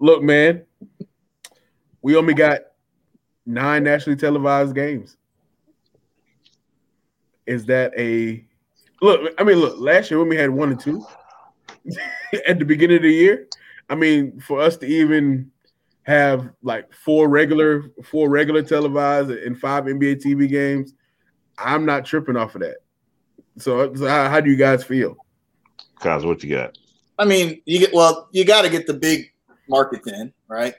Look, 0.00 0.22
man, 0.22 0.64
we 2.02 2.14
only 2.14 2.34
got 2.34 2.60
nine 3.46 3.84
nationally 3.84 4.18
televised 4.18 4.74
games. 4.74 5.16
Is 7.46 7.64
that 7.66 7.92
a 7.98 8.44
look? 9.02 9.32
I 9.38 9.44
mean, 9.44 9.56
look, 9.58 9.78
last 9.78 10.10
year 10.10 10.18
when 10.20 10.28
we 10.28 10.36
had 10.36 10.50
one 10.50 10.70
and 10.72 10.80
two 10.80 11.04
at 12.46 12.58
the 12.58 12.64
beginning 12.64 12.96
of 12.98 13.02
the 13.02 13.12
year, 13.12 13.48
I 13.88 13.94
mean, 13.94 14.40
for 14.40 14.60
us 14.60 14.76
to 14.78 14.86
even 14.86 15.50
have 16.04 16.50
like 16.62 16.92
four 16.92 17.28
regular, 17.28 17.84
four 18.04 18.28
regular 18.28 18.62
televised 18.62 19.30
and 19.30 19.58
five 19.58 19.84
NBA 19.84 20.22
TV 20.22 20.48
games, 20.48 20.94
I'm 21.58 21.84
not 21.86 22.04
tripping 22.04 22.36
off 22.36 22.54
of 22.54 22.62
that. 22.62 22.76
So, 23.58 23.94
so 23.94 24.06
how, 24.06 24.28
how 24.28 24.40
do 24.40 24.50
you 24.50 24.56
guys 24.56 24.84
feel? 24.84 25.16
Cause 26.00 26.26
what 26.26 26.42
you 26.42 26.54
got? 26.54 26.76
I 27.18 27.24
mean, 27.24 27.62
you 27.64 27.78
get 27.78 27.94
well, 27.94 28.28
you 28.32 28.44
got 28.44 28.62
to 28.62 28.68
get 28.68 28.86
the 28.86 28.94
big 28.94 29.32
markets 29.68 30.06
in, 30.08 30.32
right? 30.48 30.74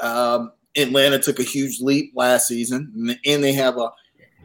Um, 0.00 0.52
Atlanta 0.76 1.18
took 1.18 1.38
a 1.38 1.42
huge 1.42 1.80
leap 1.80 2.12
last 2.14 2.48
season, 2.48 2.92
and- 2.96 3.18
and 3.24 3.44
they 3.44 3.52
have 3.52 3.76
a, 3.76 3.80
a 3.80 3.92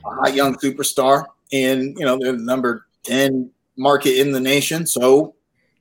hot 0.03 0.33
young 0.35 0.55
superstar, 0.55 1.25
and 1.51 1.97
you 1.97 2.05
know 2.05 2.17
they're 2.17 2.33
the 2.33 2.43
number 2.43 2.85
ten 3.03 3.51
market 3.77 4.19
in 4.19 4.31
the 4.31 4.39
nation. 4.39 4.85
So 4.87 5.35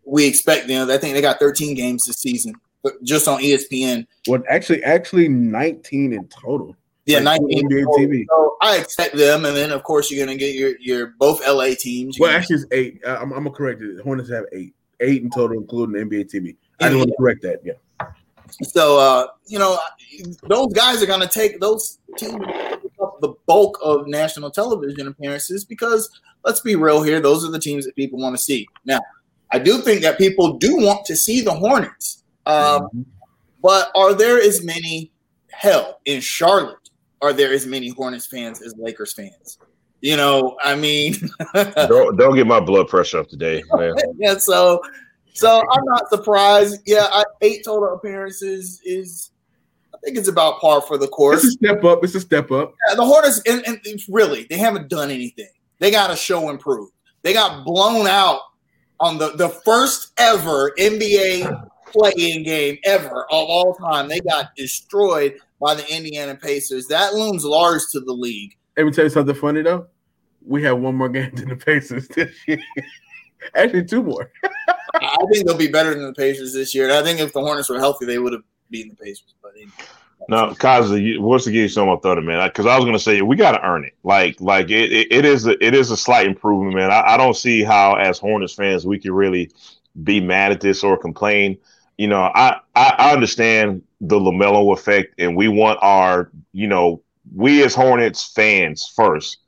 we 0.05 0.27
expect, 0.27 0.69
you 0.69 0.75
know, 0.75 0.93
I 0.93 0.99
think 0.99 1.15
they 1.15 1.21
got 1.21 1.39
13 1.39 1.75
games 1.75 2.03
this 2.07 2.17
season, 2.17 2.55
but 2.83 3.03
just 3.03 3.29
on 3.29 3.41
ESPN. 3.41 4.07
Well, 4.27 4.43
actually, 4.49 4.83
actually 4.83 5.29
19 5.29 6.13
in 6.13 6.29
total. 6.29 6.77
Yeah, 7.07 7.21
Like 7.21 7.41
19 7.41 7.69
NBA 7.69 7.85
TV. 7.99 8.25
So 8.29 8.57
I 8.63 8.77
expect 8.77 9.17
them, 9.17 9.45
and 9.45 9.57
then 9.57 9.73
of 9.73 9.83
course 9.83 10.11
you're 10.11 10.25
gonna 10.25 10.37
get 10.37 10.55
your 10.55 10.79
your 10.79 11.15
both 11.19 11.41
LA 11.45 11.71
teams. 11.77 12.19
You're 12.19 12.29
Well, 12.29 12.37
actually, 12.37 12.57
it's 12.57 12.67
eight. 12.73 13.01
I'm, 13.05 13.33
I'm 13.33 13.45
gonna 13.45 13.51
correct 13.51 13.83
it. 13.83 14.01
Hornets 14.03 14.31
have 14.31 14.45
eight, 14.53 14.75
eight 15.01 15.23
in 15.23 15.31
total, 15.31 15.57
including 15.57 15.95
the 15.95 16.05
NBA 16.05 16.31
TV. 16.31 16.57
I 16.79 16.89
just 16.89 16.99
want 16.99 17.09
to 17.09 17.17
correct 17.19 17.43
that. 17.43 17.61
Yeah. 17.65 17.73
So 18.63 18.99
uh, 18.99 19.27
you 19.47 19.59
know, 19.59 19.79
those 20.43 20.73
guys 20.73 21.03
are 21.03 21.07
going 21.07 21.21
to 21.21 21.29
take 21.29 21.59
those 21.59 21.99
teams 22.17 22.45
pick 22.47 22.90
up 23.03 23.21
the 23.21 23.35
bulk 23.47 23.79
of 23.83 24.07
national 24.07 24.51
television 24.51 25.07
appearances 25.09 25.65
because 25.65 26.09
let's 26.45 26.61
be 26.61 26.77
real 26.77 27.03
here, 27.03 27.21
those 27.21 27.45
are 27.45 27.51
the 27.51 27.59
teams 27.59 27.85
that 27.87 27.97
people 27.97 28.19
want 28.19 28.37
to 28.37 28.43
see. 28.43 28.67
Now, 28.85 29.01
I 29.53 29.59
do 29.59 29.79
think 29.79 30.03
that 30.03 30.19
people 30.19 30.55
do 30.59 30.77
want 30.77 31.05
to 31.07 31.17
see 31.17 31.41
the 31.41 31.53
Hornets, 31.53 32.23
um, 32.47 33.07
but 33.63 33.91
are 33.95 34.15
there 34.15 34.41
as 34.41 34.65
many? 34.65 35.13
Hell, 35.53 36.01
in 36.07 36.21
Charlotte, 36.21 36.91
are 37.21 37.33
there 37.33 37.53
as 37.53 37.67
many 37.67 37.89
Hornets 37.89 38.27
fans 38.27 38.63
as 38.63 38.75
Lakers 38.79 39.13
fans? 39.13 39.59
You 40.01 40.17
know, 40.17 40.57
I 40.63 40.77
mean, 40.77 41.15
Don't 41.55 42.17
don't 42.17 42.35
get 42.35 42.47
my 42.47 42.61
blood 42.61 42.89
pressure 42.89 43.19
up 43.19 43.29
today, 43.29 43.63
man. 43.73 43.95
yeah. 44.19 44.39
So, 44.39 44.81
so 45.35 45.63
I'm 45.71 45.85
not 45.85 46.09
surprised. 46.09 46.81
Yeah, 46.87 47.07
I, 47.11 47.25
eight 47.43 47.65
total 47.65 47.95
appearances 47.95 48.81
is, 48.85 49.33
think 50.05 50.17
it's 50.17 50.29
about 50.29 50.61
par 50.61 50.81
for 50.83 50.99
the 50.99 51.09
course. 51.09 51.45
It's 51.45 51.55
a 51.55 51.59
step 51.59 51.85
up. 51.85 52.05
It's 52.05 52.15
a 52.15 52.21
step 52.21 52.51
up. 52.51 52.75
Yeah, 52.89 52.95
the 52.95 53.05
Hornets, 53.05 53.41
and, 53.47 53.63
and 53.67 53.81
it's 53.85 54.09
really, 54.09 54.47
they 54.49 54.57
haven't 54.57 54.89
done 54.89 55.11
anything. 55.11 55.49
They 55.79 55.91
got 55.91 56.09
to 56.09 56.17
show 56.17 56.51
improve. 56.51 56.91
They 57.23 57.33
got 57.33 57.65
blown 57.65 58.07
out 58.07 58.41
on 59.01 59.19
the 59.19 59.31
the 59.31 59.49
first 59.49 60.13
ever 60.19 60.73
NBA 60.79 61.69
play-in 61.87 62.45
game 62.45 62.79
ever 62.85 63.25
of 63.25 63.27
all 63.31 63.75
time. 63.75 64.09
They 64.09 64.21
got 64.21 64.55
destroyed 64.57 65.37
by 65.61 65.75
the 65.75 65.95
Indiana 65.95 66.37
Pacers. 66.37 66.87
That 66.87 67.15
looms 67.15 67.45
large 67.45 67.83
to 67.93 68.01
the 68.01 68.13
league. 68.13 68.57
Let 68.77 68.87
me 68.87 68.93
tell 68.93 69.05
you 69.05 69.11
something 69.11 69.35
funny 69.35 69.63
though. 69.63 69.87
We 70.47 70.63
have 70.63 70.79
one 70.79 70.95
more 70.95 71.09
game 71.09 71.35
than 71.35 71.49
the 71.49 71.57
Pacers 71.57 72.09
this 72.09 72.35
year. 72.47 72.61
Actually, 73.55 73.85
two 73.85 74.03
more. 74.03 74.31
I 74.95 75.17
think 75.33 75.47
they'll 75.47 75.57
be 75.57 75.69
better 75.69 75.95
than 75.95 76.07
the 76.07 76.15
Pacers 76.15 76.53
this 76.53 76.75
year. 76.75 76.85
And 76.85 76.95
I 76.95 77.03
think 77.03 77.21
if 77.21 77.33
the 77.33 77.41
Hornets 77.41 77.69
were 77.69 77.79
healthy, 77.79 78.07
they 78.07 78.19
would 78.19 78.33
have 78.33 78.43
beaten 78.71 78.91
the 78.91 79.05
Pacers. 79.05 79.35
Anyway. 79.61 79.73
No, 80.29 80.55
what's 81.21 81.45
to 81.45 81.51
give 81.51 81.63
you 81.63 81.69
some 81.69 81.87
more 81.87 82.01
thought, 82.01 82.23
man? 82.23 82.49
Because 82.49 82.67
I 82.67 82.77
was 82.77 82.85
gonna 82.85 82.99
say 82.99 83.23
we 83.23 83.37
got 83.37 83.53
to 83.53 83.65
earn 83.67 83.85
it. 83.85 83.95
Like, 84.05 84.41
like 84.41 84.71
it, 84.71 84.93
it, 84.93 85.13
it 85.13 85.25
is 85.25 85.47
a, 85.47 85.65
it 85.65 85.75
is 85.75 85.91
a 85.91 85.97
slight 85.97 86.27
improvement, 86.27 86.77
man. 86.77 86.91
I, 86.91 87.15
I 87.15 87.17
don't 87.17 87.37
see 87.37 87.63
how, 87.63 87.95
as 87.97 88.19
Hornets 88.19 88.55
fans, 88.55 88.87
we 88.87 88.99
can 88.99 89.13
really 89.13 89.51
be 90.05 90.21
mad 90.21 90.53
at 90.53 90.61
this 90.61 90.85
or 90.85 90.97
complain. 90.97 91.59
You 91.99 92.09
know, 92.09 92.23
I, 92.35 92.59
I, 92.77 92.95
I 92.99 93.13
understand 93.13 93.83
the 94.01 94.19
LaMelo 94.19 94.73
effect, 94.73 95.15
and 95.19 95.37
we 95.37 95.49
want 95.49 95.79
our, 95.83 96.31
you 96.53 96.67
know, 96.69 97.03
we 97.35 97.63
as 97.65 97.75
Hornets 97.75 98.33
fans 98.33 98.93
first. 98.95 99.39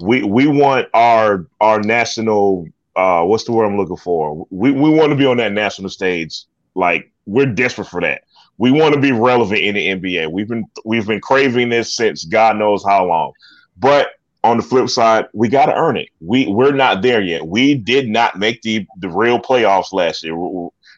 We 0.00 0.22
we 0.22 0.46
want 0.46 0.88
our 0.94 1.46
our 1.60 1.80
national. 1.80 2.66
Uh, 2.96 3.24
what's 3.24 3.44
the 3.44 3.52
word 3.52 3.66
I'm 3.66 3.76
looking 3.76 3.96
for? 3.96 4.46
We 4.50 4.72
we 4.72 4.90
want 4.90 5.10
to 5.10 5.16
be 5.16 5.26
on 5.26 5.36
that 5.38 5.52
national 5.52 5.90
stage. 5.90 6.44
Like 6.74 7.12
we're 7.26 7.46
desperate 7.46 7.88
for 7.88 8.00
that. 8.00 8.22
We 8.60 8.70
want 8.70 8.92
to 8.94 9.00
be 9.00 9.10
relevant 9.10 9.62
in 9.62 9.74
the 9.74 9.88
NBA. 9.88 10.30
We've 10.30 10.46
been 10.46 10.66
we've 10.84 11.06
been 11.06 11.22
craving 11.22 11.70
this 11.70 11.96
since 11.96 12.26
God 12.26 12.58
knows 12.58 12.84
how 12.84 13.06
long. 13.06 13.32
But 13.78 14.10
on 14.44 14.58
the 14.58 14.62
flip 14.62 14.90
side, 14.90 15.24
we 15.32 15.48
got 15.48 15.66
to 15.66 15.74
earn 15.74 15.96
it. 15.96 16.10
We 16.20 16.46
we're 16.46 16.72
not 16.72 17.00
there 17.00 17.22
yet. 17.22 17.46
We 17.46 17.74
did 17.74 18.10
not 18.10 18.38
make 18.38 18.60
the 18.60 18.86
the 18.98 19.08
real 19.08 19.38
playoffs 19.38 19.94
last 19.94 20.22
year, 20.22 20.34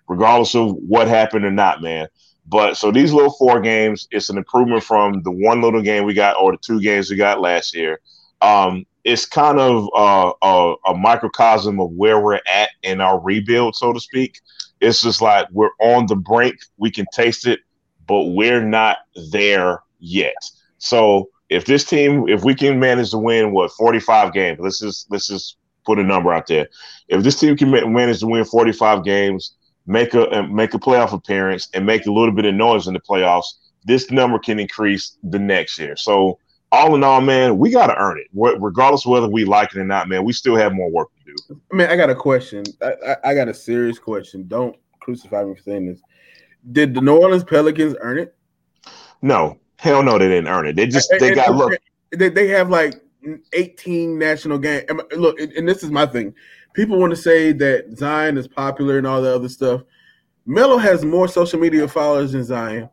regardless 0.09 0.57
of 0.57 0.75
what 0.75 1.07
happened 1.07 1.45
or 1.45 1.53
not, 1.53 1.81
man. 1.81 2.09
But 2.47 2.79
so 2.79 2.91
these 2.91 3.13
little 3.13 3.33
four 3.39 3.61
games, 3.61 4.09
it's 4.11 4.29
an 4.29 4.39
improvement 4.39 4.83
from 4.83 5.23
the 5.23 5.31
one 5.31 5.63
little 5.63 5.83
game 5.83 6.05
we 6.05 6.15
got 6.15 6.37
or 6.39 6.51
the 6.51 6.59
two 6.59 6.81
games 6.81 7.11
we 7.11 7.17
got 7.17 7.41
last 7.41 7.77
year. 7.77 8.01
Um, 8.41 8.87
it's 9.05 9.25
kind 9.25 9.61
of 9.61 9.89
uh, 9.95 10.33
a, 10.43 10.75
a 10.91 10.95
microcosm 10.95 11.79
of 11.79 11.93
where 11.93 12.19
we're 12.19 12.41
at 12.53 12.71
in 12.83 13.01
our 13.01 13.21
rebuild, 13.21 13.77
so 13.77 13.93
to 13.93 14.01
speak. 14.01 14.41
It's 14.83 15.03
just 15.03 15.23
like 15.23 15.47
we're 15.53 15.71
on 15.81 16.07
the 16.07 16.17
brink. 16.17 16.57
We 16.77 16.91
can 16.91 17.07
taste 17.13 17.47
it, 17.47 17.61
but 18.07 18.25
we're 18.25 18.65
not 18.65 18.99
there 19.31 19.83
yet. 20.01 20.35
So 20.79 21.31
if 21.49 21.67
this 21.67 21.85
team, 21.85 22.29
if 22.29 22.45
we 22.45 22.55
can 22.55 22.81
manage 22.81 23.11
to 23.11 23.19
win 23.19 23.53
what 23.53 23.71
45 23.73 24.33
games, 24.33 24.59
let's 24.61 24.81
just 24.81 25.11
let's 25.11 25.29
just 25.29 25.57
put 25.87 25.99
a 25.99 26.03
number 26.03 26.33
out 26.33 26.47
there. 26.47 26.69
If 27.09 27.23
this 27.23 27.39
team 27.39 27.57
can 27.57 27.71
manage 27.71 28.21
to 28.21 28.27
win 28.27 28.45
45 28.45 29.05
games, 29.05 29.55
make 29.87 30.15
a 30.15 30.47
make 30.51 30.75
a 30.75 30.79
playoff 30.79 31.13
appearance, 31.13 31.69
and 31.75 31.87
make 31.87 32.07
a 32.07 32.13
little 32.13 32.35
bit 32.35 32.45
of 32.45 32.55
noise 32.55 32.87
in 32.87 32.95
the 32.95 33.01
playoffs, 33.01 33.47
this 33.85 34.11
number 34.11 34.39
can 34.39 34.59
increase 34.59 35.17
the 35.23 35.39
next 35.39 35.79
year. 35.79 35.97
So 35.97 36.39
all 36.73 36.95
in 36.95 37.05
all, 37.05 37.21
man, 37.21 37.59
we 37.59 37.71
got 37.71 37.89
to 37.89 37.97
earn 37.97 38.19
it, 38.19 38.27
regardless 38.33 39.05
whether 39.05 39.29
we 39.29 39.45
like 39.45 39.75
it 39.75 39.79
or 39.79 39.85
not. 39.85 40.09
Man, 40.09 40.25
we 40.25 40.33
still 40.33 40.57
have 40.57 40.73
more 40.73 40.91
work 40.91 41.09
to 41.15 41.22
do. 41.49 41.61
I 41.73 41.77
mean, 41.77 41.89
I 41.89 41.97
got 41.97 42.11
a 42.11 42.15
question. 42.15 42.65
I, 42.83 42.93
I, 43.07 43.17
I 43.31 43.35
got 43.35 43.49
a 43.49 43.55
serious 43.55 43.99
question. 43.99 44.47
Don't 44.49 44.77
crucify 45.01 45.45
me 45.45 45.55
for 45.55 45.63
saying 45.63 45.87
this. 45.87 46.01
Did 46.73 46.95
the 46.95 47.01
New 47.01 47.17
Orleans 47.17 47.45
Pelicans 47.45 47.97
earn 48.01 48.19
it? 48.19 48.35
No, 49.21 49.59
hell 49.77 50.03
no, 50.03 50.19
they 50.19 50.29
didn't 50.29 50.49
earn 50.49 50.67
it. 50.67 50.77
They 50.77 50.87
just 50.87 51.13
they 51.19 51.29
and, 51.29 51.37
got 51.37 51.55
look. 51.55 51.73
They, 52.11 52.29
they 52.29 52.49
have 52.49 52.71
like 52.71 52.95
18 53.53 54.19
national 54.19 54.59
game. 54.59 54.85
Look, 55.17 55.41
and 55.41 55.69
this 55.69 55.83
is 55.83 55.91
my 55.91 56.07
thing. 56.07 56.35
People 56.75 56.99
want 56.99 57.11
to 57.11 57.17
say 57.17 57.53
that 57.53 57.97
Zion 57.97 58.39
is 58.39 58.49
popular 58.49 58.99
and 58.99 59.07
all 59.07 59.21
the 59.21 59.35
other 59.35 59.49
stuff. 59.49 59.83
Melo 60.47 60.79
has 60.79 61.05
more 61.05 61.29
social 61.29 61.61
media 61.61 61.87
followers 61.87 62.33
than 62.33 62.45
Zion. 62.45 62.89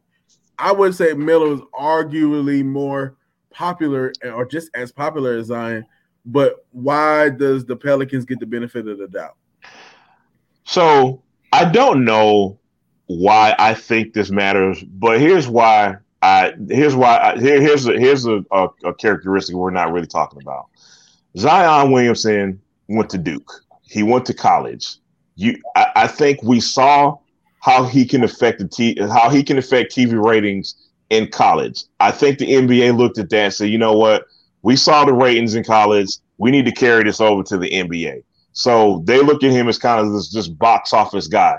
I 0.57 0.71
would 0.71 0.93
say 0.93 1.13
Melo 1.13 1.53
is 1.53 1.61
arguably 1.73 2.63
more 2.63 3.15
popular 3.51 4.13
or 4.23 4.45
just 4.45 4.69
as 4.75 4.91
popular 4.91 5.37
as 5.37 5.47
Zion, 5.47 5.85
but 6.25 6.65
why 6.71 7.29
does 7.29 7.65
the 7.65 7.75
Pelicans 7.75 8.25
get 8.25 8.39
the 8.39 8.45
benefit 8.45 8.87
of 8.87 8.97
the 8.97 9.07
doubt? 9.07 9.35
So 10.63 11.23
I 11.51 11.65
don't 11.65 12.05
know 12.05 12.59
why 13.07 13.55
I 13.57 13.73
think 13.73 14.13
this 14.13 14.29
matters, 14.29 14.83
but 14.83 15.19
here's 15.19 15.47
why 15.47 15.97
I 16.21 16.53
here's 16.67 16.95
why 16.95 17.17
I, 17.17 17.39
here, 17.39 17.61
here's 17.61 17.87
a, 17.87 17.93
here's 17.93 18.25
a, 18.25 18.43
a, 18.51 18.67
a 18.83 18.93
characteristic 18.93 19.55
we're 19.55 19.71
not 19.71 19.91
really 19.91 20.07
talking 20.07 20.41
about. 20.41 20.67
Zion 21.37 21.91
Williamson 21.91 22.61
went 22.87 23.09
to 23.11 23.17
Duke. 23.17 23.51
He 23.83 24.03
went 24.03 24.25
to 24.27 24.33
college. 24.33 24.97
You, 25.35 25.57
I, 25.75 25.87
I 25.95 26.07
think 26.07 26.43
we 26.43 26.59
saw 26.59 27.17
how 27.61 27.83
he 27.83 28.05
can 28.05 28.23
affect 28.23 28.59
the 28.59 28.67
t- 28.67 28.97
how 28.99 29.29
he 29.29 29.43
can 29.43 29.57
affect 29.57 29.95
TV 29.95 30.23
ratings 30.23 30.75
in 31.09 31.29
college. 31.29 31.85
I 31.99 32.11
think 32.11 32.37
the 32.37 32.51
NBA 32.51 32.97
looked 32.97 33.17
at 33.17 33.29
that 33.29 33.43
and 33.45 33.53
said, 33.53 33.69
you 33.69 33.77
know 33.77 33.93
what? 33.93 34.25
We 34.61 34.75
saw 34.75 35.05
the 35.05 35.13
ratings 35.13 35.55
in 35.55 35.63
college. 35.63 36.09
We 36.37 36.51
need 36.51 36.65
to 36.65 36.71
carry 36.71 37.03
this 37.03 37.21
over 37.21 37.43
to 37.43 37.57
the 37.57 37.69
NBA. 37.69 38.23
So 38.53 39.03
they 39.05 39.21
look 39.21 39.43
at 39.43 39.51
him 39.51 39.67
as 39.67 39.77
kind 39.77 40.05
of 40.05 40.11
this, 40.13 40.31
this 40.31 40.47
box 40.47 40.93
office 40.93 41.27
guy. 41.27 41.57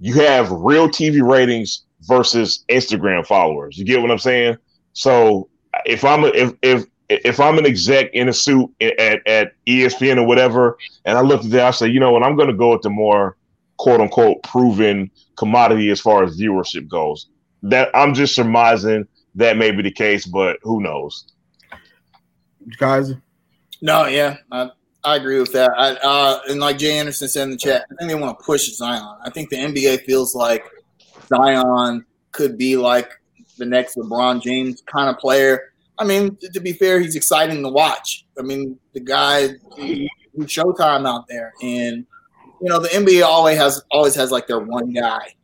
You 0.00 0.14
have 0.14 0.50
real 0.50 0.88
TV 0.88 1.26
ratings 1.26 1.84
versus 2.02 2.64
Instagram 2.68 3.26
followers. 3.26 3.76
You 3.76 3.84
get 3.84 4.00
what 4.00 4.10
I'm 4.10 4.18
saying? 4.18 4.56
So 4.92 5.48
if 5.84 6.04
I'm 6.04 6.24
a, 6.24 6.28
if 6.28 6.52
if 6.62 6.84
if 7.08 7.40
I'm 7.40 7.58
an 7.58 7.66
exec 7.66 8.12
in 8.12 8.28
a 8.28 8.32
suit 8.32 8.70
at, 8.80 9.26
at 9.26 9.52
ESPN 9.66 10.18
or 10.18 10.26
whatever, 10.26 10.76
and 11.04 11.16
I 11.16 11.22
look 11.22 11.42
at 11.42 11.50
that, 11.50 11.66
I 11.66 11.70
say, 11.70 11.88
you 11.88 12.00
know 12.00 12.12
what, 12.12 12.22
I'm 12.22 12.36
going 12.36 12.48
to 12.48 12.54
go 12.54 12.72
with 12.72 12.82
the 12.82 12.90
more 12.90 13.36
quote 13.78 14.00
unquote 14.00 14.42
proven 14.42 15.10
commodity 15.36 15.90
as 15.90 16.00
far 16.00 16.22
as 16.22 16.38
viewership 16.38 16.86
goes 16.86 17.28
that 17.62 17.90
I'm 17.94 18.14
just 18.14 18.34
surmising 18.34 19.06
that 19.34 19.56
may 19.56 19.70
be 19.70 19.82
the 19.82 19.90
case, 19.90 20.26
but 20.26 20.58
who 20.62 20.80
knows? 20.80 21.32
Guys, 22.76 23.12
no, 23.80 24.06
yeah, 24.06 24.36
I, 24.50 24.70
I 25.04 25.16
agree 25.16 25.40
with 25.40 25.52
that. 25.52 25.70
I, 25.76 25.92
uh, 25.96 26.40
and 26.48 26.60
like 26.60 26.78
Jay 26.78 26.98
Anderson 26.98 27.28
said 27.28 27.44
in 27.44 27.50
the 27.50 27.56
chat, 27.56 27.84
I 27.90 27.94
think 27.94 28.10
they 28.10 28.14
want 28.14 28.38
to 28.38 28.44
push 28.44 28.68
Zion. 28.70 29.18
I 29.24 29.30
think 29.30 29.50
the 29.50 29.56
NBA 29.56 30.04
feels 30.04 30.34
like 30.34 30.64
Zion 31.28 32.04
could 32.32 32.58
be 32.58 32.76
like 32.76 33.10
the 33.56 33.66
next 33.66 33.96
LeBron 33.96 34.42
James 34.42 34.82
kind 34.86 35.08
of 35.08 35.18
player. 35.18 35.72
I 35.98 36.04
mean, 36.04 36.36
to 36.52 36.60
be 36.60 36.72
fair, 36.72 37.00
he's 37.00 37.16
exciting 37.16 37.62
to 37.62 37.68
watch. 37.68 38.24
I 38.38 38.42
mean, 38.42 38.78
the 38.92 39.00
guy, 39.00 39.48
he's 39.76 40.08
Showtime 40.38 41.08
out 41.08 41.26
there, 41.28 41.52
and 41.62 42.06
you 42.60 42.68
know 42.68 42.78
the 42.78 42.88
NBA 42.88 43.24
always 43.24 43.58
has 43.58 43.82
always 43.90 44.14
has 44.14 44.30
like 44.30 44.46
their 44.46 44.60
one 44.60 44.92
guy 44.92 45.34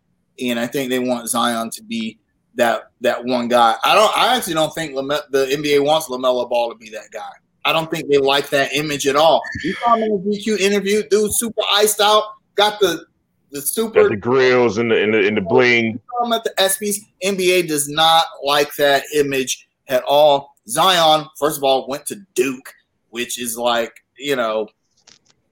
and 0.41 0.59
I 0.59 0.67
think 0.67 0.91
they 0.91 0.99
want 0.99 1.29
Zion 1.29 1.71
to 1.71 1.83
be 1.83 2.19
that 2.57 2.91
that 3.01 3.25
one 3.25 3.49
guy. 3.49 3.75
I 3.85 3.95
don't. 3.95 4.17
I 4.17 4.37
actually 4.37 4.55
don't 4.55 4.75
think 4.75 4.95
Lame- 4.95 5.21
the 5.31 5.47
NBA 5.47 5.85
wants 5.85 6.09
LaMelo 6.09 6.49
Ball 6.49 6.71
to 6.71 6.77
be 6.77 6.91
that 6.91 7.11
guy. 7.13 7.31
I 7.65 7.73
don't 7.73 7.91
think 7.91 8.09
they 8.11 8.19
like 8.19 8.51
that 8.51 8.75
image 8.75 9.07
at 9.07 9.17
all. 9.17 9.43
You 9.63 9.73
saw 9.75 9.97
him 9.97 10.03
in 10.05 10.31
the 10.31 10.39
GQ 10.39 10.59
interview, 10.61 11.03
dude, 11.09 11.31
super 11.35 11.63
iced 11.73 12.01
out, 12.01 12.25
got 12.55 12.79
the 12.81 13.07
the 13.51 13.63
super 13.63 14.03
got 14.03 14.11
the 14.11 14.17
grills 14.17 14.79
and 14.79 14.91
the 14.91 15.01
in 15.01 15.13
the, 15.13 15.21
in 15.21 15.35
the 15.35 15.41
bling. 15.41 16.01
him 16.23 16.33
at 16.33 16.45
the 16.45 16.53
ESPYS. 16.59 16.99
NBA 17.25 17.69
does 17.69 17.89
not 17.89 18.27
like 18.43 18.75
that 18.77 19.05
image 19.15 19.67
at 19.89 20.03
all. 20.05 20.55
Zion, 20.69 21.27
first 21.39 21.57
of 21.57 21.65
all, 21.65 21.89
went 21.89 22.07
to 22.07 22.17
Duke, 22.35 22.73
which 23.11 23.41
is 23.41 23.57
like 23.57 23.95
you 24.19 24.37
know 24.37 24.69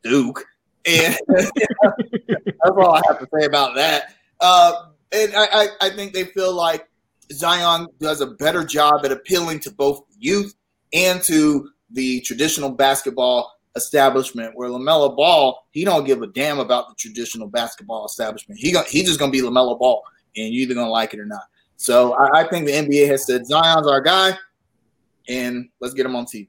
Duke, 0.03 0.45
and 0.85 1.17
that's 1.29 1.51
all 2.65 2.95
I 2.95 3.03
have 3.09 3.21
to 3.21 3.29
say 3.39 3.47
about 3.47 3.75
that. 3.77 4.15
Uh, 4.41 4.87
and 5.13 5.35
I, 5.35 5.47
I, 5.53 5.69
I 5.83 5.91
think 5.91 6.13
they 6.13 6.25
feel 6.25 6.53
like 6.53 6.89
Zion 7.31 7.87
does 8.01 8.21
a 8.21 8.27
better 8.27 8.65
job 8.65 9.05
at 9.05 9.13
appealing 9.13 9.61
to 9.61 9.71
both 9.71 10.03
youth 10.19 10.55
and 10.93 11.23
to 11.23 11.69
the 11.91 12.21
traditional 12.23 12.71
basketball 12.71 13.53
establishment. 13.77 14.53
Where 14.55 14.69
LaMelo 14.69 15.17
Ball, 15.17 15.67
he 15.71 15.85
don't 15.85 16.05
give 16.05 16.23
a 16.23 16.27
damn 16.27 16.59
about 16.59 16.89
the 16.89 16.95
traditional 16.97 17.49
basketball 17.49 18.07
establishment. 18.07 18.61
He 18.61 18.73
got, 18.73 18.87
he 18.87 19.03
just 19.03 19.19
gonna 19.19 19.33
be 19.33 19.41
LaMelo 19.41 19.79
Ball, 19.79 20.03
and 20.37 20.53
you're 20.53 20.63
either 20.63 20.75
gonna 20.75 20.91
like 20.91 21.15
it 21.15 21.21
or 21.21 21.27
not. 21.27 21.45
So 21.77 22.13
I, 22.15 22.41
I, 22.41 22.49
think 22.49 22.67
the 22.67 22.73
NBA 22.73 23.09
has 23.09 23.27
said 23.27 23.45
Zion's 23.45 23.89
our 23.89 24.01
guy, 24.01 24.37
and 25.29 25.69
let's 25.81 25.95
get 25.95 26.07
him 26.07 26.15
on 26.15 26.27
TV. 26.27 26.49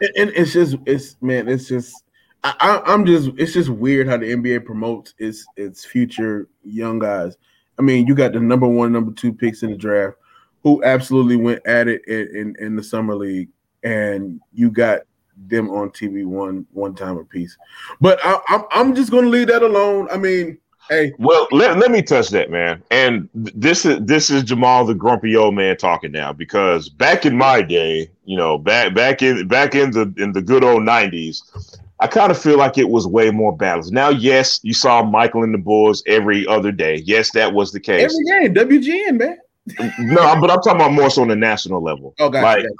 And 0.00 0.30
it's 0.30 0.52
just 0.52 0.76
it's 0.84 1.16
man, 1.22 1.48
it's 1.48 1.68
just 1.68 1.94
I, 2.42 2.82
am 2.86 3.04
just 3.04 3.30
it's 3.36 3.52
just 3.52 3.70
weird 3.70 4.08
how 4.08 4.16
the 4.16 4.32
NBA 4.32 4.64
promotes 4.64 5.14
its 5.18 5.46
its 5.56 5.84
future 5.84 6.48
young 6.62 6.98
guys. 6.98 7.36
I 7.80 7.82
mean, 7.82 8.06
you 8.06 8.14
got 8.14 8.34
the 8.34 8.40
number 8.40 8.68
one, 8.68 8.92
number 8.92 9.10
two 9.10 9.32
picks 9.32 9.62
in 9.62 9.70
the 9.70 9.76
draft, 9.76 10.18
who 10.62 10.84
absolutely 10.84 11.36
went 11.36 11.66
at 11.66 11.88
it 11.88 12.06
in, 12.06 12.36
in, 12.36 12.56
in 12.58 12.76
the 12.76 12.82
summer 12.82 13.14
league, 13.14 13.48
and 13.82 14.38
you 14.52 14.70
got 14.70 15.00
them 15.46 15.70
on 15.70 15.88
TV 15.88 16.26
one 16.26 16.66
one 16.72 16.94
time 16.94 17.16
a 17.16 17.24
piece. 17.24 17.56
But 17.98 18.20
I, 18.22 18.38
I'm 18.48 18.64
I'm 18.70 18.94
just 18.94 19.10
gonna 19.10 19.28
leave 19.28 19.46
that 19.46 19.62
alone. 19.62 20.08
I 20.12 20.18
mean, 20.18 20.58
hey. 20.90 21.14
Well, 21.18 21.48
let, 21.52 21.78
let 21.78 21.90
me 21.90 22.02
touch 22.02 22.28
that, 22.28 22.50
man. 22.50 22.82
And 22.90 23.30
this 23.32 23.86
is 23.86 24.04
this 24.04 24.28
is 24.28 24.42
Jamal, 24.42 24.84
the 24.84 24.94
grumpy 24.94 25.34
old 25.34 25.54
man, 25.54 25.78
talking 25.78 26.12
now. 26.12 26.34
Because 26.34 26.90
back 26.90 27.24
in 27.24 27.34
my 27.34 27.62
day, 27.62 28.10
you 28.26 28.36
know, 28.36 28.58
back 28.58 28.92
back 28.94 29.22
in 29.22 29.48
back 29.48 29.74
in 29.74 29.92
the 29.92 30.12
in 30.18 30.32
the 30.32 30.42
good 30.42 30.64
old 30.64 30.82
'90s, 30.82 31.40
I 32.00 32.06
kind 32.06 32.30
of 32.30 32.40
feel 32.40 32.56
like 32.56 32.78
it 32.78 32.88
was 32.88 33.06
way 33.06 33.30
more 33.30 33.54
balanced. 33.54 33.92
Now, 33.92 34.08
yes, 34.08 34.60
you 34.62 34.72
saw 34.72 35.02
Michael 35.02 35.44
and 35.44 35.52
the 35.52 35.58
Bulls 35.58 36.02
every 36.06 36.46
other 36.46 36.72
day. 36.72 37.02
Yes, 37.04 37.30
that 37.32 37.52
was 37.52 37.72
the 37.72 37.80
case. 37.80 38.12
Every 38.12 38.54
game, 38.54 38.54
WGN, 38.54 39.18
man. 39.18 39.36
no, 39.98 40.40
but 40.40 40.50
I'm 40.50 40.60
talking 40.62 40.76
about 40.76 40.92
more 40.92 41.10
so 41.10 41.22
on 41.22 41.28
the 41.28 41.36
national 41.36 41.82
level. 41.82 42.14
Oh, 42.18 42.30
gotcha, 42.30 42.44
like, 42.44 42.62
gotcha. 42.62 42.74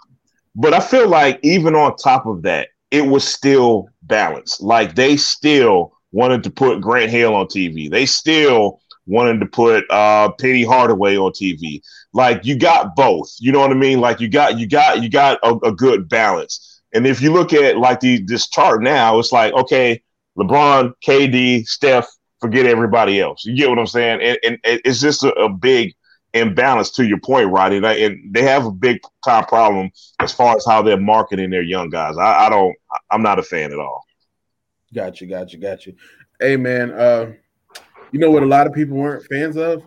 But 0.54 0.74
I 0.74 0.80
feel 0.80 1.08
like 1.08 1.38
even 1.42 1.74
on 1.74 1.96
top 1.96 2.26
of 2.26 2.42
that, 2.42 2.68
it 2.90 3.02
was 3.02 3.26
still 3.26 3.88
balanced. 4.02 4.62
Like 4.62 4.94
they 4.94 5.16
still 5.16 5.92
wanted 6.12 6.42
to 6.44 6.50
put 6.50 6.80
Grant 6.80 7.10
Hill 7.10 7.34
on 7.34 7.46
TV. 7.46 7.90
They 7.90 8.06
still 8.06 8.80
wanted 9.06 9.40
to 9.40 9.46
put 9.46 9.88
uh 9.90 10.32
Penny 10.40 10.64
Hardaway 10.64 11.16
on 11.16 11.32
TV. 11.32 11.80
Like 12.12 12.44
you 12.44 12.58
got 12.58 12.96
both. 12.96 13.32
You 13.38 13.52
know 13.52 13.60
what 13.60 13.70
I 13.70 13.74
mean? 13.74 14.00
Like 14.00 14.20
you 14.20 14.28
got 14.28 14.58
you 14.58 14.66
got 14.66 15.02
you 15.02 15.08
got 15.08 15.38
a, 15.42 15.54
a 15.68 15.72
good 15.72 16.08
balance. 16.08 16.69
And 16.92 17.06
if 17.06 17.20
you 17.20 17.32
look 17.32 17.52
at 17.52 17.78
like 17.78 18.00
the 18.00 18.22
this 18.24 18.48
chart 18.48 18.82
now, 18.82 19.18
it's 19.18 19.32
like 19.32 19.52
okay, 19.54 20.02
LeBron, 20.36 20.94
KD, 21.06 21.66
Steph, 21.66 22.08
forget 22.40 22.66
everybody 22.66 23.20
else. 23.20 23.44
You 23.44 23.56
get 23.56 23.68
what 23.68 23.78
I'm 23.78 23.86
saying? 23.86 24.20
And, 24.22 24.38
and 24.42 24.58
it's 24.64 25.00
just 25.00 25.22
a, 25.22 25.32
a, 25.34 25.48
big 25.48 25.94
imbalance 26.32 26.90
to 26.92 27.04
your 27.04 27.20
point, 27.20 27.50
Roddy. 27.50 27.76
And, 27.76 27.86
and, 27.86 28.34
they 28.34 28.42
have 28.42 28.64
a 28.64 28.70
big 28.70 29.00
time 29.24 29.44
problem 29.44 29.90
as 30.20 30.32
far 30.32 30.56
as 30.56 30.64
how 30.66 30.82
they're 30.82 30.96
marketing 30.96 31.50
their 31.50 31.62
young 31.62 31.90
guys. 31.90 32.16
I, 32.16 32.46
I 32.46 32.48
don't. 32.48 32.74
I'm 33.10 33.22
not 33.22 33.38
a 33.38 33.42
fan 33.42 33.72
at 33.72 33.78
all. 33.78 34.04
Got 34.94 35.20
you, 35.20 35.26
got 35.26 35.52
you, 35.52 35.58
got 35.58 35.86
you. 35.86 35.94
Hey 36.40 36.56
man, 36.56 36.90
uh, 36.92 37.32
you 38.12 38.18
know 38.18 38.30
what? 38.30 38.42
A 38.42 38.46
lot 38.46 38.66
of 38.66 38.72
people 38.72 38.96
weren't 38.96 39.24
fans 39.26 39.56
of 39.56 39.82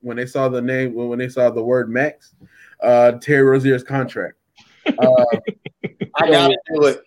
when 0.00 0.16
they 0.16 0.26
saw 0.26 0.48
the 0.48 0.62
name 0.62 0.94
when 0.94 1.18
they 1.18 1.28
saw 1.28 1.50
the 1.50 1.62
word 1.62 1.90
Max, 1.90 2.34
uh, 2.82 3.12
Terry 3.12 3.42
Rozier's 3.42 3.84
contract. 3.84 4.34
Uh, 4.86 5.24
I 6.16 6.30
gotta 6.30 6.58
do 6.74 6.84
it. 6.86 7.02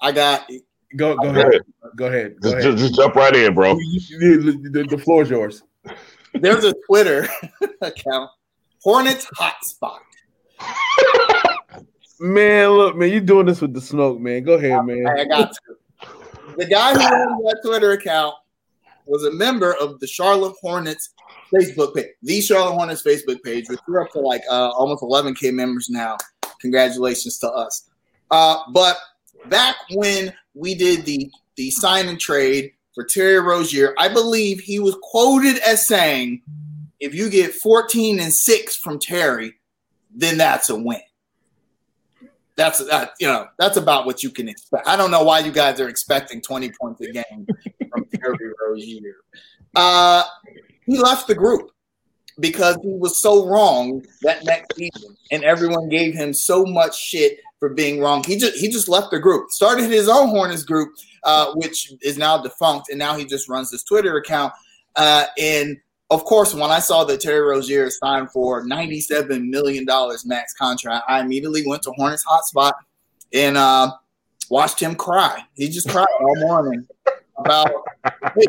I 0.00 0.12
got 0.12 0.48
Go 0.96 1.16
go 1.16 1.28
ahead. 1.30 1.60
Go 1.96 2.06
ahead. 2.06 2.36
Go 2.40 2.50
Just, 2.50 2.54
ahead. 2.60 2.62
just, 2.62 2.78
just 2.78 2.94
jump 2.94 3.14
right 3.14 3.34
in, 3.34 3.54
bro. 3.54 3.74
The, 3.74 4.58
the- 4.72 4.84
the 4.88 4.98
floor 4.98 5.22
is 5.22 5.30
yours. 5.30 5.62
there's 6.34 6.64
a 6.64 6.72
Twitter 6.86 7.28
account, 7.82 8.30
Hornets 8.82 9.26
Hotspot. 9.38 9.98
Man, 12.20 12.70
look, 12.70 12.96
man, 12.96 13.10
you're 13.10 13.20
doing 13.20 13.46
this 13.46 13.60
with 13.60 13.72
the 13.74 13.80
smoke, 13.80 14.18
man. 14.18 14.42
Go 14.42 14.54
ahead, 14.54 14.84
man. 14.84 15.06
I 15.06 15.24
got 15.24 15.52
to. 15.52 15.60
The 16.56 16.66
guy 16.66 16.92
who 16.92 16.98
runs 16.98 17.42
that 17.44 17.60
Twitter 17.64 17.92
account 17.92 18.34
was 19.06 19.24
a 19.24 19.30
member 19.32 19.74
of 19.74 20.00
the 20.00 20.06
Charlotte 20.08 20.54
Hornets 20.60 21.10
Facebook 21.54 21.94
page, 21.94 22.06
the 22.22 22.40
Charlotte 22.40 22.72
Hornets 22.74 23.02
Facebook 23.04 23.40
page, 23.44 23.68
which 23.68 23.78
we're 23.86 24.00
up 24.02 24.10
to 24.12 24.20
like 24.20 24.42
uh, 24.50 24.70
almost 24.70 25.02
11k 25.02 25.52
members 25.54 25.88
now. 25.88 26.16
Congratulations 26.60 27.38
to 27.38 27.48
us. 27.52 27.88
Uh, 28.30 28.62
but 28.72 28.98
back 29.46 29.76
when 29.92 30.32
we 30.54 30.74
did 30.74 31.04
the 31.04 31.30
the 31.56 31.70
sign 31.70 32.08
and 32.08 32.20
trade 32.20 32.72
for 32.94 33.04
Terry 33.04 33.40
Rozier, 33.40 33.94
I 33.98 34.08
believe 34.08 34.60
he 34.60 34.78
was 34.78 34.96
quoted 35.02 35.58
as 35.58 35.86
saying, 35.86 36.42
"If 37.00 37.14
you 37.14 37.30
get 37.30 37.54
14 37.54 38.20
and 38.20 38.32
six 38.32 38.76
from 38.76 38.98
Terry, 38.98 39.54
then 40.14 40.38
that's 40.38 40.70
a 40.70 40.76
win." 40.76 41.00
That's 42.56 42.84
that 42.86 43.12
you 43.20 43.28
know 43.28 43.48
that's 43.58 43.76
about 43.76 44.04
what 44.04 44.22
you 44.22 44.30
can 44.30 44.48
expect. 44.48 44.86
I 44.88 44.96
don't 44.96 45.10
know 45.10 45.22
why 45.22 45.40
you 45.40 45.52
guys 45.52 45.80
are 45.80 45.88
expecting 45.88 46.42
20 46.42 46.72
points 46.80 47.00
a 47.00 47.12
game 47.12 47.46
from 47.90 48.04
Terry 48.06 48.52
Rozier. 48.66 49.16
Uh, 49.76 50.24
he 50.84 50.98
left 50.98 51.28
the 51.28 51.34
group 51.34 51.70
because 52.40 52.76
he 52.82 52.88
was 52.88 53.20
so 53.22 53.46
wrong 53.46 54.04
that 54.22 54.44
next 54.44 54.76
season, 54.76 55.16
and 55.30 55.44
everyone 55.44 55.88
gave 55.88 56.14
him 56.14 56.34
so 56.34 56.64
much 56.64 56.98
shit 56.98 57.38
for 57.58 57.70
being 57.70 58.00
wrong. 58.00 58.22
He 58.24 58.36
just 58.36 58.56
he 58.56 58.68
just 58.68 58.88
left 58.88 59.10
the 59.10 59.18
group, 59.18 59.50
started 59.50 59.90
his 59.90 60.08
own 60.08 60.28
Hornets 60.28 60.62
group, 60.62 60.94
uh, 61.24 61.52
which 61.54 61.92
is 62.02 62.18
now 62.18 62.40
defunct, 62.40 62.88
and 62.90 62.98
now 62.98 63.16
he 63.16 63.24
just 63.24 63.48
runs 63.48 63.70
this 63.70 63.82
Twitter 63.82 64.16
account. 64.16 64.52
Uh, 64.96 65.26
and 65.38 65.76
of 66.10 66.24
course, 66.24 66.54
when 66.54 66.70
I 66.70 66.78
saw 66.78 67.04
that 67.04 67.20
Terry 67.20 67.40
Rozier 67.40 67.90
signed 67.90 68.30
for 68.30 68.64
ninety-seven 68.64 69.50
million 69.50 69.84
dollars 69.84 70.24
max 70.24 70.54
contract, 70.54 71.04
I 71.08 71.20
immediately 71.20 71.66
went 71.66 71.82
to 71.82 71.92
Hornets 71.92 72.24
hotspot 72.24 72.72
and 73.32 73.56
uh, 73.56 73.92
watched 74.48 74.80
him 74.80 74.94
cry. 74.94 75.42
He 75.54 75.68
just 75.68 75.88
cried 75.88 76.06
all 76.20 76.36
morning 76.40 76.86
about 77.36 77.70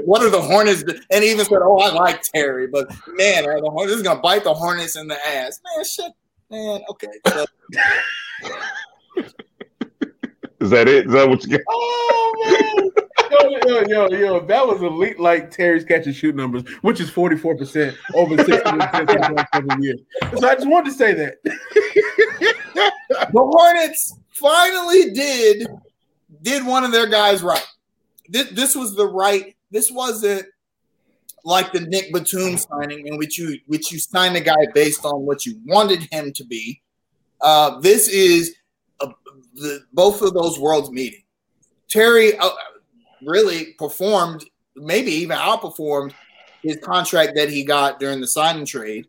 what 0.05 0.23
are 0.23 0.29
the 0.29 0.41
Hornets? 0.41 0.83
And 1.11 1.23
he 1.23 1.31
even 1.31 1.45
said, 1.45 1.59
"Oh, 1.61 1.79
I 1.79 1.91
like 1.93 2.21
Terry, 2.21 2.67
but 2.67 2.87
man, 3.07 3.45
are 3.47 3.59
the 3.59 3.69
Hornets 3.69 3.97
is 3.97 4.03
gonna 4.03 4.21
bite 4.21 4.43
the 4.43 4.53
Hornets 4.53 4.95
in 4.95 5.07
the 5.07 5.17
ass." 5.27 5.59
Man, 5.75 5.85
shit, 5.85 6.11
man. 6.49 6.81
Okay, 6.89 7.07
so, 7.27 7.45
Is 10.61 10.71
that 10.71 10.89
it? 10.89 11.05
Is 11.07 11.13
that 11.13 11.29
what 11.29 11.43
you 11.45 11.57
got? 11.57 11.61
Oh 11.71 12.45
man. 12.45 12.89
Yo, 13.31 13.59
yo, 13.67 14.07
yo, 14.07 14.17
yo, 14.17 14.39
that 14.47 14.65
was 14.65 14.81
elite 14.81 15.19
like 15.19 15.51
Terry's 15.51 15.83
catch 15.83 16.07
and 16.07 16.15
shoot 16.15 16.35
numbers, 16.35 16.63
which 16.81 16.99
is 16.99 17.11
44% 17.11 17.95
over 18.15 18.35
60 18.35 18.53
seven 19.53 19.83
years. 19.83 19.99
So 20.37 20.47
I 20.47 20.55
just 20.55 20.67
wanted 20.67 20.89
to 20.89 20.95
say 20.95 21.13
that. 21.13 21.35
the 21.43 23.33
Hornets 23.35 24.17
finally 24.31 25.11
did 25.11 25.67
did 26.41 26.65
one 26.65 26.83
of 26.83 26.91
their 26.91 27.07
guys 27.07 27.43
right. 27.43 27.65
This, 28.27 28.49
this 28.51 28.75
was 28.75 28.95
the 28.95 29.05
right. 29.05 29.55
This 29.71 29.91
wasn't 29.91 30.45
like 31.43 31.71
the 31.71 31.81
Nick 31.81 32.11
Batum 32.13 32.57
signing 32.57 33.07
in 33.07 33.17
which 33.17 33.37
you 33.37 33.59
which 33.67 33.91
you 33.91 33.99
signed 33.99 34.35
a 34.35 34.41
guy 34.41 34.67
based 34.73 35.05
on 35.05 35.25
what 35.25 35.45
you 35.45 35.59
wanted 35.65 36.07
him 36.11 36.31
to 36.33 36.45
be. 36.45 36.81
Uh, 37.41 37.79
this 37.79 38.07
is 38.07 38.49
a, 38.49 38.58
the, 39.59 39.81
both 39.93 40.21
of 40.21 40.33
those 40.33 40.59
worlds 40.59 40.89
meeting. 40.91 41.23
Terry 41.89 42.37
uh, 42.37 42.49
really 43.25 43.73
performed, 43.77 44.45
maybe 44.75 45.11
even 45.11 45.37
outperformed 45.37 46.13
his 46.61 46.77
contract 46.83 47.33
that 47.35 47.49
he 47.49 47.63
got 47.63 47.99
during 47.99 48.19
the 48.21 48.27
signing 48.27 48.65
trade, 48.65 49.07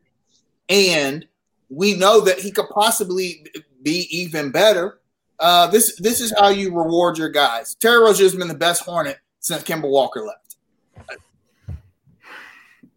and 0.68 1.26
we 1.68 1.94
know 1.94 2.20
that 2.20 2.38
he 2.38 2.50
could 2.50 2.68
possibly 2.70 3.46
be 3.82 4.06
even 4.10 4.50
better. 4.50 5.00
Uh, 5.38 5.66
this 5.68 5.96
this 6.00 6.20
is 6.20 6.32
how 6.38 6.48
you 6.48 6.68
reward 6.68 7.16
your 7.16 7.28
guys. 7.28 7.74
Terry 7.76 7.98
Rozier 7.98 8.24
has 8.24 8.34
been 8.34 8.48
the 8.48 8.54
best 8.54 8.84
Hornet 8.84 9.18
since 9.40 9.62
Kemba 9.62 9.88
Walker 9.88 10.20
left. 10.20 10.56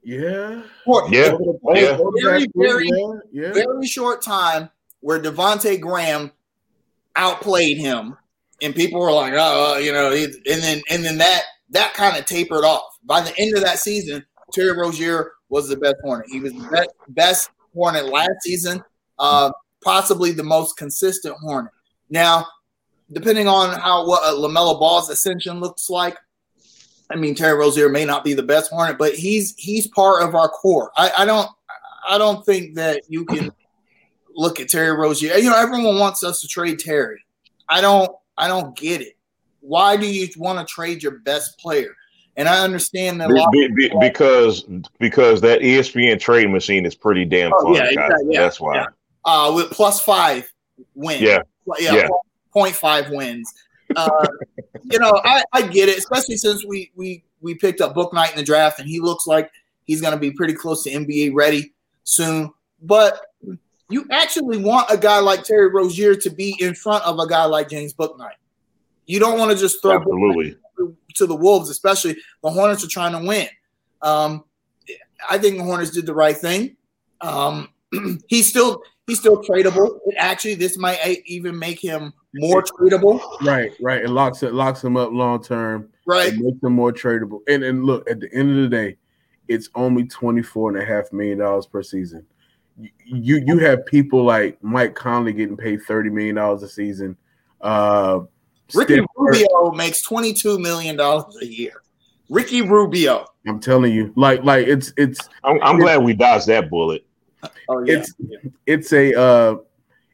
Yeah. 0.03 0.63
For- 0.85 1.07
Yeah. 1.09 1.37
Yeah. 1.73 1.97
Very, 2.21 2.45
very, 2.55 2.89
yeah. 2.91 3.13
yeah. 3.31 3.53
very 3.53 3.87
short 3.87 4.21
time 4.21 4.69
where 4.99 5.21
Devonte 5.21 5.79
Graham 5.79 6.31
outplayed 7.15 7.77
him, 7.77 8.17
and 8.61 8.75
people 8.75 8.99
were 8.99 9.11
like, 9.11 9.33
"Oh, 9.35 9.77
you 9.77 9.91
know," 9.91 10.11
and 10.11 10.61
then 10.61 10.81
and 10.89 11.03
then 11.03 11.17
that 11.17 11.43
that 11.69 11.93
kind 11.93 12.17
of 12.17 12.25
tapered 12.25 12.63
off. 12.63 12.97
By 13.03 13.21
the 13.21 13.33
end 13.37 13.55
of 13.55 13.63
that 13.63 13.79
season, 13.79 14.25
Terry 14.53 14.77
Rozier 14.77 15.31
was 15.49 15.67
the 15.67 15.77
best 15.77 15.97
Hornet. 16.03 16.27
He 16.29 16.39
was 16.39 16.53
the 16.53 16.69
best, 16.71 16.89
best 17.09 17.49
Hornet 17.73 18.07
last 18.07 18.41
season, 18.41 18.83
uh, 19.19 19.51
possibly 19.83 20.31
the 20.31 20.43
most 20.43 20.77
consistent 20.77 21.35
Hornet. 21.41 21.71
Now, 22.09 22.47
depending 23.11 23.47
on 23.47 23.77
how 23.79 24.07
what 24.07 24.23
uh, 24.23 24.33
LaMelo 24.33 24.79
Ball's 24.79 25.09
ascension 25.09 25.59
looks 25.59 25.89
like, 25.89 26.17
I 27.09 27.15
mean 27.15 27.35
Terry 27.35 27.57
Rozier 27.57 27.89
may 27.89 28.05
not 28.05 28.23
be 28.23 28.33
the 28.33 28.43
best 28.43 28.71
Hornet, 28.71 28.97
but 28.97 29.13
he's 29.13 29.55
he's 29.57 29.87
part 29.87 30.23
of 30.23 30.35
our 30.35 30.49
core. 30.49 30.91
I, 30.95 31.11
I 31.19 31.25
don't 31.25 31.49
I 32.07 32.17
don't 32.17 32.45
think 32.45 32.75
that 32.75 33.03
you 33.07 33.25
can 33.25 33.51
look 34.35 34.59
at 34.59 34.69
Terry 34.69 34.91
Rozier. 34.95 35.35
You 35.37 35.49
know, 35.49 35.57
everyone 35.57 35.97
wants 35.99 36.23
us 36.23 36.41
to 36.41 36.47
trade 36.47 36.79
Terry. 36.79 37.23
I 37.69 37.81
don't 37.81 38.11
I 38.37 38.47
don't 38.47 38.75
get 38.75 39.01
it. 39.01 39.17
Why 39.61 39.95
do 39.97 40.05
you 40.07 40.27
want 40.37 40.59
to 40.59 40.71
trade 40.71 41.01
your 41.01 41.19
best 41.19 41.57
player? 41.59 41.95
And 42.35 42.47
I 42.49 42.63
understand 42.63 43.21
that 43.21 43.29
a 43.29 43.33
lot. 43.33 43.51
Be- 43.51 43.67
be- 43.75 43.91
because 43.99 44.63
because 44.99 45.39
that 45.41 45.61
ESPN 45.61 46.19
trade 46.19 46.49
machine 46.49 46.85
is 46.85 46.95
pretty 46.95 47.25
damn 47.25 47.53
Oh, 47.53 47.61
fun. 47.63 47.75
yeah, 47.75 47.85
exactly, 47.89 48.25
yeah, 48.31 48.41
That's 48.41 48.59
why. 48.59 48.75
yeah. 48.75 48.85
uh, 49.25 49.51
with 49.55 49.69
plus 49.71 50.01
five 50.01 50.51
wins. 50.95 51.21
Yeah. 51.21 51.39
yeah, 51.79 51.93
Yeah. 51.93 52.07
0.5 52.55 53.15
wins. 53.15 53.51
Uh, 53.95 54.27
you 54.91 54.99
know, 54.99 55.19
I, 55.23 55.43
I 55.53 55.61
get 55.67 55.89
it, 55.89 55.97
especially 55.97 56.37
since 56.37 56.65
we 56.65 56.91
we 56.95 57.23
we 57.41 57.55
picked 57.55 57.81
up 57.81 57.93
Bouknight 57.95 58.31
in 58.31 58.37
the 58.37 58.43
draft, 58.43 58.79
and 58.79 58.87
he 58.89 58.99
looks 58.99 59.27
like 59.27 59.49
he's 59.85 60.01
going 60.01 60.13
to 60.13 60.19
be 60.19 60.31
pretty 60.31 60.53
close 60.53 60.83
to 60.83 60.91
NBA 60.91 61.31
ready 61.33 61.73
soon. 62.03 62.51
But 62.81 63.21
you 63.89 64.05
actually 64.11 64.57
want 64.57 64.89
a 64.89 64.97
guy 64.97 65.19
like 65.19 65.43
Terry 65.43 65.69
Rozier 65.69 66.15
to 66.15 66.29
be 66.29 66.55
in 66.59 66.73
front 66.73 67.03
of 67.05 67.19
a 67.19 67.27
guy 67.27 67.45
like 67.45 67.69
James 67.69 67.93
Bouknight. 67.93 68.35
You 69.05 69.19
don't 69.19 69.37
want 69.37 69.51
to 69.51 69.57
just 69.57 69.81
throw 69.81 69.95
Absolutely. 69.97 70.55
to 71.15 71.25
the 71.27 71.35
Wolves, 71.35 71.69
especially 71.69 72.15
the 72.41 72.49
Hornets 72.49 72.83
are 72.83 72.89
trying 72.89 73.11
to 73.19 73.27
win. 73.27 73.47
Um, 74.01 74.45
I 75.29 75.37
think 75.37 75.57
the 75.57 75.63
Hornets 75.63 75.91
did 75.91 76.05
the 76.05 76.13
right 76.13 76.35
thing. 76.35 76.75
Um, 77.21 77.69
he's 78.27 78.49
still 78.49 78.81
he's 79.07 79.19
still 79.19 79.43
tradable. 79.43 79.99
Actually, 80.17 80.55
this 80.55 80.77
might 80.77 81.21
even 81.25 81.57
make 81.57 81.79
him 81.79 82.13
more 82.35 82.63
tradable. 82.63 83.21
Right, 83.41 83.71
right. 83.81 84.03
It 84.03 84.09
locks 84.09 84.43
it 84.43 84.53
locks 84.53 84.83
him 84.83 84.97
up 84.97 85.11
long 85.11 85.43
term. 85.43 85.89
Right. 86.05 86.33
It 86.33 86.39
makes 86.39 86.63
him 86.63 86.73
more 86.73 86.91
tradable. 86.91 87.41
And 87.47 87.63
and 87.63 87.85
look, 87.85 88.09
at 88.09 88.19
the 88.19 88.33
end 88.33 88.51
of 88.51 88.57
the 88.57 88.69
day, 88.69 88.97
it's 89.47 89.69
only 89.75 90.05
24 90.05 90.71
and 90.71 90.81
a 90.81 90.85
half 90.85 91.11
million 91.11 91.39
dollars 91.39 91.65
per 91.65 91.83
season. 91.83 92.25
You 92.77 92.89
you, 93.05 93.43
you 93.45 93.59
have 93.59 93.85
people 93.85 94.23
like 94.23 94.61
Mike 94.63 94.95
Conley 94.95 95.33
getting 95.33 95.57
paid 95.57 95.83
30 95.83 96.09
million 96.09 96.35
dollars 96.35 96.63
a 96.63 96.69
season. 96.69 97.15
Uh 97.61 98.21
Ricky 98.73 98.95
Steph 98.95 99.05
Curry- 99.17 99.39
Rubio 99.39 99.71
makes 99.71 100.01
twenty 100.01 100.33
two 100.33 100.59
million 100.59 100.95
dollars 100.95 101.35
a 101.41 101.45
year. 101.45 101.83
Ricky 102.29 102.61
Rubio. 102.61 103.27
I'm 103.47 103.59
telling 103.59 103.93
you, 103.93 104.13
like 104.15 104.43
like 104.43 104.67
it's 104.67 104.93
it's 104.97 105.29
I'm, 105.43 105.61
I'm 105.61 105.79
glad 105.79 105.97
we 105.97 106.13
dodged 106.13 106.47
that 106.47 106.69
bullet. 106.69 107.05
Oh 107.69 107.83
yeah. 107.83 107.97
it's 107.97 108.13
it's 108.65 108.93
a 108.93 109.19
uh 109.19 109.55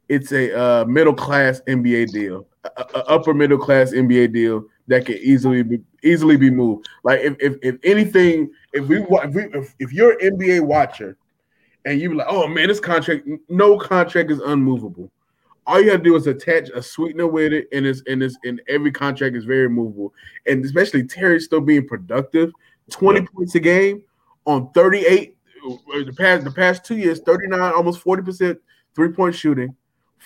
it's 0.10 0.32
a 0.32 0.60
uh 0.60 0.86
middle 0.86 1.14
class 1.14 1.62
NBA 1.68 2.12
deal, 2.12 2.48
a, 2.64 2.70
a 2.82 3.06
upper 3.06 3.34
middle 3.34 3.60
class 3.60 3.92
NBA 3.92 4.34
deal 4.34 4.66
that 4.88 5.06
can 5.06 5.16
easily 5.18 5.64
be 5.64 5.80
easily 6.04 6.36
be 6.36 6.50
moved. 6.50 6.90
Like 7.04 7.22
if 7.22 7.36
if, 7.40 7.58
if 7.62 7.76
anything, 7.84 8.52
if 8.74 8.88
we 8.88 8.98
if, 9.02 9.34
we, 9.34 9.44
if 9.54 9.76
if 9.80 9.94
you're 9.94 10.14
an 10.20 10.38
NBA 10.38 10.62
watcher 10.62 11.16
and 11.90 12.00
you 12.00 12.10
be 12.10 12.16
like, 12.16 12.28
oh 12.30 12.48
man, 12.48 12.68
this 12.68 12.80
contract, 12.80 13.28
no 13.50 13.78
contract 13.78 14.30
is 14.30 14.40
unmovable. 14.40 15.12
All 15.66 15.82
you 15.82 15.88
gotta 15.88 16.04
do 16.04 16.16
is 16.16 16.28
attach 16.28 16.70
a 16.70 16.84
sweetener 16.84 17.26
with 17.26 17.52
it, 17.52 17.68
and 17.72 17.86
it's 17.86 18.04
and 18.06 18.22
it's 18.22 18.38
and 18.44 18.62
every 18.68 18.92
contract 18.92 19.36
is 19.36 19.46
very 19.46 19.68
movable. 19.68 20.14
And 20.46 20.64
especially 20.64 21.08
Terry 21.08 21.40
still 21.40 21.62
being 21.62 21.88
productive, 21.88 22.52
20 22.92 23.26
points 23.34 23.56
a 23.56 23.60
game 23.60 24.04
on 24.46 24.72
38 24.74 25.36
uh, 25.66 25.76
the 26.06 26.14
past 26.14 26.44
the 26.44 26.52
past 26.52 26.86
two 26.86 26.98
years, 26.98 27.22
39, 27.22 27.60
almost 27.60 28.04
40% 28.04 28.58
three-point 28.96 29.34
shooting, 29.34 29.76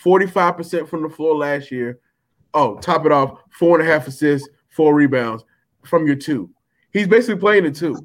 45% 0.03 0.88
from 0.88 1.03
the 1.03 1.09
floor 1.09 1.36
last 1.36 1.72
year. 1.72 1.99
Oh, 2.53 2.78
top 2.80 3.05
it 3.05 3.11
off, 3.11 3.39
four 3.51 3.80
and 3.80 3.88
a 3.88 3.91
half 3.91 4.07
assists, 4.07 4.49
four 4.70 4.93
rebounds 4.93 5.45
from 5.84 6.07
your 6.07 6.16
two. 6.18 6.49
He's 6.91 7.07
basically 7.07 7.39
playing 7.39 7.64
the 7.64 7.72
two. 7.72 7.95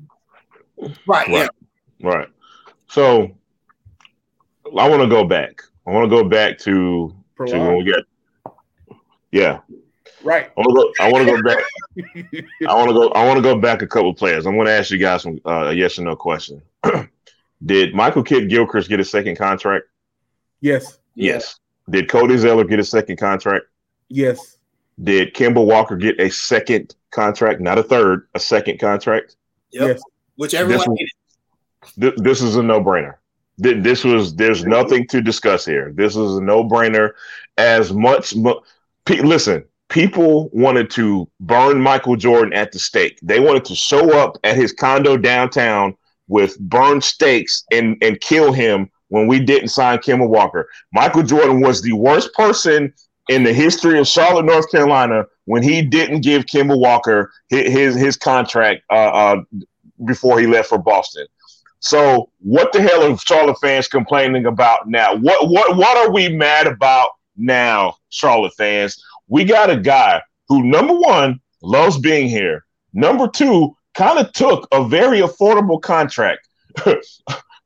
right. 1.07 1.29
Yeah. 1.29 1.41
Right. 1.41 1.51
Right. 2.01 2.29
So 2.89 3.38
I 4.77 4.89
want 4.89 5.03
to 5.03 5.09
go 5.09 5.25
back. 5.25 5.63
I 5.87 5.91
want 5.91 6.11
to 6.11 6.17
go 6.17 6.29
back 6.29 6.59
to, 6.59 7.15
to 7.47 7.59
when 7.59 7.77
we 7.79 7.85
got 7.85 8.55
Yeah. 9.31 9.61
Right. 10.23 10.51
I 10.57 10.61
want 10.61 10.69
to 10.69 10.75
go. 10.75 11.05
I 11.05 11.13
want 11.13 11.27
to 11.29 11.37
go 11.37 11.43
back. 11.43 11.65
I 12.69 12.75
want 12.75 12.89
to 12.89 12.95
go. 12.95 13.09
I 13.11 13.25
want 13.27 13.37
to 13.39 13.43
go 13.43 13.59
back 13.59 13.83
a 13.83 13.87
couple 13.87 14.13
players. 14.15 14.47
I'm 14.47 14.55
going 14.55 14.67
to 14.67 14.73
ask 14.73 14.91
you 14.91 14.99
guys 14.99 15.23
some 15.23 15.41
uh, 15.47 15.69
a 15.69 15.73
yes 15.73 15.99
or 15.99 16.03
no 16.03 16.17
question. 16.17 16.61
Did 17.65 17.95
Michael 17.95 18.23
Kidd 18.23 18.51
Gilchrist 18.51 18.89
get 18.89 19.01
a 19.01 19.05
second 19.05 19.37
contract? 19.37 19.87
Yes. 20.61 20.99
Yes. 21.15 21.59
Did 21.91 22.09
Cody 22.09 22.37
Zeller 22.37 22.65
get 22.65 22.79
a 22.79 22.85
second 22.85 23.17
contract? 23.17 23.67
Yes. 24.09 24.57
Did 25.03 25.35
Kemba 25.35 25.65
Walker 25.65 25.97
get 25.97 26.21
a 26.21 26.31
second 26.31 26.95
contract, 27.11 27.61
not 27.61 27.79
a 27.79 27.83
third, 27.83 28.29
a 28.35 28.41
second 28.41 28.79
contract? 28.79 29.37
Yep. 29.71 29.89
Yes. 29.89 30.03
Which 30.37 30.55
everyone 30.55 30.87
This- 30.91 30.99
hated. 30.99 31.13
Th- 32.01 32.15
this 32.17 32.43
is 32.43 32.57
a 32.57 32.63
no-brainer. 32.63 33.15
Th- 33.63 33.83
This 33.83 34.05
was 34.05 34.35
there's 34.35 34.65
nothing 34.65 35.07
to 35.09 35.21
discuss 35.21 35.65
here. 35.65 35.93
This 35.95 36.17
is 36.17 36.37
a 36.37 36.43
no-brainer. 36.43 37.11
As 37.57 37.93
much, 37.93 38.35
pe- 39.05 39.21
listen, 39.21 39.65
people 39.89 40.49
wanted 40.53 40.91
to 40.91 41.29
burn 41.41 41.81
Michael 41.81 42.17
Jordan 42.17 42.53
at 42.53 42.73
the 42.73 42.79
stake. 42.79 43.19
They 43.23 43.41
wanted 43.41 43.65
to 43.67 43.75
show 43.75 44.17
up 44.19 44.39
at 44.45 44.57
his 44.57 44.73
condo 44.73 45.17
downtown 45.17 45.97
with 46.29 46.59
burned 46.61 47.03
stakes 47.05 47.65
and 47.73 47.97
and 48.03 48.21
kill 48.21 48.53
him 48.53 48.91
when 49.09 49.27
we 49.27 49.41
didn't 49.41 49.69
sign 49.69 49.99
Kemba 49.99 50.29
Walker. 50.29 50.69
Michael 50.93 51.23
Jordan 51.23 51.61
was 51.61 51.83
the 51.83 51.93
worst 51.93 52.33
person 52.35 52.93
in 53.29 53.43
the 53.43 53.53
history 53.53 53.99
of 53.99 54.07
Charlotte, 54.07 54.45
North 54.45 54.71
Carolina, 54.71 55.25
when 55.47 55.63
he 55.63 55.83
didn't 55.83 56.21
give 56.21 56.45
Kemba 56.47 56.79
Walker 56.79 57.33
his 57.49 57.73
his, 57.73 57.95
his 57.97 58.17
contract 58.17 58.83
uh, 58.91 58.95
uh, 58.95 59.37
before 60.05 60.39
he 60.39 60.47
left 60.47 60.69
for 60.69 60.79
Boston. 60.79 61.27
So 61.81 62.31
what 62.41 62.73
the 62.73 62.83
hell 62.83 63.03
are 63.03 63.17
Charlotte 63.19 63.59
fans 63.61 63.89
complaining 63.89 64.47
about 64.47 64.89
now? 64.89 65.15
What 65.15 65.49
what 65.49 65.77
what 65.77 65.97
are 65.97 66.11
we 66.11 66.29
mad 66.29 66.67
about 66.67 67.11
now, 67.37 67.97
Charlotte 68.09 68.55
fans? 68.57 69.03
We 69.29 69.45
got 69.45 69.71
a 69.71 69.77
guy 69.77 70.23
who 70.49 70.65
number 70.65 70.95
one 70.95 71.41
loves 71.63 71.99
being 71.99 72.29
here. 72.29 72.65
Number 72.93 73.29
two, 73.29 73.77
kind 73.95 74.19
of 74.19 74.33
took 74.33 74.67
a 74.73 74.87
very 74.89 75.21
affordable 75.21 75.81
contract. 75.81 76.49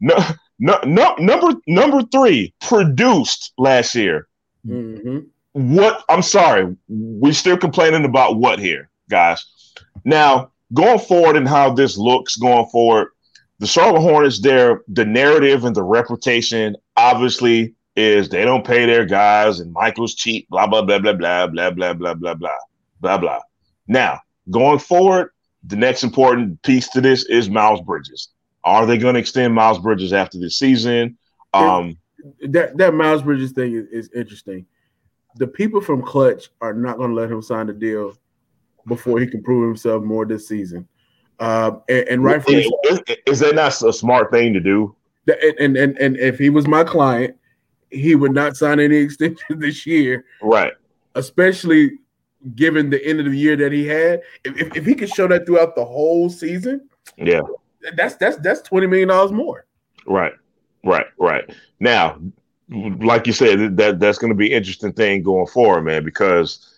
no, 0.01 0.17
no, 0.59 0.79
no, 0.85 1.15
number 1.19 1.59
number 1.67 2.03
three 2.13 2.55
produced 2.61 3.53
last 3.59 3.95
year. 3.95 4.29
hmm 4.67 5.19
What 5.53 6.05
I'm 6.09 6.23
sorry, 6.23 6.77
we're 6.89 7.33
still 7.33 7.57
complaining 7.57 8.05
about 8.05 8.37
what 8.37 8.59
here, 8.59 8.91
guys. 9.09 9.45
Now, 10.05 10.51
going 10.73 10.99
forward 10.99 11.37
and 11.37 11.49
how 11.49 11.73
this 11.73 11.97
looks 11.97 12.37
going 12.37 12.67
forward, 12.67 13.09
the 13.63 13.69
Charlotte 13.69 14.01
Hornets, 14.01 14.41
their 14.41 14.83
the 14.89 15.05
narrative 15.05 15.65
and 15.65 15.77
the 15.77 15.85
reputation 15.85 16.75
obviously 16.97 17.77
is 17.95 18.29
they 18.29 18.45
don't 18.45 18.67
pay 18.67 18.87
their 18.87 19.07
guys 19.07 19.61
and 19.61 19.73
Michael's 19.73 20.17
cheap, 20.17 20.49
blah 20.51 20.67
blah 20.67 20.83
blah 20.83 20.99
blah 20.99 21.13
blah 21.13 21.47
blah 21.47 21.71
blah 21.71 21.95
blah 21.95 22.15
blah 22.15 22.35
blah 22.35 22.59
blah 23.01 23.19
blah. 23.19 23.39
Now, 23.87 24.19
going 24.51 24.81
forward, 24.81 25.31
the 25.63 25.77
next 25.77 26.03
important 26.03 26.61
piece 26.63 26.89
to 26.89 27.01
this 27.01 27.25
is 27.27 27.49
Miles 27.49 27.81
Bridges. 27.83 28.31
Are 28.65 28.85
they 28.85 28.99
going 28.99 29.15
to 29.15 29.21
extend 29.21 29.55
Miles 29.55 29.79
Bridges 29.79 30.13
after 30.13 30.41
this 30.41 30.59
season? 30.59 31.17
Um, 31.55 31.97
That 32.49 32.77
that 32.79 32.95
Miles 32.95 33.23
Bridges 33.23 33.53
thing 33.53 33.75
is, 33.75 33.87
is 33.93 34.11
interesting. 34.13 34.67
The 35.37 35.47
people 35.47 35.81
from 35.81 36.03
Klutch 36.03 36.51
are 36.61 36.75
not 36.75 36.97
going 36.97 37.11
to 37.11 37.17
let 37.17 37.31
him 37.31 37.41
sign 37.41 37.69
the 37.69 37.75
deal 37.75 38.15
before 38.89 39.21
he 39.21 39.29
can 39.29 39.41
prove 39.41 39.69
himself 39.69 40.03
more 40.03 40.27
this 40.27 40.49
season. 40.49 40.89
Uh, 41.43 41.73
and, 41.89 42.09
and 42.09 42.25
rightfully 42.25 42.71
is, 42.85 43.01
is 43.27 43.41
that 43.41 43.57
not 43.57 43.83
a 43.83 43.93
smart 43.93 44.31
thing 44.31 44.53
to 44.55 44.61
do? 44.61 44.95
And, 45.59 45.77
and 45.77 45.99
and 45.99 46.17
if 46.17 46.39
he 46.39 46.51
was 46.51 46.69
my 46.69 46.85
client, 46.85 47.37
he 47.91 48.15
would 48.15 48.33
not 48.33 48.57
sign 48.57 48.79
any 48.79 48.97
extension 49.07 49.59
this 49.59 49.85
year, 49.85 50.25
Right. 50.41 50.73
especially 51.17 51.99
given 52.55 52.91
the 52.91 53.05
end 53.05 53.19
of 53.19 53.27
the 53.27 53.37
year 53.37 53.57
that 53.57 53.73
he 53.73 53.85
had. 53.89 54.21
If, 54.45 54.77
if, 54.77 54.87
he 54.87 54.95
could 54.95 55.09
show 55.09 55.27
that 55.29 55.45
throughout 55.45 55.75
the 55.75 55.85
whole 55.85 56.31
season, 56.31 56.89
Yeah. 57.17 57.41
that's 57.97 58.15
that's 58.15 58.37
that's 58.37 58.63
twenty 58.63 58.87
million 58.87 59.09
dollars 59.09 59.33
more. 59.33 59.67
Right, 60.07 60.35
right, 60.85 61.07
right. 61.19 61.53
Now, 61.81 62.21
like 62.69 63.27
you 63.27 63.33
said, 63.33 63.77
that 63.79 63.99
that's 63.99 64.19
going 64.19 64.33
to 64.33 64.37
be 64.37 64.53
an 64.53 64.59
interesting 64.59 64.93
thing 64.93 65.25
going 65.25 65.49
forward, 65.49 65.83
man. 65.83 66.05
Because 66.05 66.72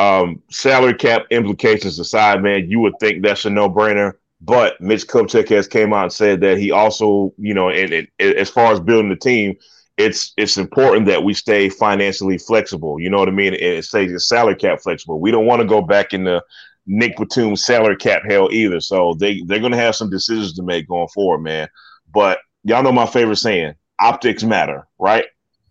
um, 0.00 0.42
salary 0.50 0.94
cap 0.94 1.26
implications 1.30 1.98
aside, 1.98 2.42
man, 2.42 2.70
you 2.70 2.80
would 2.80 2.94
think 3.00 3.22
that's 3.22 3.44
a 3.44 3.50
no 3.50 3.68
brainer. 3.68 4.14
But 4.40 4.80
Mitch 4.80 5.06
Kupchak 5.06 5.50
has 5.50 5.68
came 5.68 5.92
out 5.92 6.04
and 6.04 6.12
said 6.12 6.40
that 6.40 6.56
he 6.56 6.70
also, 6.70 7.34
you 7.36 7.52
know, 7.52 7.68
and, 7.68 7.92
and 7.92 8.08
as 8.18 8.48
far 8.48 8.72
as 8.72 8.80
building 8.80 9.10
the 9.10 9.16
team, 9.16 9.56
it's 9.98 10.32
it's 10.38 10.56
important 10.56 11.04
that 11.06 11.22
we 11.22 11.34
stay 11.34 11.68
financially 11.68 12.38
flexible. 12.38 12.98
You 12.98 13.10
know 13.10 13.18
what 13.18 13.28
I 13.28 13.32
mean? 13.32 13.52
And 13.52 13.62
it 13.62 13.84
stays 13.84 14.10
the 14.10 14.18
salary 14.18 14.56
cap 14.56 14.80
flexible. 14.80 15.20
We 15.20 15.30
don't 15.30 15.44
want 15.44 15.60
to 15.60 15.68
go 15.68 15.82
back 15.82 16.14
in 16.14 16.24
the 16.24 16.42
Nick 16.86 17.18
Batum 17.18 17.54
salary 17.54 17.96
cap 17.96 18.22
hell 18.26 18.48
either. 18.50 18.80
So 18.80 19.14
they 19.18 19.42
they're 19.42 19.60
to 19.60 19.76
have 19.76 19.96
some 19.96 20.08
decisions 20.08 20.54
to 20.54 20.62
make 20.62 20.88
going 20.88 21.08
forward, 21.08 21.40
man. 21.42 21.68
But 22.10 22.38
y'all 22.64 22.82
know 22.82 22.92
my 22.92 23.04
favorite 23.04 23.36
saying: 23.36 23.74
optics 23.98 24.42
matter, 24.42 24.88
right? 24.98 25.26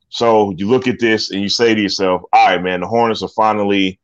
So 0.10 0.54
you 0.58 0.70
look 0.70 0.88
at 0.88 1.00
this 1.00 1.32
and 1.32 1.42
you 1.42 1.50
say 1.50 1.74
to 1.74 1.82
yourself, 1.82 2.22
"All 2.32 2.48
right, 2.50 2.62
man, 2.62 2.82
the 2.82 2.88
Hornets 2.88 3.24
are 3.24 3.30
finally." 3.30 4.00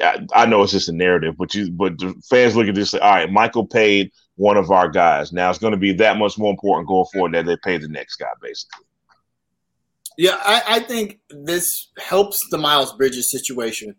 I, 0.00 0.26
I 0.34 0.46
know 0.46 0.62
it's 0.62 0.72
just 0.72 0.88
a 0.88 0.92
narrative, 0.92 1.36
but 1.38 1.54
you, 1.54 1.70
but 1.70 1.98
the 1.98 2.14
fans 2.28 2.56
look 2.56 2.66
at 2.68 2.74
this. 2.74 2.92
and 2.92 3.00
say, 3.00 3.04
All 3.04 3.14
right, 3.14 3.30
Michael 3.30 3.66
paid 3.66 4.10
one 4.36 4.56
of 4.56 4.70
our 4.70 4.88
guys. 4.88 5.32
Now 5.32 5.50
it's 5.50 5.58
going 5.58 5.72
to 5.72 5.78
be 5.78 5.92
that 5.94 6.16
much 6.18 6.38
more 6.38 6.50
important 6.50 6.88
going 6.88 7.06
forward 7.12 7.34
that 7.34 7.46
they 7.46 7.56
pay 7.62 7.78
the 7.78 7.88
next 7.88 8.16
guy, 8.16 8.26
basically. 8.42 8.84
Yeah, 10.16 10.38
I, 10.44 10.62
I 10.66 10.80
think 10.80 11.18
this 11.30 11.88
helps 11.98 12.46
the 12.50 12.58
Miles 12.58 12.92
Bridges 12.92 13.30
situation 13.30 13.96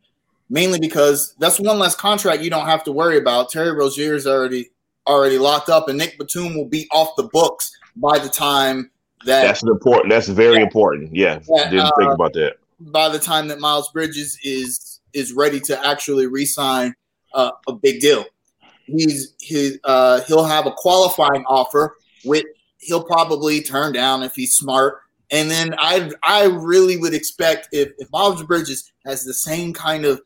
mainly 0.50 0.80
because 0.80 1.34
that's 1.40 1.60
one 1.60 1.80
less 1.80 1.96
contract 1.96 2.42
you 2.44 2.50
don't 2.50 2.68
have 2.68 2.84
to 2.84 2.92
worry 2.92 3.18
about. 3.18 3.50
Terry 3.50 3.72
Rozier 3.72 4.14
is 4.16 4.28
already 4.28 4.70
already 5.08 5.38
locked 5.38 5.70
up, 5.70 5.88
and 5.90 5.98
Nick 5.98 6.18
Batum 6.18 6.56
will 6.56 6.68
be 6.68 6.88
off 6.92 7.10
the 7.18 7.24
books 7.24 7.72
by 7.96 8.18
the 8.20 8.30
time 8.30 8.90
that 9.26 9.44
That's 9.44 9.64
an 9.64 9.70
important. 9.70 10.10
That's 10.10 10.28
very 10.28 10.56
Yeah. 10.58 10.62
important. 10.62 11.16
Yeah, 11.16 11.40
Yeah, 11.48 11.70
didn't 11.70 11.92
think 11.98 12.10
uh, 12.10 12.14
about 12.14 12.34
that. 12.34 12.58
by 12.80 13.10
the 13.10 13.20
time 13.20 13.48
that 13.50 13.60
Miles 13.60 13.92
Bridges 13.92 14.38
is 14.44 14.95
is 15.16 15.34
ready 15.34 15.60
to 15.62 15.88
actually 15.88 16.28
re-sign 16.28 16.94
uh, 17.34 17.52
a 17.68 17.74
big 17.74 18.02
deal. 18.02 18.26
He's 18.86 19.34
he 19.40 19.78
uh, 19.84 20.22
he'll 20.28 20.46
have 20.46 20.68
a 20.68 20.72
qualifying 20.72 21.44
offer, 21.48 21.96
which 22.24 22.46
he'll 22.80 23.04
probably 23.04 23.62
turn 23.62 23.94
down 23.94 24.22
if 24.22 24.34
he's 24.36 24.54
smart. 24.54 25.00
And 25.32 25.50
then 25.50 25.74
I 25.80 26.12
I 26.24 26.46
really 26.46 26.98
would 26.98 27.16
expect 27.16 27.70
if 27.72 27.94
if 27.98 28.12
Miles 28.12 28.44
Bridges 28.44 28.92
has 29.06 29.24
the 29.24 29.34
same 29.34 29.74
kind 29.74 30.06
of 30.06 30.22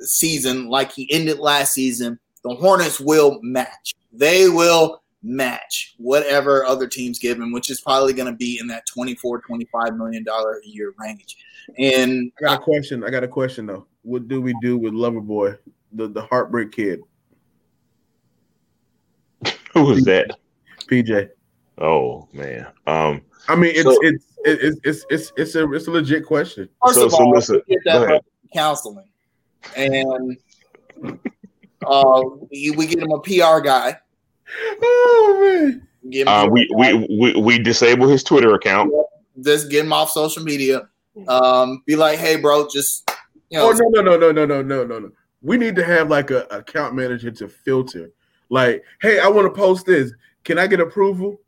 season 0.00 0.68
like 0.68 0.92
he 0.92 1.10
ended 1.12 1.38
last 1.38 1.74
season, 1.74 2.18
the 2.44 2.54
Hornets 2.54 2.98
will 2.98 3.40
match. 3.42 3.94
They 4.12 4.48
will 4.48 5.02
match 5.22 5.94
whatever 5.98 6.64
other 6.64 6.86
teams 6.86 7.18
give 7.18 7.38
him, 7.38 7.52
which 7.52 7.70
is 7.70 7.80
probably 7.80 8.12
going 8.12 8.30
to 8.30 8.36
be 8.36 8.58
in 8.60 8.68
that 8.68 8.86
24, 8.86 9.42
25 9.42 9.96
million 9.96 10.24
dollar 10.24 10.60
a 10.64 10.68
year 10.68 10.94
range. 10.98 11.36
And 11.76 12.32
I 12.38 12.42
got 12.42 12.60
a 12.60 12.62
question. 12.62 13.04
I 13.04 13.10
got 13.10 13.24
a 13.24 13.28
question 13.28 13.66
though. 13.66 13.86
What 14.02 14.28
do 14.28 14.40
we 14.40 14.54
do 14.62 14.78
with 14.78 14.94
Loverboy, 14.94 15.58
the 15.92 16.08
the 16.08 16.22
heartbreak 16.22 16.72
kid, 16.72 17.00
Who 19.74 19.84
was 19.84 20.04
that? 20.04 20.30
PJ? 20.90 21.28
Oh 21.78 22.26
man. 22.32 22.66
Um. 22.86 23.22
I 23.48 23.54
mean, 23.56 23.72
it's 23.74 23.82
So- 23.84 23.98
it's 24.02 24.24
it's 24.44 24.80
it's 24.84 25.04
it's 25.10 25.32
it's 25.36 25.54
a 25.54 25.70
it's 25.72 25.86
a 25.86 25.90
legit 25.90 26.24
question. 26.24 26.68
First 26.84 26.96
So- 26.98 27.04
of 27.06 27.10
so 27.12 27.18
all, 27.18 27.30
listen, 27.30 27.60
get 27.68 27.78
that 27.84 28.22
counseling, 28.54 29.08
and 29.76 30.36
uh, 31.86 32.22
we, 32.50 32.70
we 32.76 32.86
get 32.86 32.98
him 33.00 33.12
a 33.12 33.20
PR 33.20 33.60
guy. 33.60 33.96
Oh 34.82 35.70
man, 36.02 36.26
Uh, 36.26 36.48
we, 36.50 36.66
we 36.76 37.06
we 37.20 37.34
we 37.40 37.58
disable 37.58 38.08
his 38.08 38.24
Twitter 38.24 38.54
account. 38.54 38.90
just 39.42 39.70
get 39.70 39.84
him 39.84 39.92
off 39.92 40.10
social 40.10 40.42
media. 40.42 40.88
Um, 41.26 41.82
be 41.86 41.96
like, 41.96 42.18
hey, 42.18 42.36
bro, 42.36 42.68
just 42.68 43.10
you 43.50 43.58
know. 43.58 43.70
Oh 43.70 43.72
no, 43.72 44.00
no, 44.02 44.16
no, 44.16 44.32
no, 44.32 44.44
no, 44.44 44.62
no, 44.62 44.84
no, 44.84 44.98
no. 44.98 45.10
We 45.42 45.56
need 45.56 45.76
to 45.76 45.84
have 45.84 46.10
like 46.10 46.30
a 46.30 46.42
account 46.50 46.94
manager 46.94 47.30
to 47.30 47.48
filter. 47.48 48.10
Like, 48.50 48.84
hey, 49.00 49.20
I 49.20 49.28
want 49.28 49.46
to 49.46 49.58
post 49.58 49.86
this. 49.86 50.12
Can 50.44 50.58
I 50.58 50.66
get 50.66 50.80
approval? 50.80 51.40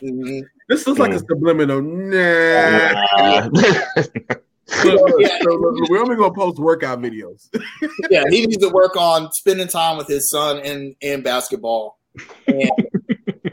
Mm-hmm. 0.00 0.40
This 0.68 0.86
looks 0.86 0.98
like 0.98 1.12
a 1.12 1.16
mm. 1.16 1.26
subliminal. 1.28 1.82
Nah. 1.82 3.50
so, 4.66 5.06
we're 5.90 6.00
only 6.00 6.16
gonna 6.16 6.32
post 6.32 6.58
workout 6.58 7.00
videos. 7.00 7.48
yeah, 8.10 8.24
he 8.30 8.46
needs 8.46 8.58
to 8.58 8.70
work 8.70 8.96
on 8.96 9.30
spending 9.32 9.68
time 9.68 9.98
with 9.98 10.08
his 10.08 10.30
son 10.30 10.60
and 10.60 10.94
and 11.02 11.22
basketball. 11.22 11.98
And 12.46 12.70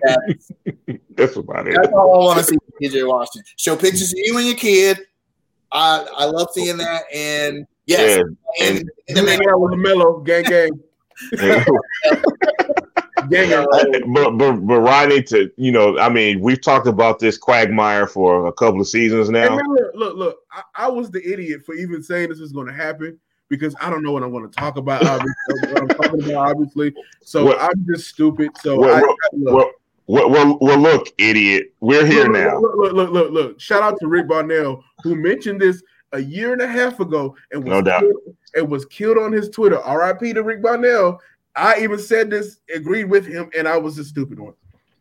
that's, 0.02 0.52
that's 1.16 1.36
about 1.36 1.68
it. 1.68 1.76
That's 1.76 1.94
all 1.94 2.30
I 2.30 2.36
want 2.36 2.40
to 2.40 2.46
see, 2.46 2.58
PJ 2.82 3.08
Washington. 3.08 3.44
Show 3.58 3.76
pictures 3.76 4.14
of 4.14 4.20
you 4.20 4.38
and 4.38 4.48
your 4.48 4.56
kid 4.56 5.00
I 5.72 6.06
I 6.18 6.26
love 6.26 6.50
seeing 6.54 6.78
that, 6.78 7.04
and 7.14 7.66
yes, 7.86 8.22
Yeah, 8.60 8.68
and, 8.68 8.90
You 9.08 9.26
hang 9.26 9.48
out 9.48 9.60
with 9.60 9.72
LaMelo, 9.74 10.24
gang 10.26 10.44
gang. 10.44 10.72
but 13.30 14.38
but 14.38 14.54
but 14.66 14.80
Ronnie, 14.80 15.24
to 15.24 15.52
you 15.58 15.72
know, 15.72 15.98
I 16.00 16.10
mean, 16.10 16.40
we've 16.40 16.62
talked 16.62 16.88
about 16.88 17.20
this 17.20 17.38
quagmire 17.38 18.08
for 18.08 18.48
a 18.48 18.54
couple 18.54 18.82
of 18.82 18.88
seasons 18.88 19.30
now. 19.30 19.58
Hey, 19.58 19.64
look, 19.68 19.96
look, 19.96 20.18
look 20.18 20.40
I, 20.52 20.64
I, 20.76 20.88
was 20.88 21.12
the 21.12 21.22
idiot 21.30 21.66
for 21.66 21.76
even 21.76 22.02
saying 22.02 22.30
this 22.30 22.40
was 22.40 22.54
going 22.54 22.68
to 22.68 22.74
happen 22.74 23.20
because 23.50 23.76
I 23.82 23.90
don't 23.90 24.04
know 24.04 24.12
what 24.12 24.24
I'm 24.24 24.32
going 24.32 24.50
to 24.50 24.56
talk 24.56 24.78
about. 24.78 25.06
Obviously, 25.06 25.74
what 25.74 25.82
I'm 25.82 25.88
talking 25.90 26.24
about, 26.24 26.50
obviously. 26.52 26.94
So 27.22 27.46
well, 27.46 27.58
I'm 27.60 27.86
just 27.86 28.08
stupid. 28.08 28.52
So 28.62 28.80
well, 28.80 28.96
I, 28.96 29.16
well, 29.34 29.72
well, 30.08 30.30
well, 30.30 30.58
well, 30.60 30.80
look, 30.80 31.10
idiot, 31.18 31.74
we're 31.82 32.06
here 32.06 32.24
look, 32.24 32.34
now. 32.34 32.60
Look, 32.60 32.76
look, 32.76 32.94
look, 32.94 33.12
look, 33.12 33.32
look. 33.32 33.60
Shout 33.60 33.84
out 33.84 34.00
to 34.00 34.08
Rick 34.08 34.28
Barnell 34.28 34.84
who 35.04 35.16
mentioned 35.16 35.62
this 35.62 35.82
a 36.12 36.20
year 36.20 36.54
and 36.54 36.62
a 36.62 36.68
half 36.68 37.00
ago 37.00 37.36
and 37.52 37.64
was 37.64 37.72
no 37.72 37.82
doubt. 37.82 38.02
Killed, 38.02 38.36
and 38.56 38.70
was 38.70 38.86
killed 38.86 39.18
on 39.18 39.32
his 39.32 39.50
Twitter. 39.50 39.80
R.I.P. 39.80 40.34
to 40.34 40.44
Rick 40.44 40.62
Barnell. 40.62 41.20
I 41.56 41.80
even 41.82 42.00
said 42.00 42.30
this, 42.30 42.60
agreed 42.74 43.06
with 43.06 43.26
him, 43.26 43.50
and 43.58 43.68
I 43.68 43.78
was 43.78 43.96
the 43.96 44.04
stupid 44.04 44.40
one. 44.40 44.54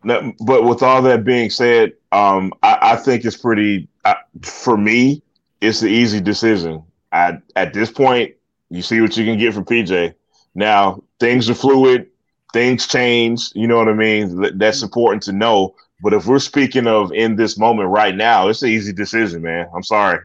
No, 0.04 0.32
but 0.44 0.64
with 0.64 0.82
all 0.82 1.02
that 1.02 1.24
being 1.24 1.50
said, 1.50 1.92
um, 2.12 2.52
I, 2.62 2.78
I 2.80 2.96
think 2.96 3.24
it's 3.24 3.36
pretty. 3.36 3.88
Uh, 4.04 4.14
for 4.42 4.76
me, 4.76 5.22
it's 5.60 5.80
the 5.80 5.88
easy 5.88 6.20
decision. 6.20 6.82
I, 7.12 7.38
at 7.56 7.74
this 7.74 7.90
point, 7.90 8.34
you 8.70 8.82
see 8.82 9.00
what 9.00 9.16
you 9.16 9.24
can 9.24 9.38
get 9.38 9.54
from 9.54 9.64
PJ. 9.64 10.14
Now 10.54 11.02
things 11.20 11.50
are 11.50 11.54
fluid, 11.54 12.08
things 12.52 12.86
change. 12.86 13.50
You 13.54 13.66
know 13.66 13.76
what 13.76 13.88
I 13.88 13.94
mean. 13.94 14.58
That's 14.58 14.82
important 14.82 15.22
to 15.24 15.32
know. 15.32 15.74
But 16.00 16.14
if 16.14 16.26
we're 16.26 16.38
speaking 16.38 16.86
of 16.86 17.12
in 17.12 17.36
this 17.36 17.58
moment 17.58 17.88
right 17.90 18.14
now, 18.14 18.48
it's 18.48 18.62
an 18.62 18.68
easy 18.68 18.92
decision, 18.92 19.42
man. 19.42 19.68
I'm 19.74 19.82
sorry. 19.82 20.20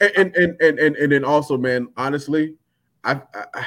and, 0.00 0.34
and 0.36 0.56
and 0.60 0.78
and 0.78 0.96
and 0.96 1.12
then 1.12 1.24
also, 1.24 1.56
man, 1.56 1.88
honestly, 1.96 2.54
I, 3.04 3.20
I 3.34 3.66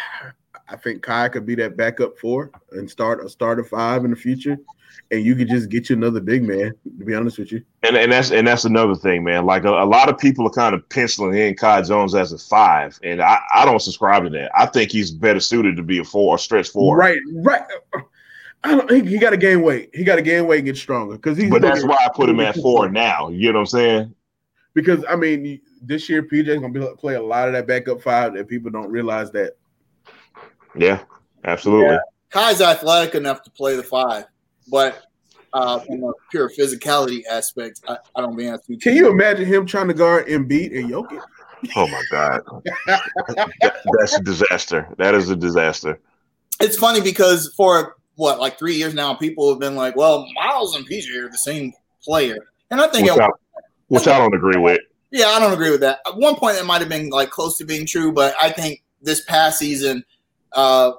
I 0.70 0.76
think 0.78 1.01
Kai 1.01 1.30
could 1.30 1.45
be 1.45 1.56
that 1.56 1.78
backup 1.78 2.18
four 2.18 2.51
and 2.72 2.89
start 2.89 3.24
a 3.24 3.30
starter 3.30 3.64
five 3.64 4.06
in 4.06 4.12
the 4.12 4.18
future, 4.18 4.58
and 5.12 5.24
you 5.24 5.36
could 5.36 5.49
just 5.49 5.70
get 5.70 5.89
you 5.89 5.95
another 5.95 6.22
big 6.22 6.43
man. 6.43 6.74
To 6.99 7.06
be 7.06 7.14
honest 7.14 7.38
with 7.38 7.51
you, 7.51 7.62
and 7.84 7.97
and 7.97 8.12
that's 8.12 8.32
and 8.32 8.47
that's 8.47 8.66
another 8.66 8.95
thing, 8.95 9.26
man. 9.26 9.45
Like 9.45 9.66
a, 9.66 9.70
a 9.70 9.86
lot 9.86 10.10
of 10.10 10.18
people 10.18 10.47
are 10.47 10.51
kind 10.51 10.74
of 10.74 10.88
penciling 10.89 11.38
in 11.38 11.56
Kai 11.56 11.82
Jones 11.82 12.16
as 12.16 12.32
a 12.32 12.38
five, 12.38 12.97
and 13.03 13.22
I, 13.22 13.39
I 13.53 13.66
don't 13.66 13.82
subscribe 13.82 14.24
to 14.24 14.30
that. 14.32 14.51
I 14.58 14.66
think 14.66 14.91
he's 14.91 15.12
better 15.12 15.41
suited 15.41 15.76
to 15.76 15.84
be 15.84 15.99
a 15.99 16.03
four 16.03 16.36
or 16.36 16.38
stretch 16.38 16.70
four. 16.70 16.95
Right, 16.95 17.20
right. 17.34 17.62
I 18.66 18.76
don't. 18.76 18.91
He, 18.91 19.01
he 19.11 19.18
got 19.20 19.30
to 19.30 19.38
gain 19.38 19.61
weight. 19.61 19.91
He 19.93 20.03
got 20.03 20.16
to 20.16 20.24
gain 20.24 20.47
weight 20.47 20.59
and 20.59 20.66
get 20.66 20.78
stronger 20.78 21.16
because 21.16 21.38
he's. 21.38 21.51
But 21.51 21.61
that's 21.61 21.86
why 21.86 21.97
I 22.03 22.09
put 22.13 22.30
him 22.30 22.39
at 22.39 22.55
four 22.55 22.89
now. 22.89 23.30
You 23.30 23.51
know 23.51 23.59
what 23.59 23.74
I'm 23.74 23.80
saying? 23.80 24.16
Because 24.74 25.05
I 25.07 25.16
mean, 25.16 25.61
this 25.84 26.09
year 26.09 26.24
PJ's 26.24 26.59
gonna 26.59 26.70
be, 26.70 26.86
play 26.97 27.13
a 27.13 27.22
lot 27.22 27.47
of 27.47 27.53
that 27.53 27.68
backup 27.68 28.01
five, 28.01 28.34
and 28.34 28.47
people 28.47 28.72
don't 28.72 28.89
realize 28.89 29.30
that. 29.32 29.55
Yeah, 30.76 31.03
absolutely. 31.43 31.93
Yeah. 31.93 31.99
Kai's 32.32 32.59
athletic 32.59 33.13
enough 33.13 33.43
to 33.43 33.51
play 33.51 33.76
the 33.76 33.84
five, 33.84 34.26
but 34.68 35.03
uh, 35.53 35.80
from 35.80 36.03
a 36.03 36.11
pure 36.32 36.49
physicality 36.49 37.22
aspect, 37.30 37.82
I, 37.88 37.97
I 38.16 38.22
don't 38.22 38.36
think 38.36 38.49
that's. 38.49 38.84
Can 38.84 38.95
you 38.95 39.11
imagine 39.11 39.45
him 39.45 39.68
trying 39.68 39.88
to 39.89 39.93
guard 39.93 40.26
Embiid 40.26 40.78
and 40.78 40.89
Jokic? 40.89 41.22
Oh 41.76 41.88
my 41.88 42.03
god, 42.11 42.41
that, 42.88 43.01
that's 43.99 44.18
a 44.18 44.24
disaster. 44.24 44.88
That 44.97 45.13
is 45.13 45.30
a 45.30 45.36
disaster. 45.36 45.99
It's 46.59 46.78
funny 46.78 47.01
because 47.01 47.53
for 47.55 47.95
what 48.16 48.39
like 48.39 48.57
three 48.57 48.76
years 48.76 48.93
now, 48.93 49.13
people 49.13 49.49
have 49.49 49.59
been 49.59 49.76
like, 49.76 49.95
"Well, 49.95 50.28
Miles 50.36 50.76
and 50.76 50.88
PJ 50.88 51.16
are 51.18 51.30
the 51.30 51.38
same 51.38 51.74
player," 52.03 52.38
and 52.72 52.82
I 52.82 52.88
think 52.88 53.09
which, 53.11 53.20
I, 53.20 53.30
which 53.88 54.07
I 54.07 54.18
don't 54.18 54.34
agree 54.34 54.59
with. 54.59 54.80
Yeah, 55.11 55.28
I 55.28 55.39
don't 55.39 55.53
agree 55.53 55.72
with 55.72 55.82
that. 55.82 55.99
At 56.07 56.18
one 56.18 56.36
point, 56.36 56.57
that 56.57 56.66
might 56.66 56.82
have 56.82 56.89
been 56.89 57.09
like 57.09 57.30
close 57.30 57.57
to 57.59 57.66
being 57.66 57.86
true, 57.86 58.11
but 58.11 58.36
I 58.39 58.49
think 58.49 58.84
this 59.01 59.24
past 59.26 59.59
season 59.59 60.03
uh, 60.53 60.93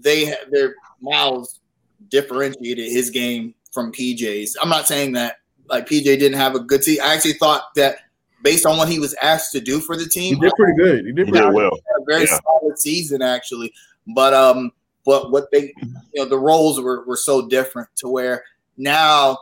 they 0.00 0.34
their 0.50 0.74
Miles 1.00 1.60
differentiated 2.08 2.90
his 2.90 3.10
game 3.10 3.54
from 3.72 3.92
PJ's. 3.92 4.56
I'm 4.62 4.68
not 4.68 4.86
saying 4.86 5.12
that 5.12 5.36
like 5.68 5.86
PJ 5.86 6.04
didn't 6.04 6.38
have 6.38 6.54
a 6.54 6.60
good 6.60 6.82
team. 6.82 6.98
I 7.02 7.14
actually 7.14 7.34
thought 7.34 7.74
that 7.76 7.96
based 8.42 8.66
on 8.66 8.78
what 8.78 8.88
he 8.88 8.98
was 8.98 9.14
asked 9.22 9.52
to 9.52 9.60
do 9.60 9.80
for 9.80 9.96
the 9.96 10.06
team, 10.06 10.36
he 10.36 10.40
did 10.40 10.52
pretty 10.56 10.76
good. 10.76 11.06
He 11.06 11.12
did, 11.12 11.26
he 11.26 11.32
did 11.32 11.52
well. 11.52 11.72
A 11.72 12.04
very 12.06 12.22
yeah. 12.24 12.38
solid 12.44 12.78
season 12.78 13.22
actually, 13.22 13.72
but 14.14 14.32
um, 14.32 14.70
but 15.04 15.30
what 15.30 15.50
they 15.50 15.68
mm-hmm. 15.68 15.96
you 16.12 16.22
know 16.22 16.28
the 16.28 16.38
roles 16.38 16.80
were 16.80 17.04
were 17.06 17.16
so 17.16 17.48
different 17.48 17.88
to 17.96 18.08
where 18.08 18.44
now 18.76 19.38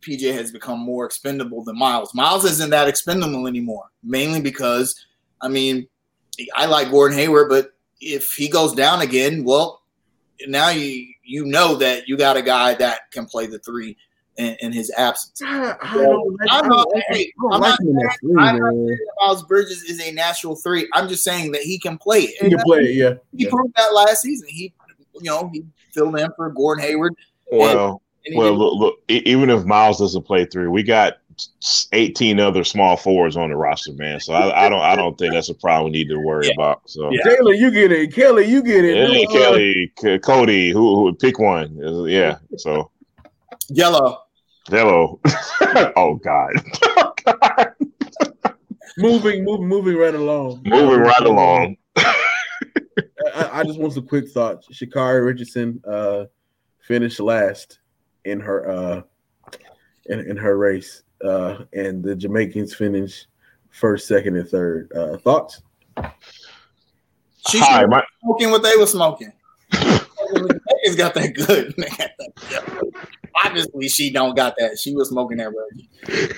PJ 0.00 0.32
has 0.32 0.52
become 0.52 0.78
more 0.78 1.04
expendable 1.04 1.64
than 1.64 1.76
Miles. 1.76 2.14
Miles 2.14 2.44
isn't 2.44 2.70
that 2.70 2.88
expendable 2.88 3.46
anymore, 3.46 3.84
mainly 4.02 4.40
because 4.40 5.06
I 5.40 5.48
mean 5.48 5.88
I 6.54 6.66
like 6.66 6.90
Gordon 6.90 7.18
Hayward, 7.18 7.48
but 7.48 7.72
if 8.00 8.34
he 8.34 8.48
goes 8.48 8.74
down 8.74 9.00
again, 9.00 9.44
well, 9.44 9.82
now 10.46 10.70
you 10.70 11.12
you 11.24 11.44
know 11.44 11.74
that 11.76 12.08
you 12.08 12.16
got 12.16 12.36
a 12.36 12.42
guy 12.42 12.74
that 12.74 13.10
can 13.10 13.26
play 13.26 13.46
the 13.46 13.58
three 13.58 13.96
in, 14.38 14.56
in 14.60 14.72
his 14.72 14.90
absence. 14.96 15.40
I, 15.44 15.76
I 15.82 15.94
don't 15.94 16.36
like, 16.40 16.48
I'm 16.50 16.68
not, 16.68 16.86
hey, 17.10 17.32
I'm 17.52 17.60
not 17.60 17.78
saying, 17.80 18.08
I'm 18.38 18.56
not 18.58 18.72
saying 18.72 18.98
Miles 19.20 19.42
Bridges 19.42 19.82
is 19.82 20.00
a 20.00 20.12
natural 20.12 20.56
three. 20.56 20.88
I'm 20.94 21.08
just 21.08 21.24
saying 21.24 21.52
that 21.52 21.62
he 21.62 21.78
can 21.78 21.98
play 21.98 22.20
it. 22.20 22.42
He 22.42 22.50
can 22.50 22.60
play 22.60 22.84
it, 22.84 22.94
yeah. 22.94 23.14
He 23.36 23.44
yeah. 23.44 23.50
proved 23.50 23.74
that 23.76 23.92
last 23.92 24.22
season. 24.22 24.48
He, 24.48 24.72
you 25.14 25.24
know, 25.24 25.50
he 25.52 25.64
filled 25.92 26.18
in 26.18 26.30
for 26.36 26.50
Gordon 26.50 26.84
Hayward. 26.84 27.14
Well, 27.50 28.00
and, 28.24 28.34
and 28.34 28.38
well, 28.38 28.56
look, 28.56 28.74
look, 28.78 28.98
even 29.08 29.50
if 29.50 29.64
Miles 29.64 29.98
doesn't 29.98 30.22
play 30.22 30.44
three, 30.44 30.68
we 30.68 30.82
got 30.82 31.18
18 31.92 32.40
other 32.40 32.62
small 32.64 32.96
forwards 32.96 33.36
on 33.36 33.50
the 33.50 33.56
roster, 33.56 33.92
man. 33.94 34.20
So 34.20 34.32
I, 34.32 34.66
I 34.66 34.68
don't 34.68 34.80
I 34.80 34.96
don't 34.96 35.16
think 35.16 35.34
that's 35.34 35.48
a 35.48 35.54
problem 35.54 35.92
we 35.92 35.98
need 35.98 36.08
to 36.08 36.18
worry 36.18 36.46
yeah. 36.46 36.54
about. 36.54 36.82
So 36.86 37.10
yeah. 37.10 37.22
Taylor, 37.22 37.54
you 37.54 37.70
get 37.70 37.92
it. 37.92 38.12
Kelly, 38.12 38.44
you 38.44 38.62
get 38.62 38.84
it. 38.84 38.96
Yeah, 38.96 39.24
uh, 39.24 39.32
Kelly, 39.32 39.92
C- 39.98 40.18
Cody, 40.18 40.70
who, 40.70 40.96
who 40.96 41.02
would 41.02 41.18
pick 41.18 41.38
one. 41.38 41.76
Yeah. 42.08 42.38
So 42.56 42.90
yellow. 43.68 44.22
Yellow. 44.70 45.20
oh 45.96 46.14
God. 46.22 46.52
moving, 48.98 49.44
moving, 49.44 49.68
moving 49.68 49.96
right 49.96 50.14
along. 50.14 50.62
Moving 50.64 51.00
right 51.00 51.22
along. 51.22 51.76
I, 51.96 53.50
I, 53.60 53.64
just 53.64 53.78
want 53.78 53.92
some 53.94 54.06
quick 54.06 54.28
thoughts. 54.28 54.66
Sha'Carri 54.72 55.24
Richardson 55.24 55.80
uh, 55.86 56.24
finished 56.80 57.20
last 57.20 57.80
in 58.24 58.40
her 58.40 58.70
uh, 58.70 59.02
in, 60.06 60.20
in 60.20 60.36
her 60.36 60.56
race, 60.56 61.02
uh, 61.24 61.64
and 61.72 62.02
the 62.02 62.16
Jamaicans 62.16 62.74
finished 62.74 63.26
first, 63.70 64.06
second, 64.08 64.36
and 64.36 64.48
third. 64.48 64.90
Uh, 64.94 65.16
thoughts? 65.18 65.62
She's 67.48 67.60
Hi, 67.62 67.86
my- 67.86 68.04
smoking 68.22 68.50
what 68.50 68.62
they 68.62 68.76
were 68.76 68.86
smoking. 68.86 69.32
Jamaicans 69.72 70.96
got 70.96 71.14
that 71.14 71.34
good, 71.34 71.74
man. 71.78 73.08
Obviously, 73.44 73.88
she 73.88 74.10
don't 74.10 74.36
got 74.36 74.54
that. 74.58 74.78
She 74.78 74.94
was 74.94 75.08
smoking 75.10 75.38
that 75.38 75.52
Reggie. 75.54 76.34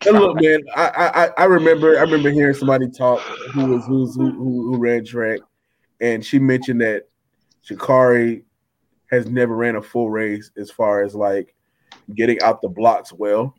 and 0.06 0.18
look, 0.18 0.40
man, 0.40 0.60
I, 0.74 0.88
I 1.36 1.42
I 1.42 1.44
remember 1.44 1.98
I 1.98 2.02
remember 2.02 2.30
hearing 2.30 2.54
somebody 2.54 2.90
talk 2.90 3.20
who 3.52 3.66
was 3.66 3.84
who's, 3.86 4.14
who 4.14 4.30
who, 4.30 4.72
who 4.72 4.78
ran 4.78 5.04
track, 5.04 5.40
and 6.00 6.24
she 6.24 6.38
mentioned 6.38 6.80
that 6.80 7.08
Sha'Carri 7.68 8.42
has 9.10 9.26
never 9.26 9.54
ran 9.56 9.76
a 9.76 9.82
full 9.82 10.10
race 10.10 10.50
as 10.56 10.70
far 10.70 11.02
as 11.02 11.14
like 11.14 11.54
getting 12.14 12.40
out 12.42 12.62
the 12.62 12.68
blocks 12.68 13.12
well. 13.12 13.54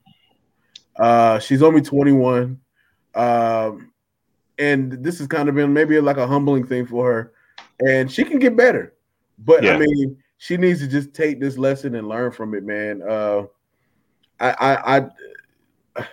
Uh, 0.97 1.39
she's 1.39 1.61
only 1.61 1.81
21. 1.81 2.59
Um, 3.15 3.91
and 4.57 5.03
this 5.03 5.19
has 5.19 5.27
kind 5.27 5.49
of 5.49 5.55
been 5.55 5.73
maybe 5.73 5.99
like 5.99 6.17
a 6.17 6.27
humbling 6.27 6.65
thing 6.65 6.85
for 6.85 7.11
her. 7.11 7.33
And 7.85 8.11
she 8.11 8.23
can 8.23 8.39
get 8.39 8.55
better. 8.55 8.93
But 9.39 9.63
yeah. 9.63 9.73
I 9.73 9.77
mean, 9.79 10.20
she 10.41 10.57
needs 10.57 10.79
to 10.79 10.87
just 10.87 11.13
take 11.13 11.39
this 11.39 11.55
lesson 11.55 11.93
and 11.93 12.09
learn 12.09 12.31
from 12.31 12.55
it, 12.55 12.63
man. 12.63 13.03
Uh, 13.07 13.43
I, 14.39 14.49
I, 14.49 14.97
I, 15.95 16.07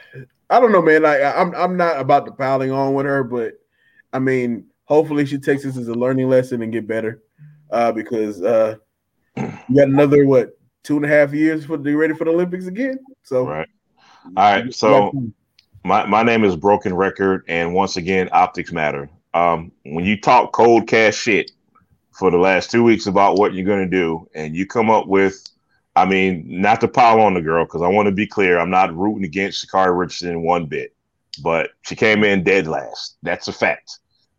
I 0.51 0.61
don't 0.61 0.71
know, 0.71 0.83
man. 0.83 1.07
I, 1.07 1.33
I'm, 1.33 1.55
I'm 1.55 1.79
not 1.79 1.99
about 1.99 2.27
to 2.27 2.33
piling 2.33 2.71
on 2.71 2.93
with 2.93 3.07
her, 3.07 3.25
but 3.25 3.55
I 4.13 4.19
mean, 4.19 4.67
hopefully 4.85 5.25
she 5.25 5.39
takes 5.39 5.63
this 5.63 5.79
as 5.79 5.89
a 5.89 5.95
learning 5.95 6.29
lesson 6.29 6.61
and 6.61 6.71
get 6.71 6.87
better. 6.87 7.23
Uh, 7.71 7.91
because 7.91 8.43
uh, 8.43 8.77
you 9.35 9.75
got 9.75 9.89
another 9.89 10.27
what 10.27 10.59
two 10.83 10.97
and 10.97 11.07
a 11.07 11.09
half 11.09 11.33
years 11.33 11.65
for 11.65 11.79
to 11.79 11.83
be 11.83 11.95
ready 11.95 12.13
for 12.13 12.27
the 12.27 12.31
Olympics 12.31 12.67
again. 12.67 12.99
So 13.23 13.47
right. 13.47 13.69
All 14.27 14.33
right. 14.37 14.75
So 14.75 15.11
my, 15.85 16.05
my 16.05 16.23
name 16.23 16.45
is 16.45 16.55
Broken 16.55 16.95
Record, 16.95 17.45
and 17.49 17.73
once 17.73 17.97
again, 17.97 18.29
optics 18.33 18.73
matter. 18.73 19.09
Um, 19.33 19.73
when 19.87 20.05
you 20.05 20.21
talk 20.21 20.53
cold 20.53 20.87
cash 20.87 21.17
shit 21.17 21.53
for 22.19 22.31
the 22.31 22.39
last 22.39 22.71
two 22.71 22.83
weeks 22.83 23.07
about 23.07 23.39
what 23.39 23.55
you're 23.55 23.67
gonna 23.67 23.87
do, 23.87 24.29
and 24.35 24.57
you 24.57 24.67
come 24.67 24.91
up 24.91 25.07
with, 25.07 25.49
I 25.95 26.05
mean, 26.05 26.45
not 26.47 26.81
to 26.81 26.89
pile 26.89 27.21
on 27.21 27.35
the 27.35 27.41
girl 27.41 27.65
because 27.65 27.83
I 27.83 27.89
want 27.89 28.07
to 28.07 28.13
be 28.13 28.27
clear, 28.27 28.59
I'm 28.59 28.71
not 28.71 28.97
rooting 28.97 29.25
against 29.25 29.67
Sha'Carri 29.67 29.97
Richardson 29.97 30.43
one 30.43 30.67
bit, 30.67 30.95
but 31.43 31.71
she 31.83 31.95
came 31.97 32.25
in 32.25 32.45
dead 32.45 32.67
last. 32.67 33.17
That's 33.23 33.49
a 33.49 33.53
fact. 33.53 33.99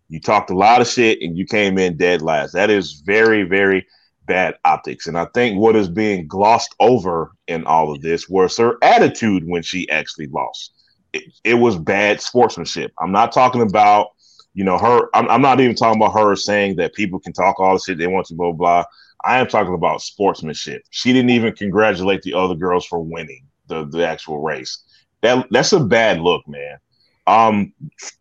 You 0.10 0.20
talked 0.20 0.50
a 0.50 0.58
lot 0.58 0.82
of 0.82 0.88
shit, 0.88 1.22
and 1.22 1.38
you 1.38 1.46
came 1.46 1.78
in 1.78 1.96
dead 1.96 2.22
last. 2.22 2.54
That 2.54 2.70
is 2.70 3.02
very, 3.06 3.44
very 3.44 3.86
bad 4.26 4.56
optics. 4.66 5.08
And 5.08 5.18
I 5.18 5.26
think 5.34 5.60
what 5.60 5.76
is 5.76 5.88
being 5.88 6.28
glossed 6.28 6.76
over 6.80 7.32
in 7.48 7.66
all 7.66 7.92
of 7.92 8.02
this 8.02 8.28
was 8.28 8.58
her 8.58 8.78
attitude 8.82 9.48
when 9.48 9.62
she 9.62 9.90
actually 9.90 10.28
lost. 10.28 10.74
It, 11.14 11.24
it 11.44 11.54
was 11.56 11.78
bad 11.78 12.22
sportsmanship. 12.22 12.92
I'm 13.00 13.12
not 13.12 13.32
talking 13.32 13.62
about, 13.62 14.10
you 14.60 14.66
know, 14.66 14.78
her. 14.78 15.10
I'm, 15.14 15.30
I'm 15.30 15.42
not 15.42 15.62
even 15.62 15.74
talking 15.74 16.02
about 16.02 16.20
her 16.20 16.36
saying 16.36 16.76
that 16.76 16.94
people 16.94 17.18
can 17.18 17.32
talk 17.32 17.62
all 17.62 17.76
the 17.76 17.80
shit 17.80 17.98
they 17.98 18.08
want 18.08 18.28
to, 18.28 18.34
blah 18.34 18.52
blah. 18.52 18.84
I 19.24 19.40
am 19.40 19.48
talking 19.48 19.74
about 19.74 20.02
sportsmanship. 20.02 20.82
She 20.90 21.14
didn't 21.14 21.30
even 21.30 21.56
congratulate 21.56 22.24
the 22.24 22.34
other 22.34 22.56
girls 22.56 22.86
for 22.86 23.00
winning 23.00 23.46
the 23.68 23.86
the 23.86 24.06
actual 24.06 24.42
race. 24.42 24.84
That 25.22 25.48
that's 25.50 25.72
a 25.72 25.80
bad 25.80 26.20
look, 26.20 26.46
man. 26.46 26.78
Um, 27.26 27.72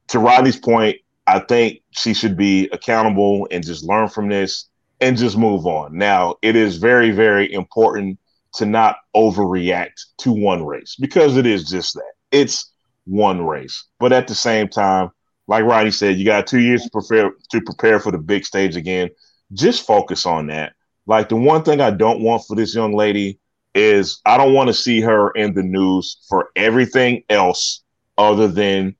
to 0.09 0.20
Rodney's 0.20 0.61
point, 0.61 0.99
I 1.26 1.41
think 1.41 1.80
she 1.91 2.14
should 2.14 2.36
be 2.36 2.68
accountable 2.68 3.49
and 3.51 3.66
just 3.66 3.82
learn 3.82 4.09
from 4.09 4.28
this 4.28 4.68
and 5.01 5.16
just 5.16 5.36
move 5.36 5.66
on. 5.66 5.99
Now, 5.99 6.36
it 6.43 6.55
is 6.55 6.76
very, 6.76 7.11
very 7.11 7.53
important 7.53 8.16
to 8.55 8.64
not 8.64 8.99
overreact 9.16 10.05
to 10.18 10.30
one 10.30 10.64
race 10.64 10.95
because 11.01 11.36
it 11.36 11.47
is 11.47 11.68
just 11.68 11.95
that. 11.95 12.12
It's 12.30 12.70
one 13.07 13.45
race. 13.45 13.86
But 13.99 14.12
at 14.12 14.28
the 14.28 14.36
same 14.36 14.68
time, 14.68 15.11
like 15.49 15.64
Ronnie 15.64 15.90
said, 15.90 16.16
you 16.16 16.24
got 16.24 16.46
two 16.46 16.61
years 16.61 16.84
to 16.84 16.90
prepare 16.90 17.32
to 17.51 17.61
prepare 17.62 17.99
for 17.99 18.12
the 18.12 18.18
big 18.18 18.44
stage 18.44 18.76
again. 18.76 19.11
Just 19.53 19.86
focus 19.86 20.26
on 20.26 20.46
that. 20.49 20.74
Like 21.07 21.30
the 21.30 21.36
one 21.36 21.64
thing 21.64 21.80
I 21.80 21.90
don't 21.90 22.20
want 22.20 22.44
for 22.46 22.55
this 22.55 22.74
young 22.74 22.92
lady 22.92 23.40
is 23.74 24.20
I 24.26 24.36
don't 24.36 24.53
want 24.53 24.68
to 24.68 24.74
see 24.74 25.01
her 25.01 25.30
in 25.30 25.55
the 25.55 25.62
news 25.62 26.18
for 26.28 26.51
everything 26.55 27.24
else 27.30 27.82
other 28.18 28.46
than 28.46 28.94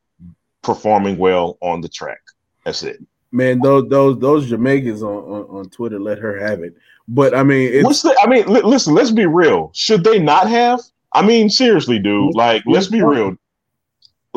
performing 0.63 1.19
well 1.19 1.59
on 1.61 1.83
the 1.83 1.89
track. 1.89 2.21
That's 2.65 2.83
it. 2.83 2.99
Man, 3.31 3.61
those 3.61 3.89
those 3.91 4.19
those 4.19 4.49
Jamaicans 4.49 5.03
on, 5.03 5.17
on, 5.17 5.59
on 5.59 5.69
Twitter 5.69 6.01
let 6.01 6.19
her 6.19 6.39
have 6.39 6.63
it. 6.63 6.75
But 7.09 7.35
I 7.35 7.43
mean, 7.43 7.71
it's, 7.73 7.85
what's 7.85 8.03
the? 8.03 8.17
I 8.23 8.27
mean, 8.27 8.47
li- 8.47 8.63
listen. 8.63 8.95
Let's 8.95 9.11
be 9.11 9.27
real. 9.27 9.71
Should 9.75 10.03
they 10.03 10.19
not 10.19 10.49
have? 10.49 10.81
I 11.13 11.27
mean, 11.27 11.51
seriously, 11.51 11.99
dude. 11.99 12.35
Like, 12.35 12.63
let's 12.67 12.87
be 12.87 13.03
real. 13.03 13.37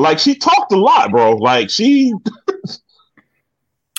Like, 0.02 0.20
she 0.20 0.36
talked 0.36 0.72
a 0.72 0.78
lot, 0.78 1.12
bro. 1.12 1.36
Like, 1.36 1.70
she. 1.70 2.14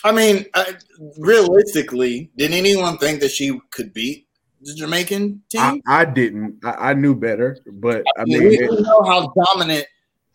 I 0.04 0.12
mean, 0.12 0.46
uh, 0.54 0.72
realistically, 1.18 2.30
did 2.36 2.52
anyone 2.52 2.98
think 2.98 3.20
that 3.20 3.30
she 3.30 3.58
could 3.70 3.94
beat 3.94 4.26
the 4.60 4.74
Jamaican 4.74 5.42
team? 5.48 5.60
I, 5.60 5.80
I 5.86 6.04
didn't. 6.04 6.58
I, 6.64 6.90
I, 6.90 6.94
knew 6.94 7.14
better, 7.14 7.56
but 7.66 8.02
I 8.18 8.24
mean, 8.24 8.42
we, 8.42 8.58
we 8.68 8.80
know 8.82 9.02
how 9.04 9.32
dominant 9.54 9.86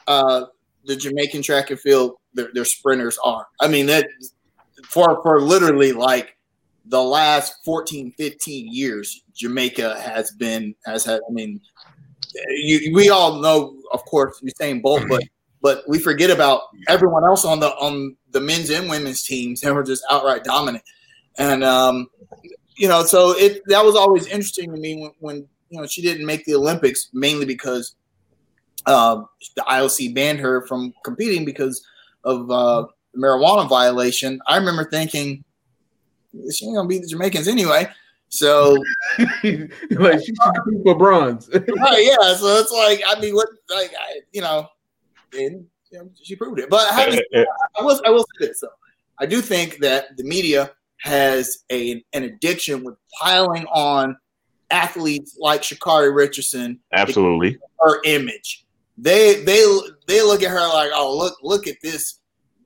uh, 0.07 0.45
the 0.85 0.95
Jamaican 0.95 1.41
track 1.41 1.69
and 1.69 1.79
field 1.79 2.15
their, 2.33 2.49
their 2.53 2.65
sprinters 2.65 3.17
are. 3.23 3.45
I 3.59 3.67
mean, 3.67 3.87
that 3.87 4.07
for 4.85 5.21
for 5.21 5.41
literally 5.41 5.91
like 5.91 6.37
the 6.85 7.03
last 7.03 7.55
14, 7.65 8.13
15 8.17 8.73
years, 8.73 9.23
Jamaica 9.35 9.99
has 9.99 10.31
been 10.31 10.75
has 10.85 11.03
had. 11.03 11.19
I 11.29 11.31
mean, 11.31 11.59
you, 12.49 12.93
we 12.93 13.09
all 13.09 13.41
know, 13.41 13.75
of 13.91 14.05
course, 14.05 14.41
Usain 14.41 14.81
Bolt, 14.81 15.03
but 15.09 15.23
but 15.61 15.83
we 15.87 15.99
forget 15.99 16.29
about 16.29 16.61
everyone 16.87 17.23
else 17.23 17.45
on 17.45 17.59
the 17.59 17.69
on 17.75 18.15
the 18.31 18.41
men's 18.41 18.69
and 18.69 18.89
women's 18.89 19.23
teams, 19.23 19.63
and 19.63 19.73
we're 19.75 19.83
just 19.83 20.03
outright 20.09 20.43
dominant. 20.43 20.83
And 21.37 21.63
um, 21.63 22.07
you 22.75 22.87
know, 22.87 23.03
so 23.03 23.31
it 23.37 23.61
that 23.67 23.83
was 23.83 23.95
always 23.95 24.27
interesting 24.27 24.71
to 24.73 24.79
me 24.79 25.01
when, 25.01 25.11
when 25.19 25.47
you 25.69 25.79
know 25.79 25.87
she 25.87 26.01
didn't 26.01 26.25
make 26.25 26.45
the 26.45 26.55
Olympics, 26.55 27.09
mainly 27.13 27.45
because 27.45 27.95
uh, 28.85 29.21
the 29.55 29.61
IOC 29.63 30.13
banned 30.13 30.39
her 30.39 30.65
from 30.67 30.93
competing 31.03 31.45
because 31.45 31.85
of 32.23 32.49
uh, 32.51 32.85
marijuana 33.15 33.67
violation. 33.67 34.39
I 34.47 34.57
remember 34.57 34.85
thinking 34.85 35.43
she 36.51 36.65
ain't 36.65 36.75
gonna 36.75 36.87
beat 36.87 37.01
the 37.01 37.07
Jamaicans 37.07 37.47
anyway. 37.47 37.89
So 38.29 38.77
like 39.19 39.31
she 39.43 40.25
should 40.25 40.53
compete 40.55 40.83
for 40.83 40.95
bronze. 40.97 41.49
right, 41.53 42.03
yeah. 42.03 42.35
So 42.35 42.57
it's 42.57 42.71
like 42.71 43.01
I 43.07 43.19
mean, 43.19 43.35
what 43.35 43.47
like 43.69 43.93
I, 43.99 44.21
you 44.31 44.41
know, 44.41 44.67
and 45.33 45.65
you 45.91 45.99
know, 45.99 46.09
she 46.21 46.35
proved 46.35 46.59
it. 46.59 46.69
But 46.69 46.93
having, 46.93 47.21
I 47.33 47.83
will 47.83 48.01
I 48.05 48.09
will 48.09 48.25
say 48.39 48.47
this 48.47 48.61
though. 48.61 48.67
I 49.19 49.25
do 49.25 49.41
think 49.41 49.77
that 49.79 50.17
the 50.17 50.23
media 50.23 50.71
has 51.01 51.59
a 51.71 52.03
an 52.13 52.23
addiction 52.23 52.83
with 52.83 52.95
piling 53.19 53.65
on 53.67 54.17
athletes 54.69 55.37
like 55.39 55.61
Sha'Carri 55.61 56.13
Richardson. 56.15 56.79
Absolutely. 56.93 57.57
Her 57.79 58.01
image. 58.05 58.65
They 58.97 59.43
they 59.43 59.65
they 60.07 60.21
look 60.21 60.43
at 60.43 60.49
her 60.49 60.67
like, 60.73 60.91
oh 60.93 61.15
look 61.17 61.37
look 61.41 61.67
at 61.67 61.77
this 61.81 62.19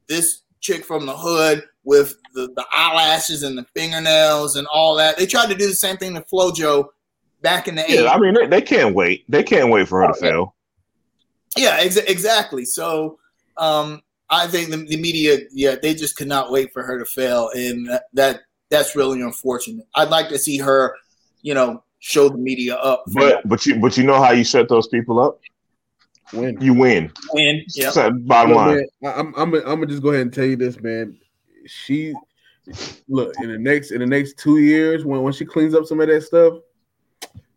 this 0.07 0.41
chick 0.61 0.85
from 0.85 1.05
the 1.05 1.15
hood 1.15 1.63
with 1.83 2.15
the, 2.33 2.47
the 2.55 2.65
eyelashes 2.71 3.43
and 3.43 3.57
the 3.57 3.65
fingernails 3.75 4.55
and 4.55 4.67
all 4.71 4.95
that. 4.95 5.17
They 5.17 5.25
tried 5.25 5.49
to 5.49 5.55
do 5.55 5.67
the 5.67 5.73
same 5.73 5.97
thing 5.97 6.13
to 6.13 6.21
FloJo 6.21 6.85
back 7.41 7.67
in 7.67 7.75
the 7.75 7.85
yeah, 7.87 8.01
80s. 8.01 8.09
I 8.09 8.19
mean, 8.19 8.33
they, 8.35 8.47
they, 8.47 8.61
can't 8.61 8.93
wait. 8.93 9.25
They 9.27 9.41
can't 9.41 9.69
wait 9.69 9.87
for 9.87 10.01
her 10.01 10.09
oh, 10.09 10.13
to 10.13 10.19
fail. 10.19 10.55
Yeah, 11.57 11.77
ex- 11.79 11.97
exactly. 11.97 12.65
So 12.65 13.19
um, 13.57 14.01
I 14.29 14.47
think 14.47 14.69
the, 14.69 14.77
the, 14.77 14.97
media, 14.97 15.39
yeah, 15.51 15.75
they 15.81 15.93
just 15.93 16.15
could 16.15 16.27
not 16.27 16.51
wait 16.51 16.71
for 16.71 16.83
her 16.83 16.97
to 16.97 17.05
fail, 17.05 17.49
and 17.53 17.87
that, 17.89 18.03
that 18.13 18.41
that's 18.69 18.95
really 18.95 19.21
unfortunate. 19.21 19.85
I'd 19.95 20.09
like 20.09 20.29
to 20.29 20.39
see 20.39 20.57
her, 20.57 20.95
you 21.41 21.53
know, 21.53 21.83
show 21.99 22.29
the 22.29 22.37
media 22.37 22.75
up. 22.75 23.03
But 23.07 23.19
that. 23.19 23.49
but 23.49 23.65
you 23.65 23.75
but 23.79 23.97
you 23.97 24.03
know 24.03 24.21
how 24.21 24.31
you 24.31 24.43
set 24.43 24.69
those 24.69 24.87
people 24.87 25.19
up. 25.19 25.39
Win. 26.33 26.59
You 26.61 26.73
win. 26.73 27.11
Win. 27.33 27.63
Yeah. 27.75 27.91
Bottom 28.21 28.55
line. 28.55 28.85
Man, 29.01 29.13
I'm 29.15 29.33
I'm 29.35 29.53
I'm 29.53 29.63
gonna 29.63 29.87
just 29.87 30.01
go 30.01 30.09
ahead 30.09 30.21
and 30.21 30.33
tell 30.33 30.45
you 30.45 30.55
this, 30.55 30.79
man. 30.79 31.17
She 31.65 32.13
look 33.07 33.33
in 33.41 33.51
the 33.51 33.57
next 33.57 33.91
in 33.91 33.99
the 33.99 34.05
next 34.05 34.37
two 34.37 34.59
years 34.59 35.03
when 35.03 35.21
when 35.23 35.33
she 35.33 35.45
cleans 35.45 35.75
up 35.75 35.85
some 35.85 35.99
of 35.99 36.07
that 36.07 36.21
stuff, 36.21 36.53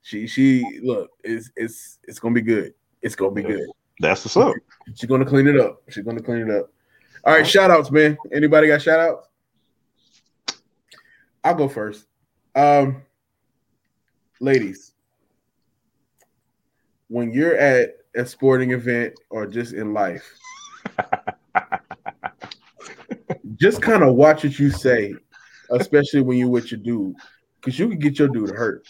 she 0.02 0.26
she 0.26 0.80
look 0.82 1.10
it's 1.22 1.50
it's 1.56 1.98
it's 2.04 2.18
gonna 2.18 2.34
be 2.34 2.42
good. 2.42 2.74
It's 3.00 3.14
gonna 3.14 3.30
be 3.30 3.42
good. 3.42 3.68
That's 4.00 4.24
what's 4.24 4.36
up. 4.36 4.54
She's 4.94 5.08
gonna 5.08 5.24
clean 5.24 5.46
it 5.46 5.58
up. 5.58 5.82
She's 5.88 6.04
gonna 6.04 6.22
clean 6.22 6.48
it 6.48 6.50
up. 6.50 6.70
All 7.24 7.34
right, 7.34 7.46
shout 7.46 7.70
outs, 7.70 7.90
man. 7.90 8.18
Anybody 8.32 8.66
got 8.68 8.82
shout 8.82 9.00
outs? 9.00 9.28
I'll 11.42 11.54
go 11.54 11.68
first. 11.68 12.06
Um 12.54 13.02
ladies, 14.40 14.92
when 17.08 17.32
you're 17.32 17.56
at 17.56 17.96
a 18.16 18.26
sporting 18.26 18.72
event 18.72 19.14
or 19.30 19.46
just 19.46 19.72
in 19.72 19.92
life, 19.94 20.24
just 23.56 23.80
kind 23.80 24.02
of 24.02 24.14
watch 24.14 24.44
what 24.44 24.58
you 24.58 24.70
say, 24.70 25.14
especially 25.70 26.20
when 26.20 26.38
you're 26.38 26.48
with 26.48 26.70
your 26.70 26.80
dude, 26.80 27.14
because 27.60 27.78
you 27.78 27.88
can 27.88 27.98
get 27.98 28.18
your 28.18 28.28
dude 28.28 28.50
hurt. 28.50 28.86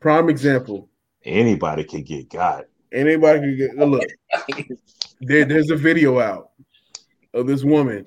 Prime 0.00 0.30
example. 0.30 0.88
Anybody 1.24 1.84
can 1.84 2.02
get 2.02 2.30
got. 2.30 2.64
Anybody 2.92 3.40
can 3.40 3.56
get 3.56 3.76
look. 3.76 4.04
There, 5.22 5.44
there's 5.44 5.70
a 5.70 5.76
video 5.76 6.18
out 6.18 6.52
of 7.34 7.46
this 7.46 7.62
woman 7.62 8.06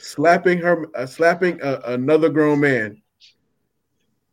slapping 0.00 0.58
her, 0.58 0.86
uh, 0.96 1.04
slapping 1.04 1.60
a, 1.60 1.80
another 1.86 2.28
grown 2.28 2.60
man, 2.60 3.02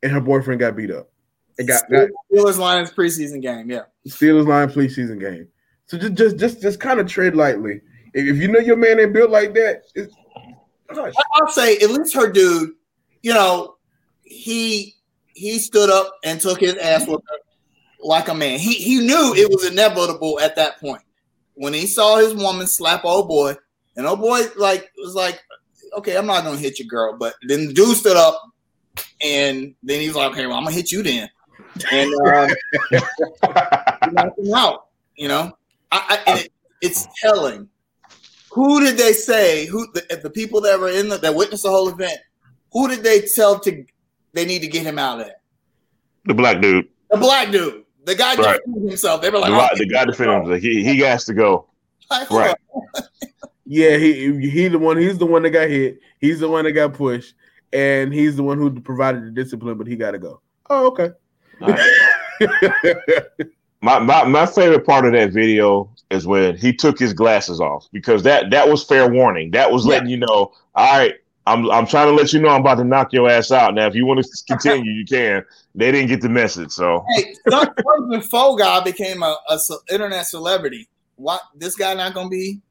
and 0.03 0.11
her 0.11 0.21
boyfriend 0.21 0.59
got 0.59 0.75
beat 0.75 0.91
up. 0.91 1.09
It 1.57 1.67
got, 1.67 1.89
got 1.89 2.09
Steelers 2.31 2.59
Lions 2.59 2.91
preseason 2.91 3.41
game. 3.41 3.69
Yeah, 3.69 3.85
Steelers 4.07 4.47
Lions 4.47 4.75
preseason 4.75 5.19
game. 5.19 5.47
So 5.87 5.97
just 5.97 6.13
just 6.13 6.37
just 6.37 6.61
just 6.61 6.79
kind 6.79 6.99
of 6.99 7.07
tread 7.07 7.35
lightly. 7.35 7.81
If 8.13 8.37
you 8.37 8.47
know 8.47 8.59
your 8.59 8.77
man 8.77 8.99
ain't 8.99 9.13
built 9.13 9.31
like 9.31 9.53
that, 9.55 9.83
I'll 10.89 11.47
say 11.49 11.77
at 11.77 11.89
least 11.89 12.15
her 12.15 12.31
dude. 12.31 12.71
You 13.21 13.33
know, 13.33 13.77
he 14.21 14.95
he 15.33 15.59
stood 15.59 15.89
up 15.89 16.13
and 16.23 16.39
took 16.39 16.59
his 16.59 16.75
ass 16.77 17.07
like 18.03 18.27
a 18.27 18.33
man. 18.33 18.59
He 18.59 18.73
he 18.73 18.99
knew 18.99 19.33
it 19.35 19.49
was 19.49 19.69
inevitable 19.69 20.39
at 20.39 20.55
that 20.55 20.79
point 20.79 21.01
when 21.55 21.73
he 21.73 21.85
saw 21.85 22.17
his 22.17 22.33
woman 22.33 22.67
slap 22.67 23.05
old 23.05 23.27
boy, 23.27 23.55
and 23.95 24.05
old 24.05 24.19
boy 24.19 24.41
like 24.57 24.91
was 24.97 25.15
like, 25.15 25.41
okay, 25.97 26.17
I'm 26.17 26.25
not 26.25 26.43
gonna 26.43 26.57
hit 26.57 26.79
your 26.79 26.87
girl, 26.87 27.17
but 27.17 27.35
then 27.47 27.67
the 27.67 27.73
dude 27.73 27.97
stood 27.97 28.17
up, 28.17 28.41
and 29.21 29.75
then 29.83 30.01
he's 30.01 30.15
like, 30.15 30.31
okay, 30.31 30.45
well, 30.45 30.57
I'm 30.57 30.63
gonna 30.63 30.75
hit 30.75 30.91
you 30.91 31.03
then 31.03 31.29
and 31.91 32.13
uh, 32.27 32.47
knocked 34.11 34.39
him 34.39 34.53
out. 34.53 34.87
You 35.15 35.27
know, 35.27 35.57
I, 35.91 36.21
I, 36.25 36.39
it, 36.39 36.51
it's 36.81 37.07
telling. 37.21 37.69
Who 38.51 38.79
did 38.81 38.97
they 38.97 39.13
say? 39.13 39.65
Who 39.65 39.87
the, 39.93 40.19
the 40.21 40.29
people 40.29 40.61
that 40.61 40.79
were 40.79 40.89
in 40.89 41.09
the, 41.09 41.17
that 41.17 41.35
witnessed 41.35 41.63
the 41.63 41.69
whole 41.69 41.89
event? 41.89 42.17
Who 42.71 42.87
did 42.87 43.03
they 43.03 43.27
tell 43.35 43.59
to 43.61 43.85
they 44.33 44.45
need 44.45 44.59
to 44.59 44.67
get 44.67 44.83
him 44.83 44.99
out 44.99 45.19
of 45.19 45.25
there? 45.25 45.35
The 46.25 46.33
black 46.33 46.61
dude. 46.61 46.87
The 47.09 47.17
black 47.17 47.51
dude. 47.51 47.82
The 48.05 48.15
guy 48.15 48.35
right. 48.35 48.59
defended 48.65 48.89
himself. 48.89 49.21
They 49.21 49.29
were 49.29 49.39
like, 49.39 49.51
the, 49.51 49.57
oh, 49.57 49.77
the 49.77 49.87
guy 49.87 50.05
defended 50.05 50.35
himself. 50.35 50.61
He 50.61 50.83
he 50.83 50.99
has 51.01 51.25
to 51.25 51.33
go. 51.33 51.67
Like, 52.09 52.29
right. 52.29 52.55
yeah, 53.65 53.97
he 53.97 54.49
he 54.49 54.67
the 54.67 54.79
one. 54.79 54.97
He's 54.97 55.17
the 55.17 55.25
one 55.25 55.43
that 55.43 55.51
got 55.51 55.69
hit. 55.69 55.99
He's 56.19 56.39
the 56.39 56.49
one 56.49 56.65
that 56.65 56.73
got 56.73 56.93
pushed, 56.93 57.35
and 57.71 58.13
he's 58.13 58.35
the 58.35 58.43
one 58.43 58.57
who 58.57 58.79
provided 58.81 59.25
the 59.25 59.31
discipline. 59.31 59.77
But 59.77 59.87
he 59.87 59.95
got 59.95 60.11
to 60.11 60.19
go. 60.19 60.41
Oh, 60.69 60.87
okay. 60.87 61.11
my, 63.81 63.99
my 63.99 64.23
my 64.25 64.45
favorite 64.45 64.85
part 64.85 65.05
of 65.05 65.13
that 65.13 65.31
video 65.31 65.89
is 66.09 66.27
when 66.27 66.57
he 66.57 66.73
took 66.73 66.99
his 66.99 67.13
glasses 67.13 67.59
off 67.59 67.87
because 67.91 68.23
that 68.23 68.51
that 68.51 68.67
was 68.67 68.83
fair 68.83 69.09
warning. 69.09 69.51
That 69.51 69.71
was 69.71 69.85
letting 69.85 70.09
yeah. 70.09 70.15
you 70.15 70.25
know, 70.25 70.53
all 70.75 70.97
right, 70.97 71.15
I'm 71.45 71.69
I'm 71.71 71.85
trying 71.85 72.07
to 72.07 72.13
let 72.13 72.31
you 72.31 72.39
know 72.39 72.49
I'm 72.49 72.61
about 72.61 72.75
to 72.75 72.83
knock 72.83 73.11
your 73.11 73.29
ass 73.29 73.51
out. 73.51 73.73
Now, 73.73 73.87
if 73.87 73.95
you 73.95 74.05
want 74.05 74.23
to 74.23 74.43
continue, 74.47 74.91
you 74.91 75.05
can. 75.05 75.43
They 75.75 75.91
didn't 75.91 76.07
get 76.07 76.21
the 76.21 76.29
message, 76.29 76.71
so. 76.71 77.05
Hey, 77.15 77.35
the 77.45 78.55
guy 78.57 78.83
became 78.83 79.23
a, 79.23 79.37
a 79.49 79.59
internet 79.91 80.25
celebrity. 80.27 80.87
What 81.15 81.41
this 81.55 81.75
guy 81.75 81.93
not 81.93 82.13
gonna 82.13 82.29
be? 82.29 82.61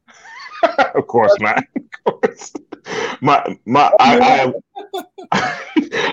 of 0.95 1.07
course 1.07 1.35
not. 1.41 1.64
my 3.20 3.57
my 3.66 3.93
I, 4.01 4.18
I 4.18 4.25
have 4.25 4.55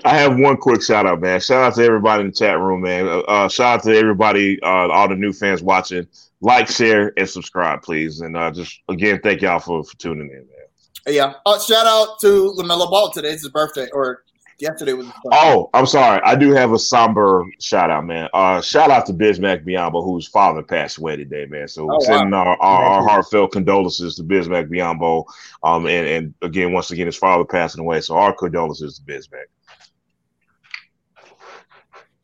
I 0.05 0.15
have 0.15 0.37
one 0.37 0.57
quick 0.57 0.81
shout 0.81 1.05
out, 1.05 1.21
man. 1.21 1.39
Shout 1.39 1.63
out 1.63 1.75
to 1.75 1.83
everybody 1.83 2.21
in 2.21 2.27
the 2.27 2.33
chat 2.33 2.59
room, 2.59 2.81
man. 2.81 3.07
Uh, 3.07 3.19
uh, 3.19 3.49
shout 3.49 3.79
out 3.79 3.83
to 3.83 3.95
everybody, 3.95 4.61
uh, 4.61 4.89
all 4.89 5.07
the 5.07 5.15
new 5.15 5.33
fans 5.33 5.61
watching. 5.61 6.07
Like, 6.41 6.69
share, 6.69 7.11
and 7.17 7.27
subscribe, 7.27 7.81
please. 7.81 8.21
And 8.21 8.37
uh, 8.37 8.51
just 8.51 8.79
again, 8.87 9.19
thank 9.21 9.41
y'all 9.41 9.59
for, 9.59 9.83
for 9.83 9.97
tuning 9.97 10.29
in, 10.29 10.37
man. 10.37 10.58
Yeah. 11.07 11.33
Uh, 11.45 11.59
shout 11.59 11.85
out 11.85 12.19
to 12.21 12.53
LaMelo 12.57 12.89
Ball 12.89 13.11
today. 13.11 13.29
It's 13.29 13.43
his 13.43 13.51
birthday, 13.51 13.87
or 13.93 14.23
yesterday 14.59 14.93
was. 14.93 15.07
Oh, 15.31 15.69
I'm 15.73 15.85
sorry. 15.85 16.21
I 16.23 16.35
do 16.35 16.51
have 16.51 16.71
a 16.71 16.79
somber 16.79 17.45
shout 17.59 17.89
out, 17.89 18.05
man. 18.05 18.29
Uh, 18.33 18.61
shout 18.61 18.91
out 18.91 19.05
to 19.07 19.13
Bismack 19.13 19.65
Biyombo, 19.65 20.03
whose 20.03 20.27
father 20.27 20.61
passed 20.61 20.97
away 20.97 21.15
today, 21.15 21.45
man. 21.45 21.67
So 21.67 21.87
oh, 21.91 21.99
sending 21.99 22.31
wow. 22.31 22.45
our, 22.45 22.61
our, 22.61 22.83
our, 22.83 23.07
heartfelt 23.07 23.51
condolences 23.51 24.15
to 24.15 24.23
Bismack 24.23 24.69
Biyombo. 24.69 25.25
Um, 25.63 25.87
and, 25.87 26.07
and 26.07 26.33
again, 26.41 26.71
once 26.73 26.91
again, 26.91 27.07
his 27.07 27.17
father 27.17 27.45
passing 27.45 27.81
away. 27.81 28.01
So 28.01 28.15
our 28.15 28.33
condolences 28.33 28.99
to 28.99 29.11
Bismack. 29.11 29.45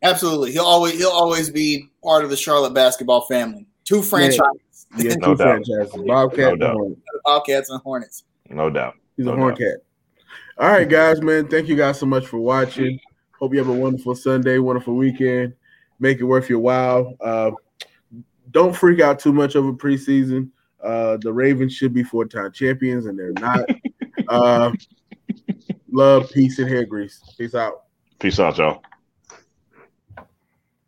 Absolutely, 0.04 0.52
he'll 0.52 0.66
always 0.66 0.94
he'll 0.98 1.10
always 1.10 1.50
be 1.50 1.90
part 2.04 2.24
of 2.24 2.30
the 2.30 2.38
Charlotte 2.38 2.74
basketball 2.74 3.22
family. 3.22 3.66
Two 3.86 4.04
franchises, 4.04 4.88
yeah, 4.98 5.10
yeah 5.10 5.16
no 5.16 5.28
two 5.34 5.36
doubt. 5.36 5.66
franchises, 5.66 6.02
Bobcat, 6.06 6.58
no 6.60 6.74
doubt. 6.74 6.98
Bobcats 7.24 7.72
and 7.72 7.82
Hornets. 7.82 8.24
No 8.50 8.70
doubt. 8.70 8.96
He's 9.18 9.26
no 9.26 9.34
a 9.34 9.38
horn 9.38 9.56
cat. 9.56 9.78
All 10.58 10.70
right, 10.70 10.88
guys, 10.88 11.22
man. 11.22 11.48
Thank 11.48 11.68
you 11.68 11.76
guys 11.76 12.00
so 12.00 12.06
much 12.06 12.28
for 12.28 12.38
watching. 12.40 13.00
Hope 13.40 13.54
you 13.54 13.60
have 13.60 13.68
a 13.68 13.74
wonderful 13.74 14.16
Sunday, 14.16 14.58
wonderful 14.60 14.96
weekend. 14.96 15.54
Make 16.00 16.20
it 16.20 16.24
worth 16.24 16.50
your 16.50 16.60
while. 16.60 17.16
Uh, 17.20 17.52
don't 18.52 18.76
freak 18.76 19.02
out 19.02 19.20
too 19.20 19.34
much 19.34 19.56
over 19.56 19.74
preseason. 19.74 20.50
Uh, 20.82 21.18
the 21.22 21.34
Ravens 21.34 21.74
should 21.74 21.94
be 21.94 22.04
four 22.04 22.26
time 22.26 22.52
champions, 22.52 23.06
and 23.06 23.18
they're 23.18 23.34
not. 23.34 23.68
uh, 24.30 24.72
love, 25.92 26.32
peace, 26.32 26.60
and 26.60 26.70
hair 26.70 26.86
grease. 26.86 27.22
Peace 27.38 27.56
out. 27.56 27.84
Peace 28.20 28.40
out, 28.40 28.58
y'all. 28.58 28.82